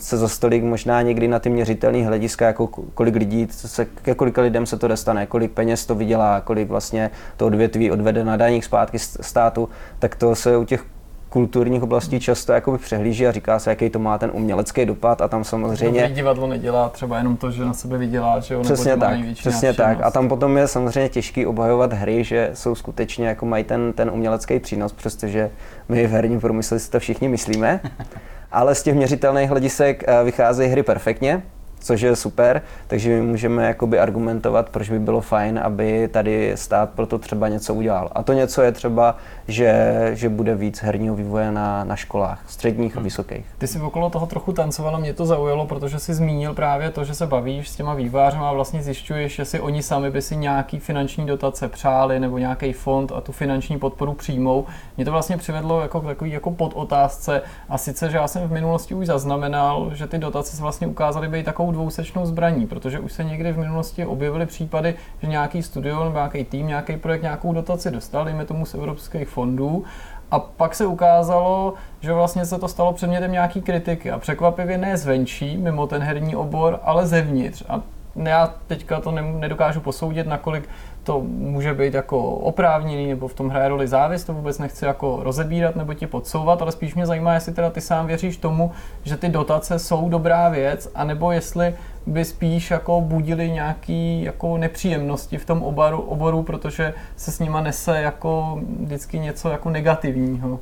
[0.00, 4.42] se za stolik možná někdy na ty měřitelné hlediska, jako kolik lidí, se, ke kolika
[4.42, 8.64] lidem se to dostane, kolik peněz to vydělá, kolik vlastně to odvětví odvede na daních
[8.64, 9.68] zpátky státu,
[9.98, 10.84] tak to se u těch
[11.28, 15.28] kulturních oblastí často jakoby přehlíží a říká se, jaký to má ten umělecký dopad a
[15.28, 16.00] tam samozřejmě...
[16.00, 18.60] Dobrý divadlo nedělá třeba jenom to, že na sebe vydělá, že jo?
[18.60, 19.98] Přesně tak, přesně tak.
[20.02, 24.10] A tam potom je samozřejmě těžký obhajovat hry, že jsou skutečně jako mají ten, ten
[24.10, 25.50] umělecký přínos, přestože
[25.88, 27.80] my v herním průmyslu si to všichni myslíme.
[28.52, 31.42] Ale z těch měřitelných hledisek eh, vycházejí hry perfektně,
[31.78, 36.90] což je super, takže my můžeme jakoby argumentovat, proč by bylo fajn, aby tady stát
[36.90, 38.10] pro to třeba něco udělal.
[38.12, 39.16] A to něco je třeba,
[39.48, 43.04] že, že bude víc herního vývoje na, na školách, středních a hmm.
[43.04, 43.46] vysokých.
[43.58, 47.04] Ty jsi okolo toho trochu tancoval a mě to zaujalo, protože jsi zmínil právě to,
[47.04, 50.36] že se bavíš s těma vývářem a vlastně zjišťuješ, že si oni sami by si
[50.36, 54.66] nějaký finanční dotace přáli nebo nějaký fond a tu finanční podporu přijmou.
[54.96, 58.94] Mě to vlastně přivedlo jako takový jako podotázce a sice, že já jsem v minulosti
[58.94, 63.24] už zaznamenal, že ty dotace se vlastně ukázaly být takovou dvousečnou zbraní, protože už se
[63.24, 67.90] někdy v minulosti objevily případy, že nějaký studio nebo nějaký tým, nějaký projekt nějakou dotaci
[67.90, 69.84] dostal, dejme tomu z evropských fondů,
[70.30, 74.96] a pak se ukázalo, že vlastně se to stalo předmětem nějaký kritiky a překvapivě ne
[74.96, 77.64] zvenčí, mimo ten herní obor, ale zevnitř.
[77.68, 77.80] A
[78.16, 80.68] já teďka to nedokážu posoudit, nakolik
[81.08, 85.18] to může být jako oprávněný nebo v tom hraje roli závis, to vůbec nechci jako
[85.22, 88.70] rozebírat nebo ti podsouvat, ale spíš mě zajímá, jestli teda ty sám věříš tomu,
[89.04, 91.74] že ty dotace jsou dobrá věc, anebo jestli
[92.06, 97.60] by spíš jako budili nějaký jako nepříjemnosti v tom oboru, oboru, protože se s nima
[97.60, 100.60] nese jako vždycky něco jako negativního.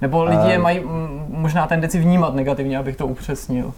[0.00, 0.82] Nebo lidi je mají
[1.28, 3.72] možná tendenci vnímat negativně, abych to upřesnil.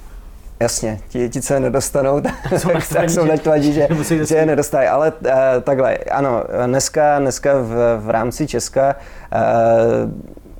[0.61, 3.89] Jasně, ti, ti co je nedostanou, tak jsou naštvaní, jsou naštvaní že,
[4.25, 4.89] že je nedostají.
[4.89, 5.31] Ale uh,
[5.63, 10.11] takhle, ano, dneska, dneska v, v rámci Česka uh,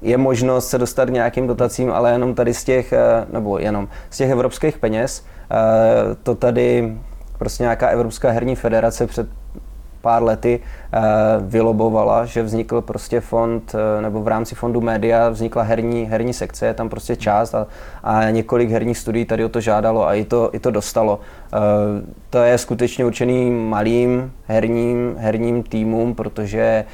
[0.03, 3.89] je možnost se dostat k nějakým dotacím, ale jenom tady z těch, uh, nebo jenom
[4.11, 5.25] z těch evropských peněz.
[5.51, 6.97] Uh, to tady
[7.39, 9.29] prostě nějaká Evropská herní federace před
[10.07, 11.01] pár lety eh,
[11.41, 16.67] vylobovala, že vznikl prostě fond, eh, nebo v rámci fondu média vznikla herní, herní sekce,
[16.67, 17.67] je tam prostě část a,
[18.03, 21.21] a několik herních studií tady o to žádalo a i to, i to dostalo.
[21.21, 21.59] Eh,
[22.31, 26.85] to je skutečně určený malým herním, herním týmům, protože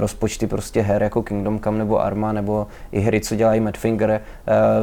[0.00, 4.20] rozpočty prostě her jako Kingdom Come nebo Arma nebo i hry, co dělají Madfinger,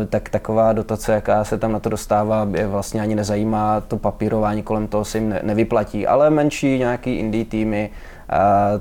[0.10, 4.64] tak taková dotace, jaká se tam na to dostává, je vlastně ani nezajímá, to papírování
[4.64, 7.90] kolem toho se jim nevyplatí, ale menší nějaký indie týmy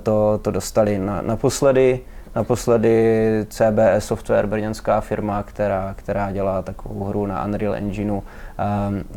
[0.03, 0.99] to, to dostali.
[0.99, 2.01] Na, naposledy,
[2.35, 8.23] naposledy CBS Software, brněnská firma, která, která dělá takovou hru na Unreal Engineu, um,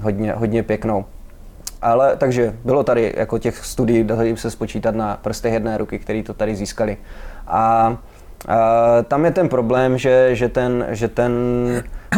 [0.02, 1.06] hodně, hodně pěknou.
[1.82, 6.24] Ale takže bylo tady jako těch studií, dá se spočítat na prstech jedné ruky, který
[6.24, 6.98] to tady získali.
[7.48, 7.98] A
[9.08, 11.34] tam je ten problém, že, že, ten, že ten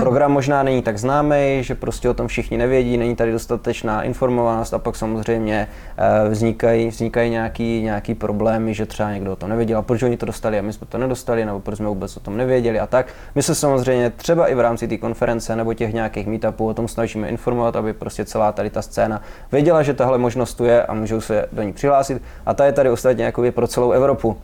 [0.01, 4.73] program možná není tak známý, že prostě o tom všichni nevědí, není tady dostatečná informovanost
[4.73, 5.67] a pak samozřejmě
[5.97, 10.17] eh, vznikají, vznikají nějaký, nějaký problémy, že třeba někdo o tom nevěděl a proč oni
[10.17, 12.87] to dostali a my jsme to nedostali, nebo proč jsme vůbec o tom nevěděli a
[12.87, 13.13] tak.
[13.35, 16.87] My se samozřejmě třeba i v rámci té konference nebo těch nějakých meetupů o tom
[16.87, 19.21] snažíme informovat, aby prostě celá tady ta scéna
[19.51, 22.71] věděla, že tahle možnost tu je a můžou se do ní přihlásit a ta je
[22.71, 24.37] tady ostatně jako pro celou Evropu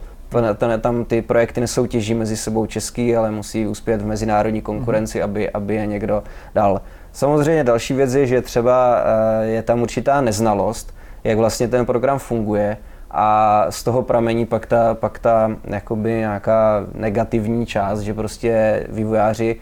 [0.81, 5.23] tam ty projekty nesoutěží mezi sebou český, ale musí uspět v mezinárodní konkurenci, mm-hmm.
[5.23, 6.23] aby, aby je někdo
[6.55, 6.81] dal.
[7.11, 9.03] Samozřejmě další věc je, že třeba
[9.41, 12.77] eh, je tam určitá neznalost, jak vlastně ten program funguje
[13.11, 19.55] a z toho pramení pak ta, pak ta jakoby nějaká negativní část, že prostě vývojáři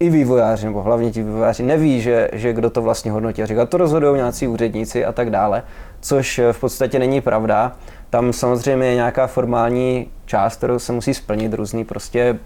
[0.00, 3.42] i vývojáři, nebo hlavně ti vývojáři, neví, že, že kdo to vlastně hodnotí.
[3.42, 5.62] A říká, to rozhodují nějací úředníci a tak dále,
[6.00, 7.76] což v podstatě není pravda.
[8.10, 12.38] Tam samozřejmě je nějaká formální část, kterou se musí splnit, různý prostě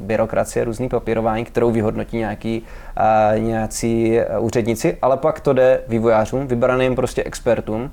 [0.00, 2.62] byrokracie, různý papírování, kterou vyhodnotí nějaký,
[3.32, 7.90] uh, nějací úředníci, ale pak to jde vývojářům, vybraným prostě expertům,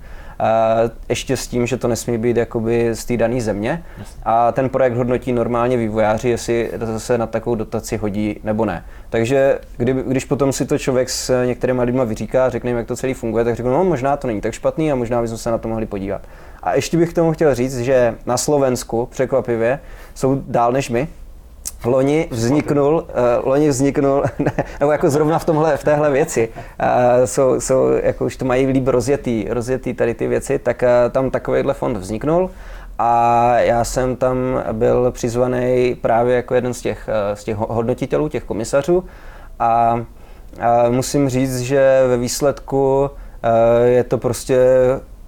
[1.10, 3.84] ještě s tím, že to nesmí být jakoby z té dané země.
[4.24, 8.86] A ten projekt hodnotí normálně vývojáři, jestli se na takovou dotaci hodí nebo ne.
[9.10, 12.96] Takže kdy, když potom si to člověk s některými lidmi vyříká, řekne jim, jak to
[12.96, 15.58] celý funguje, tak řeknu, no možná to není tak špatný a možná bychom se na
[15.58, 16.22] to mohli podívat.
[16.66, 19.80] A ještě bych k tomu chtěl říct, že na Slovensku překvapivě
[20.16, 21.08] jsou dál než my,
[21.86, 27.26] loni vzniknul, uh, loni vzniknul, ne, nebo jako zrovna v, tomhle, v téhle věci, uh,
[27.26, 31.32] jsou, jsou, jako už to mají líb rozjetý, rozjetý tady ty věci, tak uh, tam
[31.32, 32.50] takovýhle fond vzniknul
[33.00, 38.44] a já jsem tam byl přizvaný právě jako jeden z těch, z těch hodnotitelů, těch
[38.44, 39.04] komisařů.
[39.60, 39.70] A,
[40.60, 44.58] a musím říct, že ve výsledku uh, je to prostě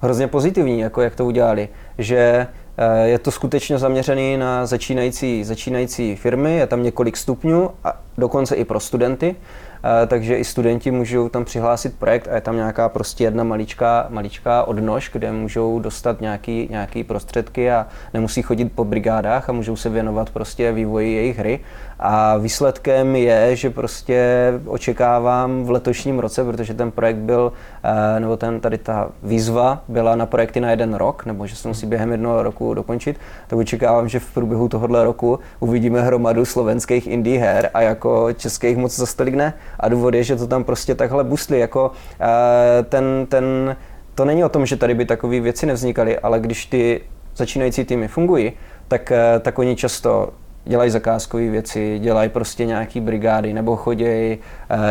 [0.01, 2.47] hrozně pozitivní, jako jak to udělali, že
[2.79, 8.55] Eh, je to skutečně zaměřený na začínající, začínající firmy, je tam několik stupňů a dokonce
[8.55, 9.35] i pro studenty.
[9.83, 14.07] Eh, takže i studenti můžou tam přihlásit projekt a je tam nějaká prostě jedna maličká,
[14.09, 19.75] maličká odnož, kde můžou dostat nějaký, nějaký prostředky a nemusí chodit po brigádách a můžou
[19.75, 21.59] se věnovat prostě vývoji jejich hry.
[21.99, 27.53] A výsledkem je, že prostě očekávám v letošním roce, protože ten projekt byl,
[27.83, 31.67] eh, nebo ten tady ta výzva byla na projekty na jeden rok, nebo že se
[31.67, 37.07] musí během jednoho roku dokončit, tak očekávám, že v průběhu tohohle roku uvidíme hromadu slovenských
[37.07, 39.53] indie her a jako českých moc za ne.
[39.79, 43.75] A důvod je, že to tam prostě takhle busli, jako eh, ten, ten,
[44.15, 47.01] to není o tom, že tady by takové věci nevznikaly, ale když ty
[47.35, 48.51] začínající týmy fungují,
[48.87, 50.29] tak, eh, tak oni často
[50.67, 54.39] dělají zakázkové věci, dělají prostě nějaký brigády nebo chodí e,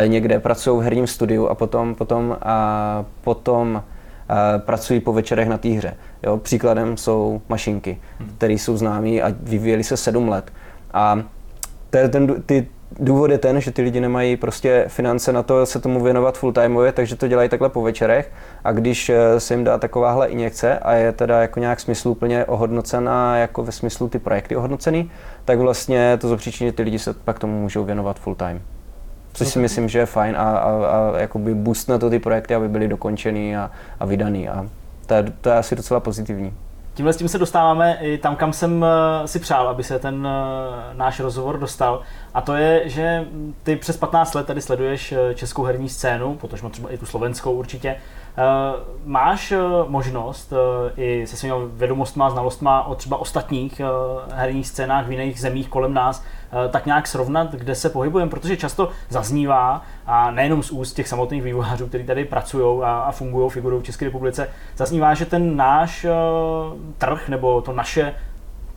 [0.06, 3.82] někde, pracují v herním studiu a potom, potom, a potom
[4.30, 5.96] e, pracují po večerech na té hře.
[6.22, 8.28] Jo, příkladem jsou mašinky, hmm.
[8.38, 10.52] které jsou známé a vyvíjely se sedm let.
[10.92, 11.22] A
[11.90, 12.68] ten, ty,
[13.00, 16.52] důvod je ten, že ty lidi nemají prostě finance na to se tomu věnovat full
[16.52, 18.32] timeově, takže to dělají takhle po večerech
[18.64, 23.36] a když eh, se jim dá takováhle injekce a je teda jako nějak smysluplně ohodnocená,
[23.36, 25.10] jako ve smyslu ty projekty ohodnocený,
[25.44, 28.62] tak vlastně to zapříčiní, ty lidi se pak tomu můžou věnovat full time.
[29.32, 32.68] Což si myslím, že je fajn a, a, a jakoby boostne to ty projekty, aby
[32.68, 34.66] byly dokončený a, a vydaný a
[35.06, 36.52] to je, to je asi docela pozitivní.
[36.96, 40.28] Tímhle s tím se dostáváme i tam, kam jsem eh, si přál, aby se ten
[40.28, 42.02] eh, náš rozhovor dostal.
[42.34, 43.24] A to je, že
[43.62, 47.52] ty přes 15 let tady sleduješ eh, českou herní scénu, protože třeba i tu slovenskou
[47.52, 47.96] určitě.
[49.04, 49.52] Máš
[49.88, 50.52] možnost
[50.96, 53.80] i se svými vědomostmi a znalostmi o třeba ostatních
[54.32, 56.24] herních scénách v jiných zemích kolem nás
[56.70, 61.42] tak nějak srovnat, kde se pohybujeme, protože často zaznívá, a nejenom z úst těch samotných
[61.42, 66.06] vývojářů, kteří tady pracují a, a fungují, figurují v České republice, zaznívá, že ten náš
[66.98, 68.14] trh nebo to naše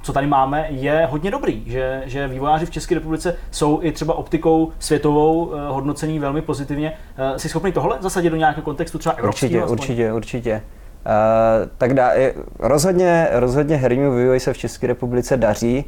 [0.01, 4.13] co tady máme, je hodně dobrý, že, že vývojáři v České republice jsou i třeba
[4.13, 6.93] optikou světovou eh, hodnocení velmi pozitivně.
[7.17, 9.71] Eh, jsi schopný tohle zasadit do nějakého kontextu třeba evropského?
[9.71, 10.61] Určitě, určitě, určitě.
[11.05, 12.11] Uh, tak dá,
[12.59, 15.85] rozhodně, rozhodně hernímu vývoji se v České republice daří,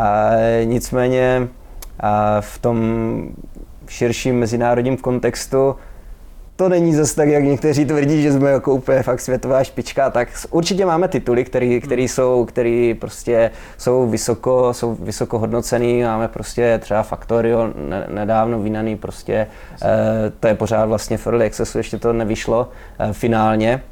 [0.00, 0.06] uh,
[0.64, 2.08] nicméně uh,
[2.40, 2.78] v tom
[3.88, 5.76] širším mezinárodním kontextu
[6.56, 10.28] to není zase tak, jak někteří tvrdí, že jsme jako úplně fakt světová špička, tak
[10.50, 12.08] určitě máme tituly, které který hmm.
[12.08, 17.72] jsou, který prostě jsou vysoko, jsou vysoko hodnocený, máme prostě třeba Factorio
[18.08, 19.46] nedávno vynaný prostě, e,
[20.40, 22.68] to je pořád vlastně v Early Accessu, ještě to nevyšlo
[22.98, 23.82] e, finálně,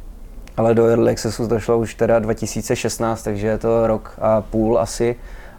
[0.57, 5.17] ale do Early Accessu došlo už teda 2016, takže je to rok a půl asi.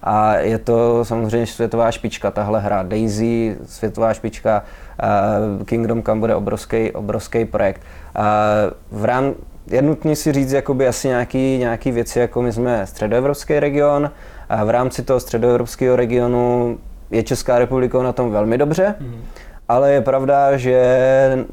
[0.07, 2.83] A je to samozřejmě světová špička, tahle hra.
[2.83, 4.63] Daisy, světová špička,
[5.65, 7.81] Kingdom Come bude obrovský, obrovský projekt.
[8.91, 9.33] V rám,
[9.67, 14.11] je nutné si říct jakoby asi nějaký, nějaký věci, jako my jsme středoevropský region,
[14.49, 16.77] a v rámci toho středoevropského regionu
[17.11, 19.21] je Česká republika na tom velmi dobře, mm.
[19.67, 21.45] ale je pravda, že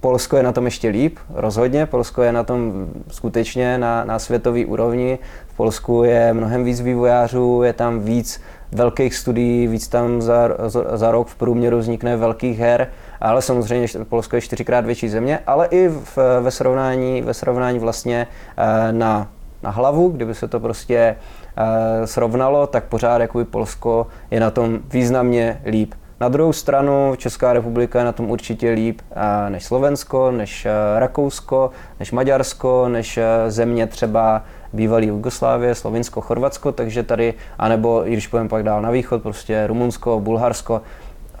[0.00, 1.86] Polsko je na tom ještě líp, rozhodně.
[1.86, 5.18] Polsko je na tom skutečně na, na světové úrovni.
[5.46, 8.40] V Polsku je mnohem víc vývojářů, je tam víc
[8.74, 12.88] velkých studií, víc tam za, za, za rok v průměru vznikne velkých her,
[13.20, 18.26] ale samozřejmě Polsko je čtyřikrát větší země, ale i v, ve, srovnání, ve srovnání vlastně
[18.56, 19.28] eh, na,
[19.62, 21.16] na hlavu, kdyby se to prostě
[21.56, 25.94] eh, srovnalo, tak pořád jakoby Polsko je na tom významně líp.
[26.20, 30.66] Na druhou stranu Česká republika je na tom určitě líp eh, než Slovensko, než
[30.98, 31.70] Rakousko,
[32.00, 33.18] než Maďarsko, než
[33.48, 34.42] země třeba
[34.74, 39.66] bývalý Jugoslávie, Slovinsko, Chorvatsko, takže tady, anebo i když půjdeme pak dál na východ, prostě
[39.66, 40.82] Rumunsko, Bulharsko,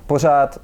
[0.06, 0.58] pořád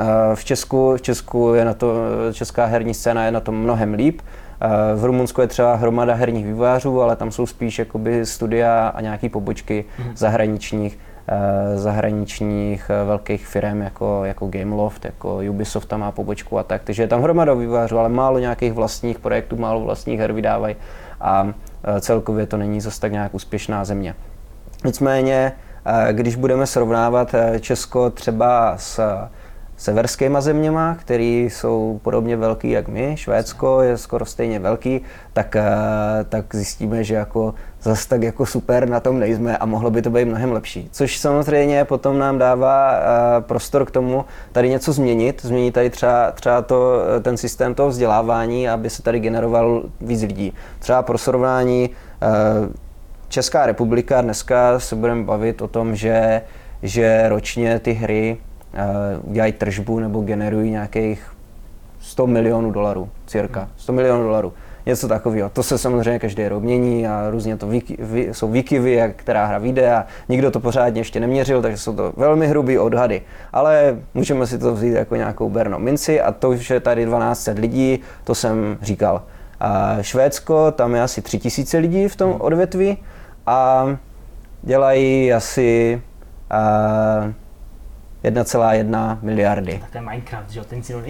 [0.00, 0.04] eh,
[0.34, 1.94] v Česku, v Česku je na to,
[2.32, 4.20] česká herní scéna je na tom mnohem líp.
[4.60, 9.00] Eh, v Rumunsku je třeba hromada herních vývojářů, ale tam jsou spíš jakoby studia a
[9.00, 10.12] nějaké pobočky mm-hmm.
[10.14, 10.98] zahraničních
[11.28, 16.82] eh, zahraničních velkých firm jako, jako Gameloft, jako Ubisoft tam má pobočku a tak.
[16.84, 20.76] Takže je tam hromada vývojářů, ale málo nějakých vlastních projektů, málo vlastních her vydávají.
[21.20, 21.52] A
[22.00, 24.14] celkově to není zase tak nějak úspěšná země.
[24.84, 25.52] Nicméně,
[25.84, 29.00] eh, když budeme srovnávat eh, Česko třeba s
[29.78, 35.00] severskýma zeměma, které jsou podobně velký jak my, Švédsko je skoro stejně velký,
[35.32, 35.56] tak,
[36.28, 40.10] tak zjistíme, že jako zase tak jako super na tom nejsme a mohlo by to
[40.10, 40.88] být mnohem lepší.
[40.92, 43.00] Což samozřejmě potom nám dává
[43.40, 48.68] prostor k tomu tady něco změnit, změnit tady třeba, třeba to, ten systém toho vzdělávání,
[48.68, 50.52] aby se tady generoval víc lidí.
[50.78, 51.90] Třeba pro srovnání
[53.28, 56.42] Česká republika dneska se budeme bavit o tom, že,
[56.82, 58.36] že ročně ty hry
[59.22, 61.32] udělají tržbu nebo generují nějakých
[62.00, 64.52] 100 milionů dolarů, cirka 100 milionů dolarů
[64.88, 65.48] něco takového.
[65.48, 69.46] To se samozřejmě každý rok mění a různě to výky, vy, jsou výkyvy, jak která
[69.46, 73.22] hra vyjde a nikdo to pořádně ještě neměřil, takže jsou to velmi hrubý odhady.
[73.52, 78.00] Ale můžeme si to vzít jako nějakou berno minci a to, že tady 1200 lidí,
[78.24, 79.22] to jsem říkal.
[79.60, 82.98] A Švédsko, tam je asi 3000 lidí v tom odvětví
[83.46, 83.86] a
[84.62, 86.02] dělají asi
[86.50, 87.32] a,
[88.24, 89.78] 1,1 miliardy.
[89.80, 91.02] Tak to je Minecraft, že jo, ten cíl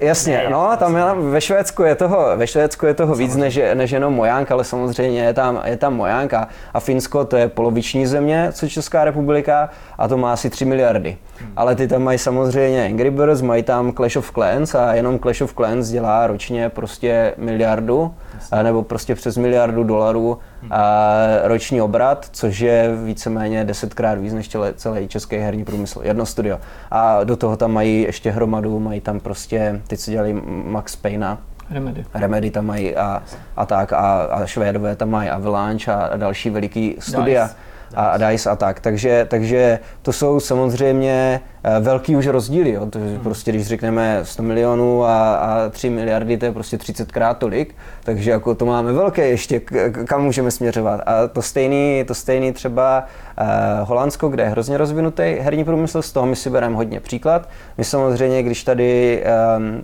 [0.00, 3.60] Jasně, ne, no, tam je, ve Švédsku je toho, ve Švédsku je toho víc než,
[3.74, 8.06] než jenom Mojánk, ale samozřejmě je tam, je tam Mojánka a Finsko to je poloviční
[8.06, 11.16] země, co Česká republika a to má asi 3 miliardy.
[11.40, 11.52] Hmm.
[11.56, 15.40] Ale ty tam mají samozřejmě Angry Birds, mají tam Clash of Clans a jenom Clash
[15.40, 18.62] of Clans dělá ročně prostě miliardu Jasně.
[18.62, 20.38] nebo prostě přes miliardu dolarů
[20.70, 26.00] a roční obrat, což je víceméně desetkrát víc než celý český herní průmysl.
[26.02, 26.58] Jedno studio.
[26.90, 31.36] A do toho tam mají ještě hromadu, mají tam prostě, teď co dělali Max Payne,
[31.70, 32.04] Remedy.
[32.14, 33.22] Remedy tam mají a,
[33.56, 37.42] a tak a, a Švédové tam mají Avalanche a, a další veliký studia.
[37.42, 37.56] Nice
[37.96, 38.80] a DICE a tak.
[38.80, 42.70] Takže, takže to jsou samozřejmě eh, velký už rozdíly.
[42.70, 42.86] Jo.
[42.86, 43.18] To, hmm.
[43.22, 47.74] prostě když řekneme 100 milionů a, a 3 miliardy, to je prostě 30 krát tolik,
[48.04, 49.60] takže jako to máme velké ještě,
[50.04, 51.00] kam můžeme směřovat.
[51.06, 53.04] A to stejný, to stejný třeba
[53.40, 57.48] uh, Holandsko, kde je hrozně rozvinutý herní průmysl, z toho my si bereme hodně příklad.
[57.78, 59.22] My samozřejmě, když tady
[59.56, 59.82] um,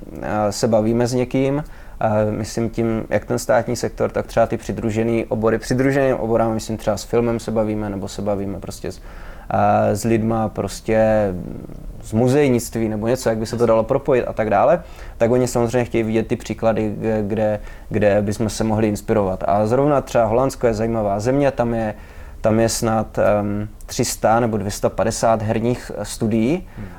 [0.50, 1.64] se bavíme s někým,
[2.31, 5.59] myslím tím, jak ten státní sektor, tak třeba ty přidružené obory.
[5.59, 9.01] Přidruženým oborám, myslím třeba s filmem se bavíme, nebo se bavíme prostě s,
[9.93, 11.28] s lidma prostě
[12.02, 14.82] z muzejnictví nebo něco, jak by se to dalo propojit a tak dále,
[15.18, 19.44] tak oni samozřejmě chtějí vidět ty příklady, kde, kde bychom se mohli inspirovat.
[19.47, 21.94] A zrovna třeba Holandsko je zajímavá země, tam je
[22.40, 26.86] tam je snad um, 300 nebo 250 herních eh, studií, hmm.
[26.86, 26.90] uh,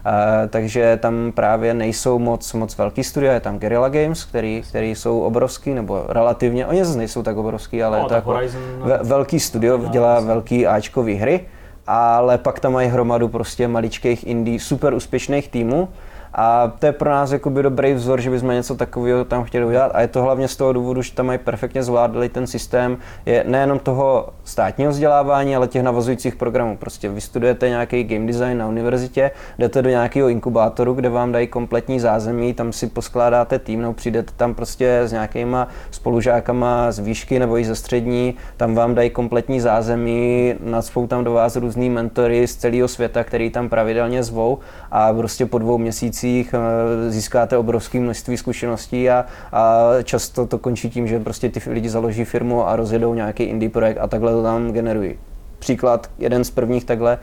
[0.49, 5.19] takže tam právě nejsou moc, moc velký studia, je tam Guerrilla Games, který, který jsou
[5.19, 8.39] obrovský, nebo relativně, oni zase nejsou tak obrovský, ale no, je to jako
[8.79, 11.45] ve, velký studio, dělá velký Ačkový hry,
[11.87, 15.89] ale pak tam mají hromadu prostě maličkých indie, super úspěšných týmů,
[16.33, 19.91] a to je pro nás jakoby dobrý vzor, že bychom něco takového tam chtěli udělat.
[19.93, 23.43] A je to hlavně z toho důvodu, že tam mají perfektně zvládli ten systém, je
[23.47, 26.77] nejenom toho státního vzdělávání, ale těch navazujících programů.
[26.77, 31.99] Prostě vystudujete nějaký game design na univerzitě, jdete do nějakého inkubátoru, kde vám dají kompletní
[31.99, 37.57] zázemí, tam si poskládáte tým, nebo přijdete tam prostě s nějakýma spolužákama z výšky nebo
[37.57, 42.55] i ze střední, tam vám dají kompletní zázemí, nadspou tam do vás různý mentory z
[42.55, 44.59] celého světa, který tam pravidelně zvou
[44.91, 50.57] a prostě po dvou měsících měsících eh, získáte obrovské množství zkušeností a, a často to
[50.57, 54.31] končí tím, že prostě ty lidi založí firmu a rozjedou nějaký indie projekt a takhle
[54.31, 55.15] to tam generují.
[55.59, 57.17] Příklad, jeden z prvních takhle.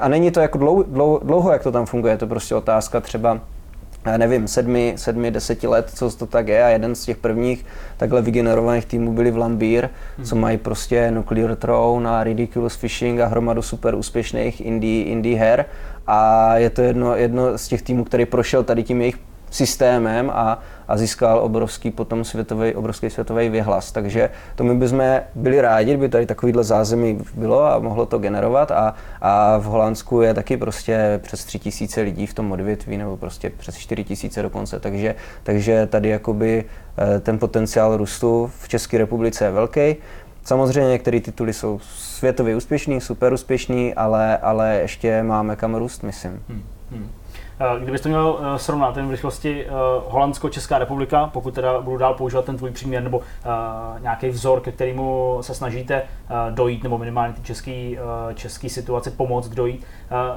[0.00, 3.00] A není to jako dlouho, dlouho, dlouho jak to tam funguje, je to prostě otázka
[3.00, 3.40] třeba
[4.06, 7.66] já nevím, sedmi, sedmi, deseti let, co to tak je a jeden z těch prvních
[7.96, 10.26] takhle vygenerovaných týmů byli v Lambír, hmm.
[10.26, 15.64] co mají prostě Nuclear Throne a Ridiculous Fishing a hromadu super úspěšných indie, indie her
[16.12, 19.18] a je to jedno, jedno z těch týmů, který prošel tady tím jejich
[19.50, 20.58] systémem a,
[20.88, 23.92] a získal obrovský potom světový, obrovský světový vyhlas.
[23.92, 28.70] Takže to my bychom byli rádi, kdyby tady takovýhle zázemí bylo a mohlo to generovat
[28.70, 33.16] a, a v Holandsku je taky prostě přes tři tisíce lidí v tom odvětví nebo
[33.16, 36.64] prostě přes čtyři tisíce dokonce, takže, takže tady jakoby
[36.98, 39.96] eh, ten potenciál růstu v České republice je velký.
[40.44, 41.80] Samozřejmě některé tituly jsou
[42.20, 46.42] světově úspěšný, super úspěšný, ale, ale ještě máme kam růst, myslím.
[46.48, 46.62] Hmm.
[47.60, 49.70] Eh, kdybyste měl eh, srovnat ten v rychlosti eh,
[50.08, 53.20] Holandsko-Česká republika, pokud teda budu dál používat ten tvůj příměr nebo
[54.00, 56.02] nějaký vzor, ke kterému se snažíte
[56.50, 57.98] dojít, nebo minimálně ty český,
[58.34, 59.84] český situaci pomoct dojít,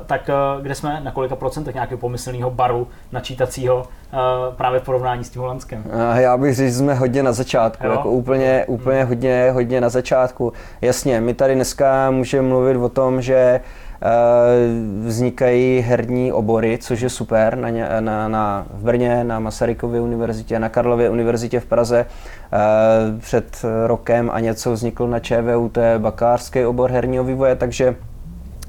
[0.06, 0.30] tak
[0.62, 3.86] kde jsme, na kolika procentech nějakého pomyslného baru načítacího
[4.56, 5.84] právě v porovnání s tím Holandskem?
[6.16, 7.92] Já bych řekl, že jsme hodně na začátku, jo?
[7.92, 9.08] jako úplně, úplně hmm.
[9.08, 10.54] hodně, hodně na začátku.
[10.82, 13.60] Jasně, my tady dneska můžeme mluvit o tom, že
[15.06, 17.70] vznikají herní obory, což je super na,
[18.00, 22.06] na, na, v Brně, na Masarykově univerzitě, na Karlově univerzitě v Praze.
[22.06, 22.58] Eh,
[23.20, 27.96] před rokem a něco vzniklo na ČVUT bakalářský obor herního vývoje, takže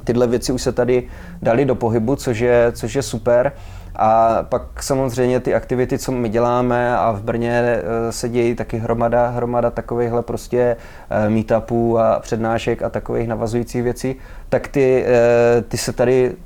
[0.04, 1.08] tyhle věci už se tady
[1.42, 3.52] dali do pohybu, což je, což je super.
[3.96, 8.78] A pak samozřejmě ty aktivity, co my děláme a v Brně eh, se dějí taky
[8.78, 10.76] hromada, hromada takovýchhle prostě
[11.10, 14.16] eh, meetupů a přednášek a takových navazujících věcí,
[14.48, 16.36] tak ty, eh, ty se tady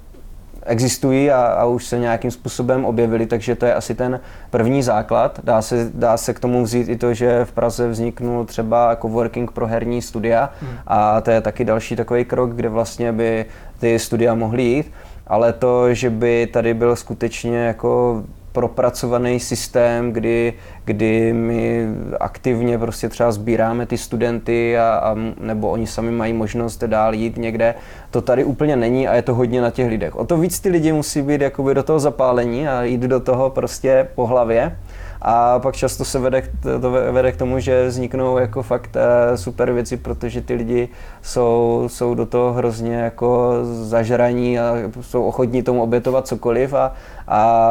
[0.69, 4.20] existují a, a už se nějakým způsobem objevily, takže to je asi ten
[4.51, 5.41] první základ.
[5.45, 9.51] Dá se, dá se k tomu vzít i to, že v Praze vzniknul třeba coworking
[9.51, 10.70] pro herní studia hmm.
[10.87, 13.45] a to je taky další takový krok, kde vlastně by
[13.81, 14.93] ty studia mohly jít
[15.28, 18.22] ale to, že by tady byl skutečně jako
[18.52, 21.86] propracovaný systém, kdy, kdy my
[22.20, 27.36] aktivně prostě třeba sbíráme ty studenty a, a, nebo oni sami mají možnost dál jít
[27.36, 27.74] někde.
[28.10, 30.16] To tady úplně není a je to hodně na těch lidech.
[30.16, 33.50] O to víc ty lidi musí být jakoby do toho zapálení a jít do toho
[33.50, 34.76] prostě po hlavě.
[35.23, 36.43] A pak často se vede,
[36.81, 40.89] to vede k tomu, že vzniknou jako fakt eh, super věci, protože ty lidi
[41.23, 46.93] jsou, jsou do toho hrozně jako zažraní a jsou ochotní tomu obětovat cokoliv a,
[47.28, 47.70] a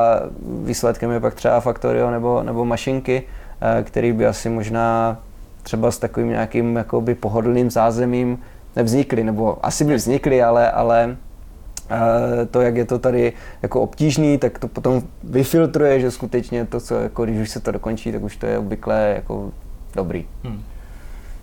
[0.64, 3.24] výsledkem je pak třeba Factorio nebo, nebo mašinky,
[3.62, 5.18] eh, který by asi možná
[5.64, 8.40] třeba s takovým nějakým jakoby pohodlným zázemím
[8.76, 11.18] nevznikly, nebo asi by vznikly, ale, ale
[12.52, 16.96] to, jak je to tady jako obtížný, tak to potom vyfiltruje, že skutečně to, co
[16.96, 19.52] jako, když už se to dokončí, tak už to je obvykle jako
[19.96, 20.26] dobrý.
[20.44, 20.64] Hmm.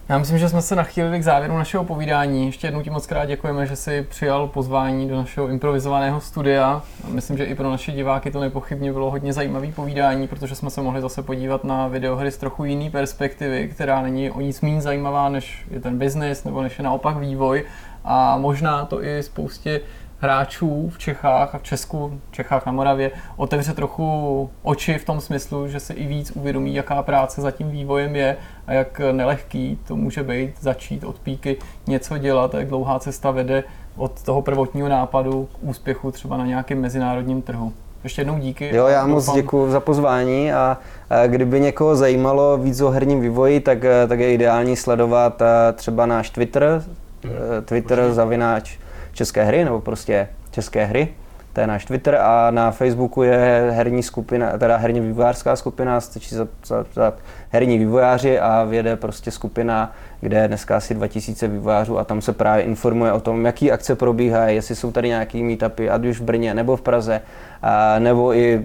[0.08, 2.46] Já myslím, že jsme se nachýlili k závěru našeho povídání.
[2.46, 6.82] Ještě jednou ti moc krát děkujeme, že jsi přijal pozvání do našeho improvizovaného studia.
[7.08, 10.80] Myslím, že i pro naše diváky to nepochybně bylo hodně zajímavé povídání, protože jsme se
[10.80, 15.28] mohli zase podívat na videohry z trochu jiné perspektivy, která není o nic méně zajímavá,
[15.28, 17.64] než je ten biznis nebo než je naopak vývoj.
[18.04, 19.80] A možná to i spoustě
[20.24, 25.20] hráčů v Čechách a v Česku, v Čechách na Moravě, otevře trochu oči v tom
[25.20, 28.36] smyslu, že se i víc uvědomí, jaká práce za tím vývojem je
[28.66, 31.56] a jak nelehký to může být začít od píky
[31.86, 33.64] něco dělat a jak dlouhá cesta vede
[33.96, 37.72] od toho prvotního nápadu k úspěchu třeba na nějakém mezinárodním trhu.
[38.05, 38.76] Ještě jednou díky.
[38.76, 40.78] Jo, já moc děkuji za pozvání a,
[41.26, 43.78] kdyby někoho zajímalo víc o herním vývoji, tak,
[44.09, 45.42] tak je ideální sledovat
[45.74, 46.82] třeba náš Twitter,
[47.24, 47.34] mhm.
[47.64, 48.78] Twitter zavináč
[49.14, 51.08] české hry, nebo prostě české hry
[51.54, 56.34] to je náš Twitter a na Facebooku je herní skupina, teda herní vývojářská skupina, stačí
[56.34, 57.14] zapsat
[57.50, 62.32] herní vývojáři a vyjede prostě skupina, kde je dneska asi 2000 vývojářů a tam se
[62.32, 66.24] právě informuje o tom, jaký akce probíhají, jestli jsou tady nějaký meetupy, ať už v
[66.24, 67.20] Brně nebo v Praze,
[67.62, 68.64] a, nebo i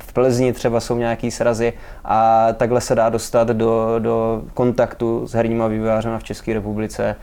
[0.00, 1.72] v Plzni třeba jsou nějaký srazy
[2.04, 7.16] a takhle se dá dostat do, do kontaktu s herníma vývojáři v České republice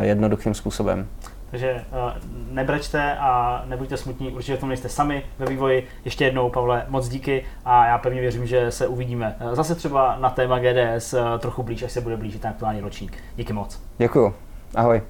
[0.00, 1.06] jednoduchým způsobem.
[1.50, 2.12] Takže uh,
[2.50, 5.86] nebrečte a nebuďte smutní, určitě v tom nejste sami ve vývoji.
[6.04, 10.30] Ještě jednou, Pavle, moc díky a já pevně věřím, že se uvidíme zase třeba na
[10.30, 13.18] téma GDS uh, trochu blíž, až se bude blížit ten aktuální ročník.
[13.36, 13.82] Díky moc.
[13.98, 14.34] Děkuju.
[14.74, 15.02] Ahoj.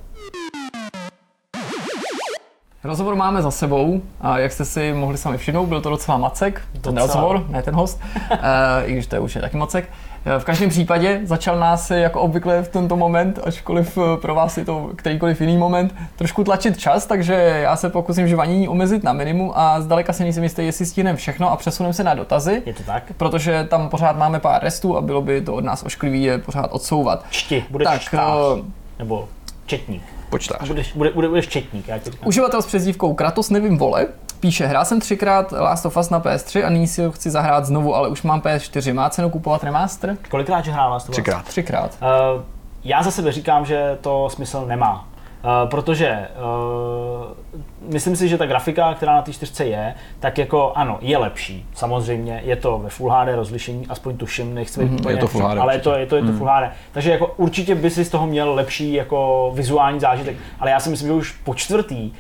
[2.85, 6.63] Rozhovor máme za sebou a jak jste si mohli sami všimnout, byl to docela macek,
[6.81, 8.01] ten rozhovor, ne ten host,
[8.33, 8.39] uh,
[8.85, 9.91] i když to je už je taky macek.
[10.39, 14.65] V každém případě začal nás jako obvykle v tento moment, ačkoliv eh, pro vás je
[14.65, 19.53] to kterýkoliv jiný moment, trošku tlačit čas, takže já se pokusím žvanění omezit na minimum
[19.55, 22.63] a zdaleka si nejsem jistý, jestli stihneme všechno a přesuneme se na dotazy.
[22.67, 23.13] Je to tak?
[23.17, 26.69] Protože tam pořád máme pár restů a bylo by to od nás ošklivý je pořád
[26.73, 27.25] odsouvat.
[27.31, 28.67] Čti, budeš tak, čtář, uh,
[28.99, 29.29] nebo
[29.67, 30.03] četník.
[30.31, 30.69] Počtář.
[30.69, 34.07] Budeš, bude, bude, budeš četník, já Uživatel s přezdívkou Kratos nevím vole,
[34.41, 37.65] Píše, hrál jsem třikrát Last of Us na PS3 a nyní si ho chci zahrát
[37.65, 38.95] znovu, ale už mám PS4.
[38.95, 40.17] Má cenu kupovat remaster?
[40.31, 41.15] Kolikrát že hrál Last of Us?
[41.15, 41.45] Třikrát.
[41.45, 41.99] Třikrát.
[42.03, 42.43] Uh,
[42.85, 45.09] já za sebe říkám, že to smysl nemá.
[45.45, 50.73] Uh, protože uh, myslím si, že ta grafika, která na té čtyřce je, tak jako
[50.75, 51.67] ano, je lepší.
[51.75, 55.59] Samozřejmě je to ve Full HD rozlišení, aspoň tuším, nechci mm, je to Full HD,
[55.59, 56.39] ale je to, je to, je to mm.
[56.39, 56.71] Full HD.
[56.93, 60.91] Takže jako určitě by si z toho měl lepší jako vizuální zážitek, ale já si
[60.91, 62.13] myslím, že už po čtvrtý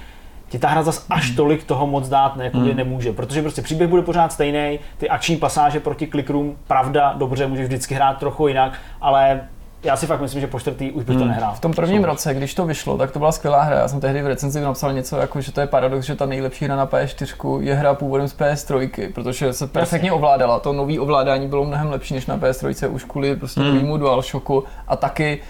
[0.49, 1.37] ti ta hra zas až hmm.
[1.37, 2.77] tolik toho moc dát ne, hmm.
[2.77, 7.66] nemůže, protože prostě příběh bude pořád stejný, ty akční pasáže proti clickroom, pravda, dobře, můžeš
[7.66, 9.41] vždycky hrát trochu jinak, ale
[9.82, 11.24] já si fakt myslím, že po čtvrtý už bych hmm.
[11.24, 11.55] to nehrál.
[11.55, 13.76] V tom prvním roce, když to vyšlo, tak to byla skvělá hra.
[13.76, 16.64] Já jsem tehdy v recenzi napsal něco jako, že to je paradox, že ta nejlepší
[16.64, 20.60] hra na PS4 je hra původem z PS3, protože se perfektně ovládala.
[20.60, 23.74] To nový ovládání bylo mnohem lepší než na PS3 už kvůli prostě hmm.
[23.74, 25.40] novému DualShocku a taky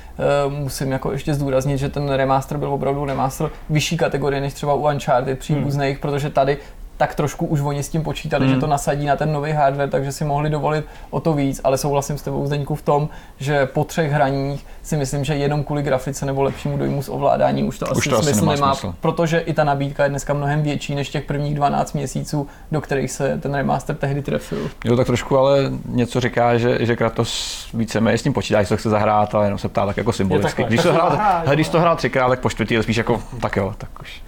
[0.47, 4.75] uh, musím jako ještě zdůraznit, že ten remaster byl opravdu remaster vyšší kategorie než třeba
[4.75, 6.01] u Uncharted příbuzných, hmm.
[6.01, 6.59] protože tady
[6.99, 8.55] tak trošku už oni s tím počítali, hmm.
[8.55, 11.79] že to nasadí na ten nový hardware, takže si mohli dovolit o to víc, ale
[11.79, 13.09] souhlasím s tebou Zdeňku v tom,
[13.39, 17.65] že po třech hraních si myslím, že jenom kvůli grafice nebo lepšímu dojmu z ovládání
[17.65, 18.95] už to už asi to smysl nemá, nemá smysl.
[19.01, 23.11] protože i ta nabídka je dneska mnohem větší než těch prvních 12 měsíců, do kterých
[23.11, 24.71] se ten remaster tehdy trefil.
[24.85, 28.77] Jo, tak trošku ale něco říká, že, že Kratos víceméně s tím počítá, že to
[28.77, 30.65] chce zahrát, ale jenom se ptá tak jako symbolicky.
[30.65, 31.19] Když to, hrál,
[31.55, 34.23] když to hrál třikrát, tak po čtvrtý spíš jako tak jo, tak už.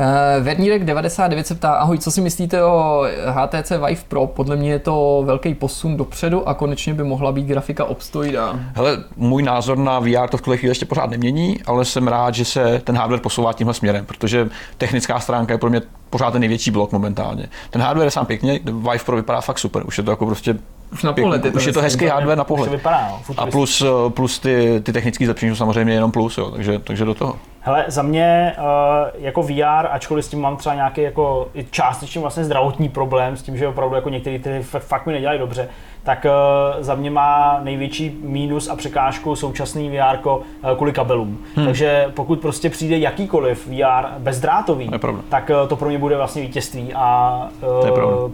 [0.00, 4.26] Uh, Vernírek 99 se ptá, ahoj, co si myslíte o HTC Vive Pro?
[4.26, 8.60] Podle mě je to velký posun dopředu a konečně by mohla být grafika obstojná.
[8.74, 12.34] Hele, můj názor na VR to v tuhle chvíli ještě pořád nemění, ale jsem rád,
[12.34, 14.48] že se ten hardware posouvá tímhle směrem, protože
[14.78, 17.48] technická stránka je pro mě pořád ten největší blok momentálně.
[17.70, 20.56] Ten hardware je sám pěkně, Vive Pro vypadá fakt super, už je to jako prostě
[20.92, 22.70] už na pohled je to, už je to hezký hardware na pohled.
[22.70, 26.78] Vypadá, no, a plus, plus ty, ty technické zlepšení jsou samozřejmě jenom plus, jo, takže,
[26.78, 27.36] takže do toho.
[27.62, 32.44] Hele, za mě uh, jako VR, ačkoliv s tím mám třeba nějaký jako částečně vlastně
[32.44, 35.68] zdravotní problém, s tím, že opravdu jako některé ty fakt mi nedělají dobře,
[36.02, 41.38] tak uh, za mě má největší mínus a překážku současný VR eh, kvůli kabelům.
[41.54, 41.66] Hmm.
[41.66, 44.90] Takže pokud prostě přijde jakýkoliv VR bezdrátový,
[45.28, 47.48] tak uh, to pro mě bude vlastně vítězství a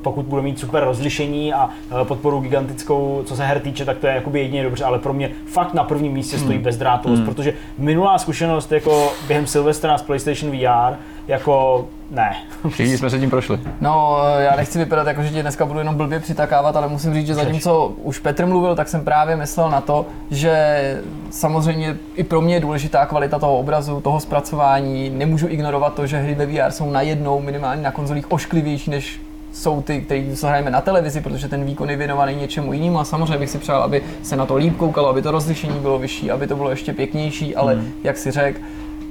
[0.03, 1.71] pokud bude mít super rozlišení a
[2.05, 5.31] podporu gigantickou, co se her týče, tak to je jakoby jedině dobře, ale pro mě
[5.47, 6.65] fakt na prvním místě stojí hmm.
[6.65, 7.35] bezdrátovost, hmm.
[7.35, 10.97] protože minulá zkušenost jako během Silvestra z PlayStation VR,
[11.29, 12.37] jako ne.
[12.69, 13.61] Všichni jsme se tím prošli.
[13.81, 17.27] No, já nechci vypadat jako, že tě dneska budu jenom blbě přitakávat, ale musím říct,
[17.27, 22.41] že zatímco už Petr mluvil, tak jsem právě myslel na to, že samozřejmě i pro
[22.41, 25.11] mě je důležitá kvalita toho obrazu, toho zpracování.
[25.11, 29.21] Nemůžu ignorovat to, že hry ve VR jsou najednou minimálně na konzolích ošklivější než
[29.53, 33.39] jsou ty, které hrajeme na televizi, protože ten výkon je věnovaný něčemu jinému a samozřejmě
[33.39, 36.47] bych si přál, aby se na to líp koukalo, aby to rozlišení bylo vyšší, aby
[36.47, 37.93] to bylo ještě pěknější, ale hmm.
[38.05, 38.61] jak si řekl,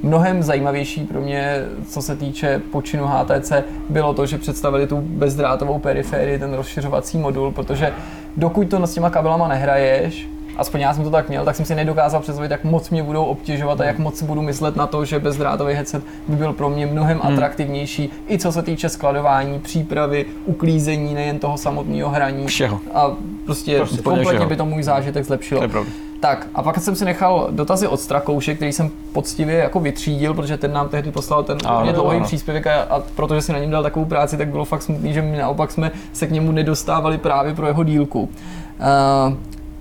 [0.04, 3.52] Mnohem zajímavější pro mě, co se týče počinu HTC,
[3.90, 7.94] bylo to, že představili tu bezdrátovou periférii, ten rozšiřovací modul, protože
[8.38, 11.76] dokud to s těma kabelama nehraješ, aspoň já jsem to tak měl, tak jsem si
[11.76, 15.20] nedokázal představit, jak moc mě budou obtěžovat a jak moc budu myslet na to, že
[15.20, 17.34] bezdrátový headset by byl pro mě mnohem hmm.
[17.34, 22.48] atraktivnější, i co se týče skladování, přípravy, uklízení nejen toho samotného hraní.
[22.48, 22.80] Všeho.
[22.94, 23.12] A
[23.46, 25.68] prostě, prostě kompletně by to můj zážitek zlepšilo.
[25.68, 25.86] To je
[26.26, 30.58] tak a pak jsem si nechal dotazy od Strakouše, který jsem poctivě jako vytřídil, protože
[30.58, 33.84] ten nám tehdy poslal ten úplně dlouhý příspěvek a, a protože si na něm dal
[33.84, 37.56] takovou práci, tak bylo fakt smutný, že my naopak jsme se k němu nedostávali právě
[37.56, 38.30] pro jeho dílku.
[39.30, 39.34] Uh,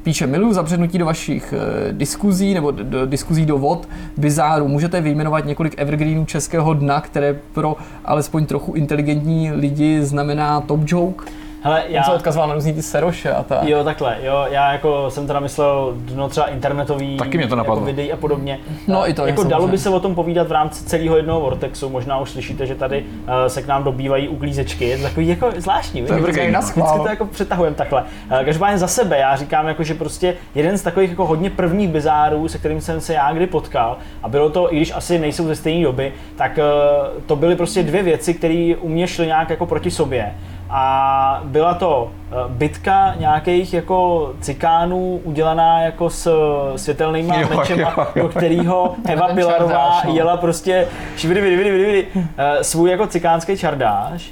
[0.02, 4.68] Píše, miluju zabřednutí do vašich e, diskuzí nebo do diskuzí do vod bizáru.
[4.68, 11.24] Můžete vyjmenovat několik evergreenů českého dna, které pro alespoň trochu inteligentní lidi znamená top joke?
[11.64, 12.00] Hele, já...
[12.00, 13.64] On se odkazoval na různý ty seroše a tak.
[13.64, 17.76] Jo, takhle, jo, já jako jsem teda myslel dno třeba internetový Taky mě to napadlo.
[17.76, 18.58] Jako videí a podobně.
[18.88, 19.72] No, i to je Jako dalo samozřejmě.
[19.72, 23.04] by se o tom povídat v rámci celého jednoho Vortexu, možná už slyšíte, že tady
[23.04, 26.62] uh, se k nám dobývají uklízečky, je to takový jako zvláštní, To na no.
[26.62, 26.86] schvál.
[26.86, 28.02] Vždycky to jako přetahujeme takhle.
[28.02, 31.88] Uh, každopádně za sebe, já říkám, jako, že prostě jeden z takových jako hodně prvních
[31.88, 35.46] bizárů, se kterým jsem se já kdy potkal, a bylo to, i když asi nejsou
[35.46, 39.50] ze stejné doby, tak uh, to byly prostě dvě věci, které u mě šly nějak
[39.50, 40.34] jako proti sobě.
[40.76, 46.30] A byla to eh, bitka nějakých jako cikánů udělaná jako s
[46.76, 48.22] světelnýma Jo, mečema, jo, jo.
[48.22, 50.14] do kterého Eva Pilarová no.
[50.14, 52.06] jela prostě šividi, vidi, vidi, vidi, vidi,
[52.38, 54.30] eh, svůj jako cikánský čardáš.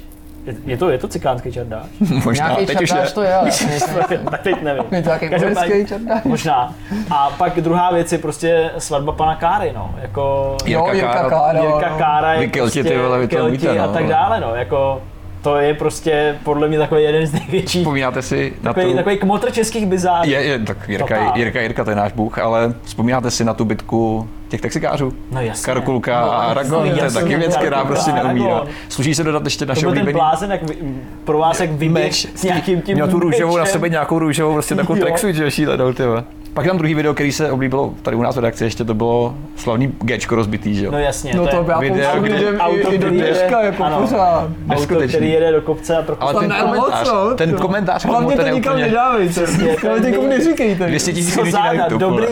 [0.65, 1.85] Je, to, je to cikánský čardáš?
[2.25, 3.13] Možná, Nějaký teď už čardáš ne.
[3.13, 3.49] to je, ale
[4.31, 4.83] tak teď nevím.
[4.91, 5.09] je to
[5.49, 6.23] nějaký čardáš.
[6.23, 6.73] Možná.
[7.11, 9.95] A pak druhá věc je prostě svatba pana Káry, no.
[10.01, 11.29] Jako Jo, Jirka Jirka Kára.
[11.29, 11.63] Kára.
[11.63, 11.97] Jirka no.
[11.97, 13.93] Kára je Vy prostě ty vole, vy to umíte, a no.
[13.93, 14.55] tak dále, no.
[14.55, 15.01] Jako,
[15.43, 18.97] to je prostě podle mě takový jeden z největších, Vzpomínáte si na takový, tu...
[18.97, 20.29] takový kmotr českých bizárů.
[20.29, 21.37] Je, je, tak Jirka, Totál.
[21.37, 25.13] Jirka, Jirka, to je náš bůh, ale vzpomínáte si na tu bitku těch taxikářů?
[25.31, 25.65] No jasně.
[25.65, 28.63] Karkulka No, a Aragon, to je taky věc, která prostě neumírá.
[28.89, 30.75] Sluší se dodat ještě To naše byl ten oblíbený blázen, jak vy,
[31.23, 34.53] pro vás, jak vyběh meč s nějakým tím Měl tu růžovou na sebe nějakou růžovou,
[34.53, 36.23] prostě takovou tracksuit, že šílenou, ty vole.
[36.53, 39.35] Pak tam druhý video, který se oblíbilo tady u nás v redakci, ještě to bylo
[39.55, 40.91] slavný Gčko rozbitý, že jo?
[40.91, 43.83] No jasně, No to je video, pouštím kde- lidem auto, i, i do dneška, jako
[43.83, 44.01] ano.
[44.01, 44.49] pořád.
[44.69, 47.35] auto, který jede do kopce a trochu Ale Tam ten moc, komentář, no.
[47.35, 49.33] ten komentář Hlavně ten to je nikam úplně- nedávejte.
[49.33, 50.87] Přesně, to Ale je nikomu neříkejte.
[50.87, 51.99] 200 tisíc Co lidí na YouTube.
[51.99, 52.25] dobrý.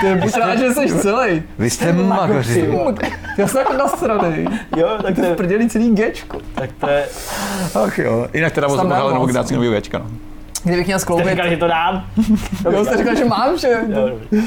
[0.00, 1.42] To je buď že jsi celý.
[1.58, 2.74] Vy jste magoři.
[3.38, 4.48] Já jsem jako nasranej.
[4.76, 6.38] Jo, tak To to, je je, v prdělí celý Gčko.
[6.54, 7.04] tak to je,
[7.84, 8.26] Ach jo.
[8.34, 9.26] Jinak teda moc nebo moc.
[9.26, 10.04] generáci nový Gčka, no.
[10.64, 12.04] Kdybych měl jste skloubit, říkal, že to dám?
[12.72, 14.14] jo, jste říkal, že mám, Jo, dobrý.
[14.38, 14.46] Uh,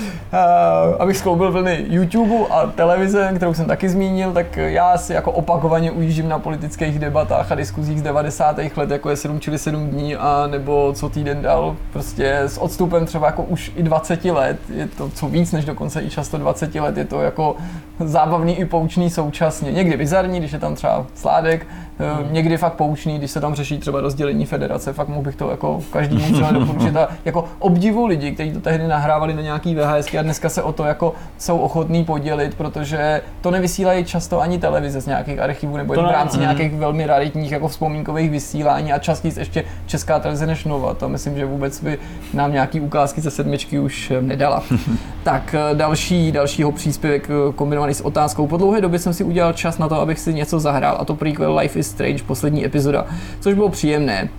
[1.00, 5.92] abych skloubil vlny YouTube a televize, kterou jsem taky zmínil, tak já si jako opakovaně
[5.92, 8.60] ujíždím na politických debatách a diskuzích z 90.
[8.76, 13.06] let, jako je 7 čili 7 dní, a nebo co týden dal, prostě s odstupem
[13.06, 16.76] třeba jako už i 20 let, je to co víc než dokonce i často 20
[16.76, 17.56] let, je to jako
[18.00, 19.72] zábavný i poučný současně.
[19.72, 21.68] Někdy bizarní, když je tam třeba sládek,
[22.00, 22.34] hmm.
[22.34, 25.80] někdy fakt poučný, když se tam řeší třeba rozdělení federace, fakt mohl bych to jako
[25.94, 30.22] každému třeba doporučit a jako obdivu lidi, kteří to tehdy nahrávali na nějaký VHS a
[30.22, 35.06] dneska se o to jako jsou ochotní podělit, protože to nevysílají často ani televize z
[35.08, 36.42] nějakých archivů nebo v rámci Mhm.
[36.42, 40.94] nějakých velmi raritních jako vzpomínkových vysílání a častěji ještě česká televize než Nova.
[40.94, 41.98] To myslím, že vůbec by
[42.34, 44.64] nám nějaký ukázky ze sedmičky už eh, nedala.
[45.24, 48.48] tak eh, další, dalšího příspěvek eh, kombinovaný s otázkou.
[48.48, 51.16] Po dlouhé době jsem si udělal čas na to, abych si něco zahrál a to
[51.16, 53.06] prequel Life is Strange, poslední epizoda,
[53.40, 54.30] což bylo příjemné.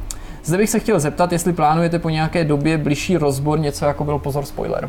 [0.45, 4.19] Zde bych se chtěl zeptat, jestli plánujete po nějaké době bližší rozbor něco jako byl
[4.19, 4.89] pozor spoiler.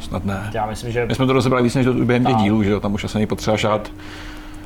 [0.00, 0.50] Snad ne.
[0.54, 2.80] Já myslím, že My jsme to rozebrali víc než do, během těch dílů, že jo?
[2.80, 3.90] Tam už asi není potřeba šát.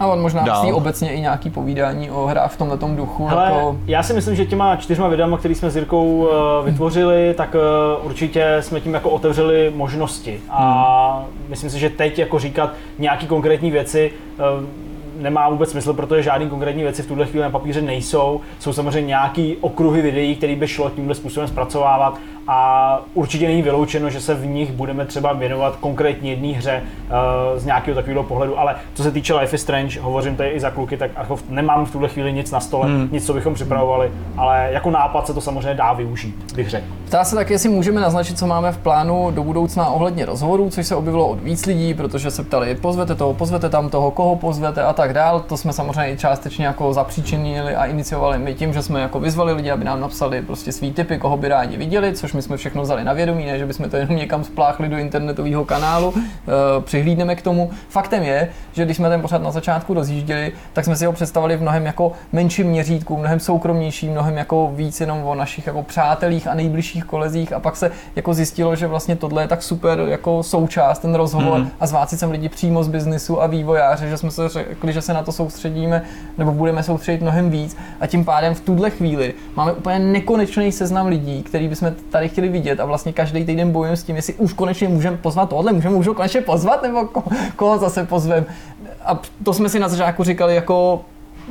[0.00, 0.62] A on možná Dál.
[0.62, 3.26] myslí obecně i nějaký povídání o hrách v tomhle duchu.
[3.26, 3.78] Hele, jako...
[3.86, 6.28] já si myslím, že těma čtyřma videama, které jsme s Jirkou uh,
[6.64, 10.40] vytvořili, tak uh, určitě jsme tím jako otevřeli možnosti.
[10.50, 14.64] A myslím si, že teď jako říkat nějaký konkrétní věci uh,
[15.18, 18.40] nemá vůbec smysl, protože žádný konkrétní věci v tuhle chvíli na papíře nejsou.
[18.58, 22.18] Jsou samozřejmě nějaký okruhy videí, které by šlo tímhle způsobem zpracovávat
[22.48, 27.58] a určitě není vyloučeno, že se v nich budeme třeba věnovat konkrétně jedné hře uh,
[27.58, 30.70] z nějakého takového pohledu, ale co se týče Life is Strange, hovořím tady i za
[30.70, 33.08] kluky, tak jako nemám v tuhle chvíli nic na stole, hmm.
[33.12, 36.86] nic, co bychom připravovali, ale jako nápad se to samozřejmě dá využít, bych řekl.
[37.06, 40.86] Ptá se tak, jestli můžeme naznačit, co máme v plánu do budoucna ohledně rozhovorů, což
[40.86, 44.82] se objevilo od víc lidí, protože se ptali, pozvete toho, pozvete tam toho, koho pozvete
[44.82, 45.40] a tak dál.
[45.40, 49.52] To jsme samozřejmě i částečně jako zapříčinili a iniciovali my tím, že jsme jako vyzvali
[49.52, 52.82] lidi, aby nám napsali prostě svý typy, koho by rádi viděli, což my jsme všechno
[52.82, 56.22] vzali na vědomí, ne, že bychom to jenom někam spláchli do internetového kanálu, e,
[56.80, 57.70] přihlídneme k tomu.
[57.88, 61.56] Faktem je, že když jsme ten pořád na začátku rozjížděli, tak jsme si ho představili
[61.56, 66.46] v mnohem jako menším měřítku, mnohem soukromnější, mnohem jako víc jenom o našich jako přátelích
[66.46, 70.42] a nejbližších kolezích a pak se jako zjistilo, že vlastně tohle je tak super jako
[70.42, 71.70] součást, ten rozhovor mm.
[71.80, 75.02] a zvát si sem lidi přímo z biznisu a vývojáře, že jsme se řekli, že
[75.02, 76.02] se na to soustředíme
[76.38, 81.06] nebo budeme soustředit mnohem víc a tím pádem v tuhle chvíli máme úplně nekonečný seznam
[81.06, 84.52] lidí, který bychom tady chtěli vidět a vlastně každý týden bojujeme s tím, jestli už
[84.52, 87.22] konečně můžeme pozvat tohle, můžeme už konečně pozvat nebo ko,
[87.56, 88.46] koho zase pozvem.
[89.04, 91.00] A to jsme si na začátku říkali jako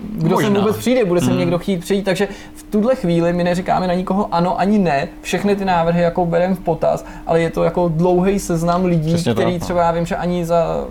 [0.01, 0.49] kdo Možná.
[0.49, 1.39] sem vůbec přijde, bude sem mm.
[1.39, 5.55] někdo chtít přijít, takže v tuhle chvíli my neříkáme na nikoho ano ani ne, všechny
[5.55, 9.51] ty návrhy jako bereme v potaz, ale je to jako dlouhý seznam lidí, Přesně který
[9.51, 9.65] tak, no.
[9.65, 10.85] třeba já vím, že ani za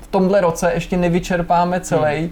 [0.00, 2.30] v tomhle roce ještě nevyčerpáme celý.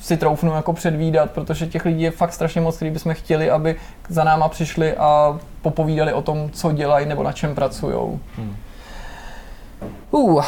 [0.00, 3.76] Si troufnu jako předvídat, protože těch lidí je fakt strašně moc, který bychom chtěli, aby
[4.08, 8.20] za náma přišli a popovídali o tom, co dělají nebo na čem pracují.
[8.36, 8.56] Hmm.
[10.10, 10.44] Uh,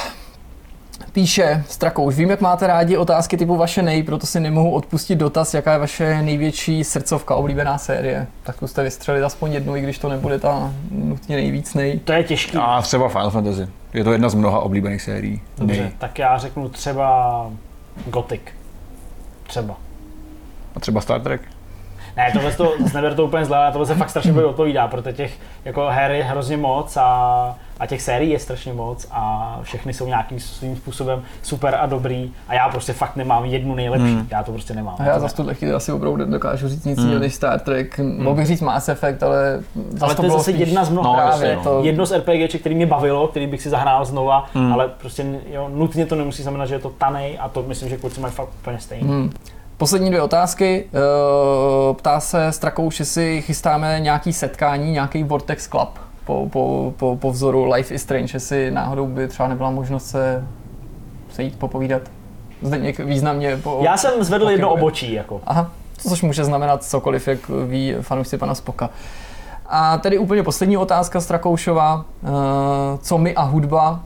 [1.13, 5.55] Píše Strakouš, vím, jak máte rádi otázky typu vaše nej, proto si nemohu odpustit dotaz,
[5.55, 8.27] jaká je vaše největší srdcovka, oblíbená série.
[8.43, 11.99] Tak zkuste vystřelit aspoň jednu, i když to nebude ta nutně nejvíc nej.
[11.99, 12.57] To je těžký.
[12.57, 13.69] A třeba Final Fantasy.
[13.95, 15.41] Je to jedna z mnoha oblíbených sérií.
[15.59, 15.91] Dobře, nej.
[15.99, 17.47] tak já řeknu třeba
[18.07, 18.43] Gothic.
[19.51, 19.77] Třeba.
[20.75, 21.43] A třeba Star Trek?
[22.17, 25.39] Ne, tohle to, neber to úplně zle, ale tohle se fakt strašně odpovídá, protože těch
[25.65, 30.07] jako her je hrozně moc a a těch sérií je strašně moc a všechny jsou
[30.07, 34.27] nějakým svým způsobem super a dobrý a já prostě fakt nemám jednu nejlepší, hmm.
[34.31, 34.97] já to prostě nemám.
[34.99, 37.21] A já za tuhle chvíli asi opravdu dokážu říct nic hmm.
[37.21, 38.23] než Star Trek, hmm.
[38.23, 39.61] mohl bych říct Mass Effect, ale
[40.01, 40.61] ale to, je zase spíš...
[40.61, 41.63] jedna z mnoha, no, právě no.
[41.63, 41.81] to...
[41.85, 44.73] jedno z RPG, který mě bavilo, který bych si zahrál znova, hmm.
[44.73, 47.97] ale prostě jo, nutně to nemusí znamenat, že je to tanej a to myslím, že
[47.97, 49.09] kluci mají fakt úplně stejný.
[49.09, 49.31] Hmm.
[49.81, 50.85] Poslední dvě otázky.
[50.87, 57.31] Eh, ptá se Strakouš, jestli chystáme nějaký setkání, nějaký Vortex Club po, po, po, po
[57.31, 60.45] vzoru Life is Strange, jestli náhodou by třeba nebyla možnost se
[61.33, 62.03] sejít, popovídat.
[62.63, 65.13] Zdeněk významně po, Já jsem zvedl po jedno obočí.
[65.13, 65.41] Jako.
[65.47, 68.91] Aha, což může znamenat cokoliv, jak ví fanoušci pana Spoka.
[69.67, 72.05] A tedy úplně poslední otázka z Rakoušova.
[72.25, 72.29] Eh,
[72.99, 74.01] co my a hudba?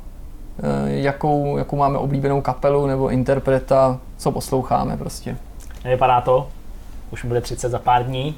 [0.58, 3.98] Eh, jakou, jakou máme oblíbenou kapelu nebo interpreta?
[4.16, 5.36] Co posloucháme prostě?
[5.84, 6.48] Nevypadá to.
[7.10, 8.34] Už bude 30 za pár dní.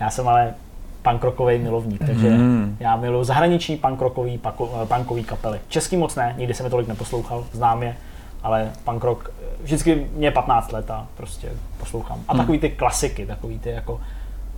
[0.00, 0.54] Já jsem ale
[1.02, 2.76] punkrockový milovník, takže mm.
[2.80, 5.60] já miluji zahraniční punkrockový, eh, punkový kapely.
[5.68, 7.96] Český moc ne, nikdy jsem je tolik neposlouchal, znám je,
[8.42, 11.48] ale punkrock, eh, vždycky mě 15 let a prostě
[11.78, 12.20] poslouchám.
[12.28, 12.40] A mm.
[12.40, 14.00] takový ty klasiky, takový ty jako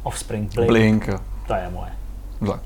[0.03, 1.09] Offspring, Blink, Blink.
[1.47, 1.91] to je moje.
[2.47, 2.61] Tak.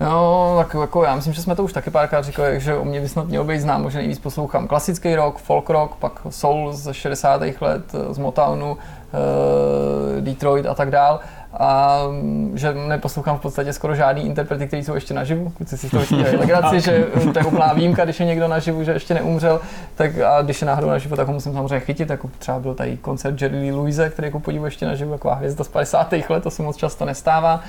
[0.00, 3.00] No, tak jako já myslím, že jsme to už taky párkrát říkali, že o mě
[3.00, 6.94] by snad mělo být znám, že nejvíc poslouchám klasický rock, folk rock, pak soul ze
[6.94, 7.42] 60.
[7.60, 11.20] let, z Motownu, eh, Detroit a tak dál
[11.56, 15.50] a mm, že neposlouchám v podstatě skoro žádný interprety, kteří jsou ještě naživu.
[15.50, 18.84] Kluci si z toho ještě legraci, že to je úplná výjimka, když je někdo naživu,
[18.84, 19.60] že ještě neumřel,
[19.94, 22.96] tak a když je náhodou naživu, tak ho musím samozřejmě chytit, jako třeba byl tady
[22.96, 26.12] koncert Jerry Louise, který jako podívu ještě naživu, taková hvězda z 50.
[26.28, 27.60] let, to se moc často nestává.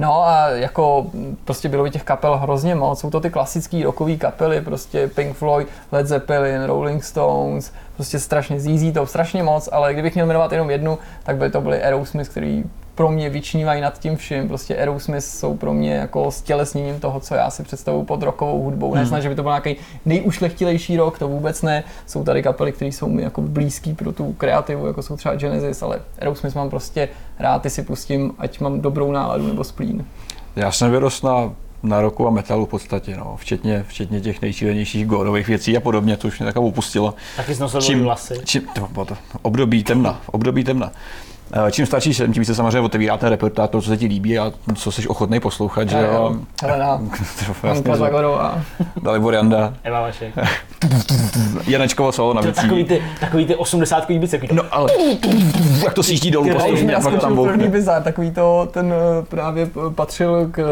[0.00, 1.06] No a jako
[1.44, 3.00] prostě bylo by těch kapel hrozně moc.
[3.00, 8.60] Jsou to ty klasické rockové kapely, prostě Pink Floyd, Led Zeppelin, Rolling Stones, prostě strašně
[8.60, 12.28] zízí to strašně moc, ale kdybych měl jmenovat jenom jednu, tak by to byly Aerosmith,
[12.28, 12.64] který
[13.00, 14.48] pro mě vyčnívají nad tím vším.
[14.48, 18.90] Prostě Aerosmith jsou pro mě jako stělesněním toho, co já si představuji pod rokovou hudbou.
[18.90, 19.00] Hmm.
[19.00, 21.84] Nesnažím, že by to byl nějaký nejušlechtilejší rok, to vůbec ne.
[22.06, 25.82] Jsou tady kapely, které jsou mi jako blízký pro tu kreativu, jako jsou třeba Genesis,
[25.82, 27.08] ale Aerosmith mám prostě
[27.38, 30.04] rád, ty si pustím, ať mám dobrou náladu nebo splín.
[30.56, 31.52] Já jsem vyrostl na
[31.82, 36.16] na roku a metalu v podstatě, no, včetně, včetně těch nejšílenějších górových věcí a podobně,
[36.16, 37.14] to už mě takovou upustilo.
[37.36, 38.34] Taky znosil čím, vlasy.
[38.44, 40.92] Čím, to, to, období temna, období temna.
[41.52, 44.38] Eh, čím starší jsem, tím se samozřejmě otevírá ten repertoár, to, co se ti líbí
[44.38, 46.36] a co jsi ochotný poslouchat, že jo.
[46.62, 47.00] Helena,
[47.62, 48.62] Hanka Zagorová.
[49.02, 49.74] Dalibor Janda.
[49.82, 50.34] Eva Vašek.
[51.66, 52.62] Janečkovo solo na věcí.
[52.62, 54.40] Takový ty, takový ty 80 bice.
[54.52, 54.90] No ale,
[55.84, 59.70] jak to sjíždí dolů postupně a pak tam první bizar, takový to, ten eh, právě
[59.94, 60.62] patřil k,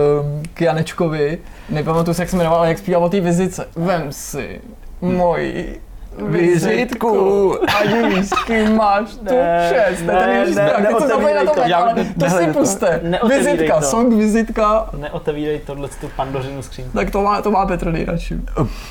[0.55, 1.39] k Janečkovi.
[1.71, 3.69] Nepamatuji se, jak se jmenoval, ale jak zpíval o té vizice.
[3.77, 4.61] Vem si
[5.01, 5.81] moji
[6.27, 9.35] vizitku a víš, kým máš tu
[9.69, 10.03] čest.
[10.07, 11.07] Ne, ne, ne, ne, ne, to
[11.45, 13.01] na to, to, ale to si puste.
[13.29, 14.91] Vizitka, song vizitka.
[14.99, 16.99] Neotevírej tohle tu pandořinu skřínku.
[16.99, 18.37] Tak to má, to má Petr nejradši.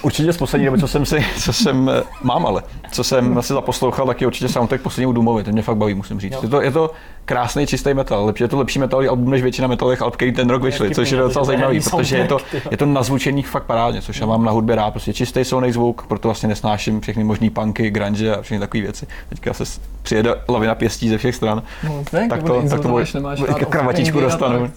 [0.02, 3.54] Určitě z poslední doby, co jsem si, co jsem, eh, mám ale, co jsem si
[3.54, 6.44] zaposlouchal, tak je určitě soundtrack posledního Doomovi, ten mě fakt baví, musím říct.
[6.44, 6.91] Je to, je to
[7.26, 10.49] krásný čistý metal, lepší, je to lepší metalový album než většina metalových alb, který ten
[10.49, 12.38] rok vyšly, což je docela zajímavý, protože je to,
[12.72, 15.72] je to na zvučení fakt parádně, což já mám na hudbě rád, prostě čistý silný
[15.72, 19.07] zvuk, proto vlastně nesnáším všechny možný punky, grunge a všechny takové věci.
[19.30, 19.64] Teďka se
[20.02, 23.02] přijede lavina pěstí ze všech stran, no, tak, to, tak to,
[23.45, 24.72] tak to kravatičku dostanu.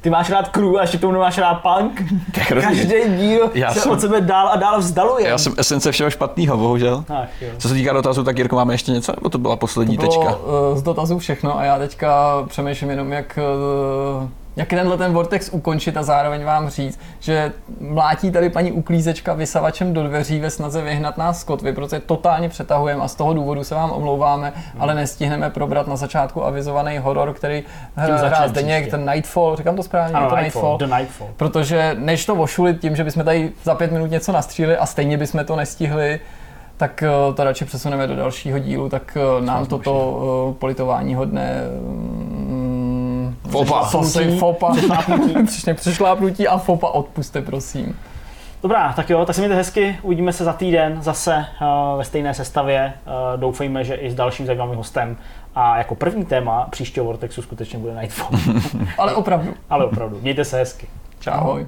[0.00, 2.02] Ty máš rád crew a ještě k tomu máš rád punk.
[2.48, 5.28] Každý díl já se jsem, od sebe dál a dál vzdaluje.
[5.28, 7.04] Já jsem esence všeho špatného, bohužel.
[7.08, 7.48] Ach, jo.
[7.58, 10.12] Co se týká dotazů, tak Jirko, máme ještě něco, nebo to byla poslední to bylo,
[10.12, 10.36] tečka?
[10.36, 13.38] Uh, z dotazů všechno a já teďka přemýšlím jenom, jak
[14.22, 14.28] uh,
[14.58, 19.92] jak tenhle ten vortex ukončit a zároveň vám říct, že mlátí tady paní uklízečka vysavačem
[19.92, 23.64] do dveří ve snaze vyhnat nás z kotvy, protože totálně přetahujeme a z toho důvodu
[23.64, 24.82] se vám omlouváme, hmm.
[24.82, 27.62] ale nestihneme probrat na začátku avizovaný horor, který
[27.96, 30.98] hrál Zdeněk, ten Nightfall, říkám to správně, ano, to Nightfall, Nightfall.
[30.98, 31.28] Nightfall.
[31.36, 35.16] Protože než to ošulit tím, že bychom tady za pět minut něco nastříli a stejně
[35.16, 36.20] bychom to nestihli,
[36.76, 40.20] tak eh, to radši přesuneme do dalšího dílu, tak eh, nám toto
[40.50, 41.62] eh, politování hodné
[43.50, 43.84] Fopa.
[44.38, 44.74] Fopa.
[44.74, 44.74] Fopa.
[45.74, 47.96] Přešlápnutí a fopa odpuste, prosím.
[48.62, 52.34] Dobrá, tak jo, tak se mějte hezky, uvidíme se za týden zase uh, ve stejné
[52.34, 52.92] sestavě.
[53.06, 55.16] Uh, doufejme, že i s dalším zajímavým hostem.
[55.54, 58.30] A jako první téma příštího Vortexu skutečně bude Nightfall.
[58.98, 59.54] Ale opravdu.
[59.70, 60.18] Ale opravdu.
[60.22, 60.86] Mějte se hezky.
[61.20, 61.32] Čau.
[61.32, 61.66] Ahoj.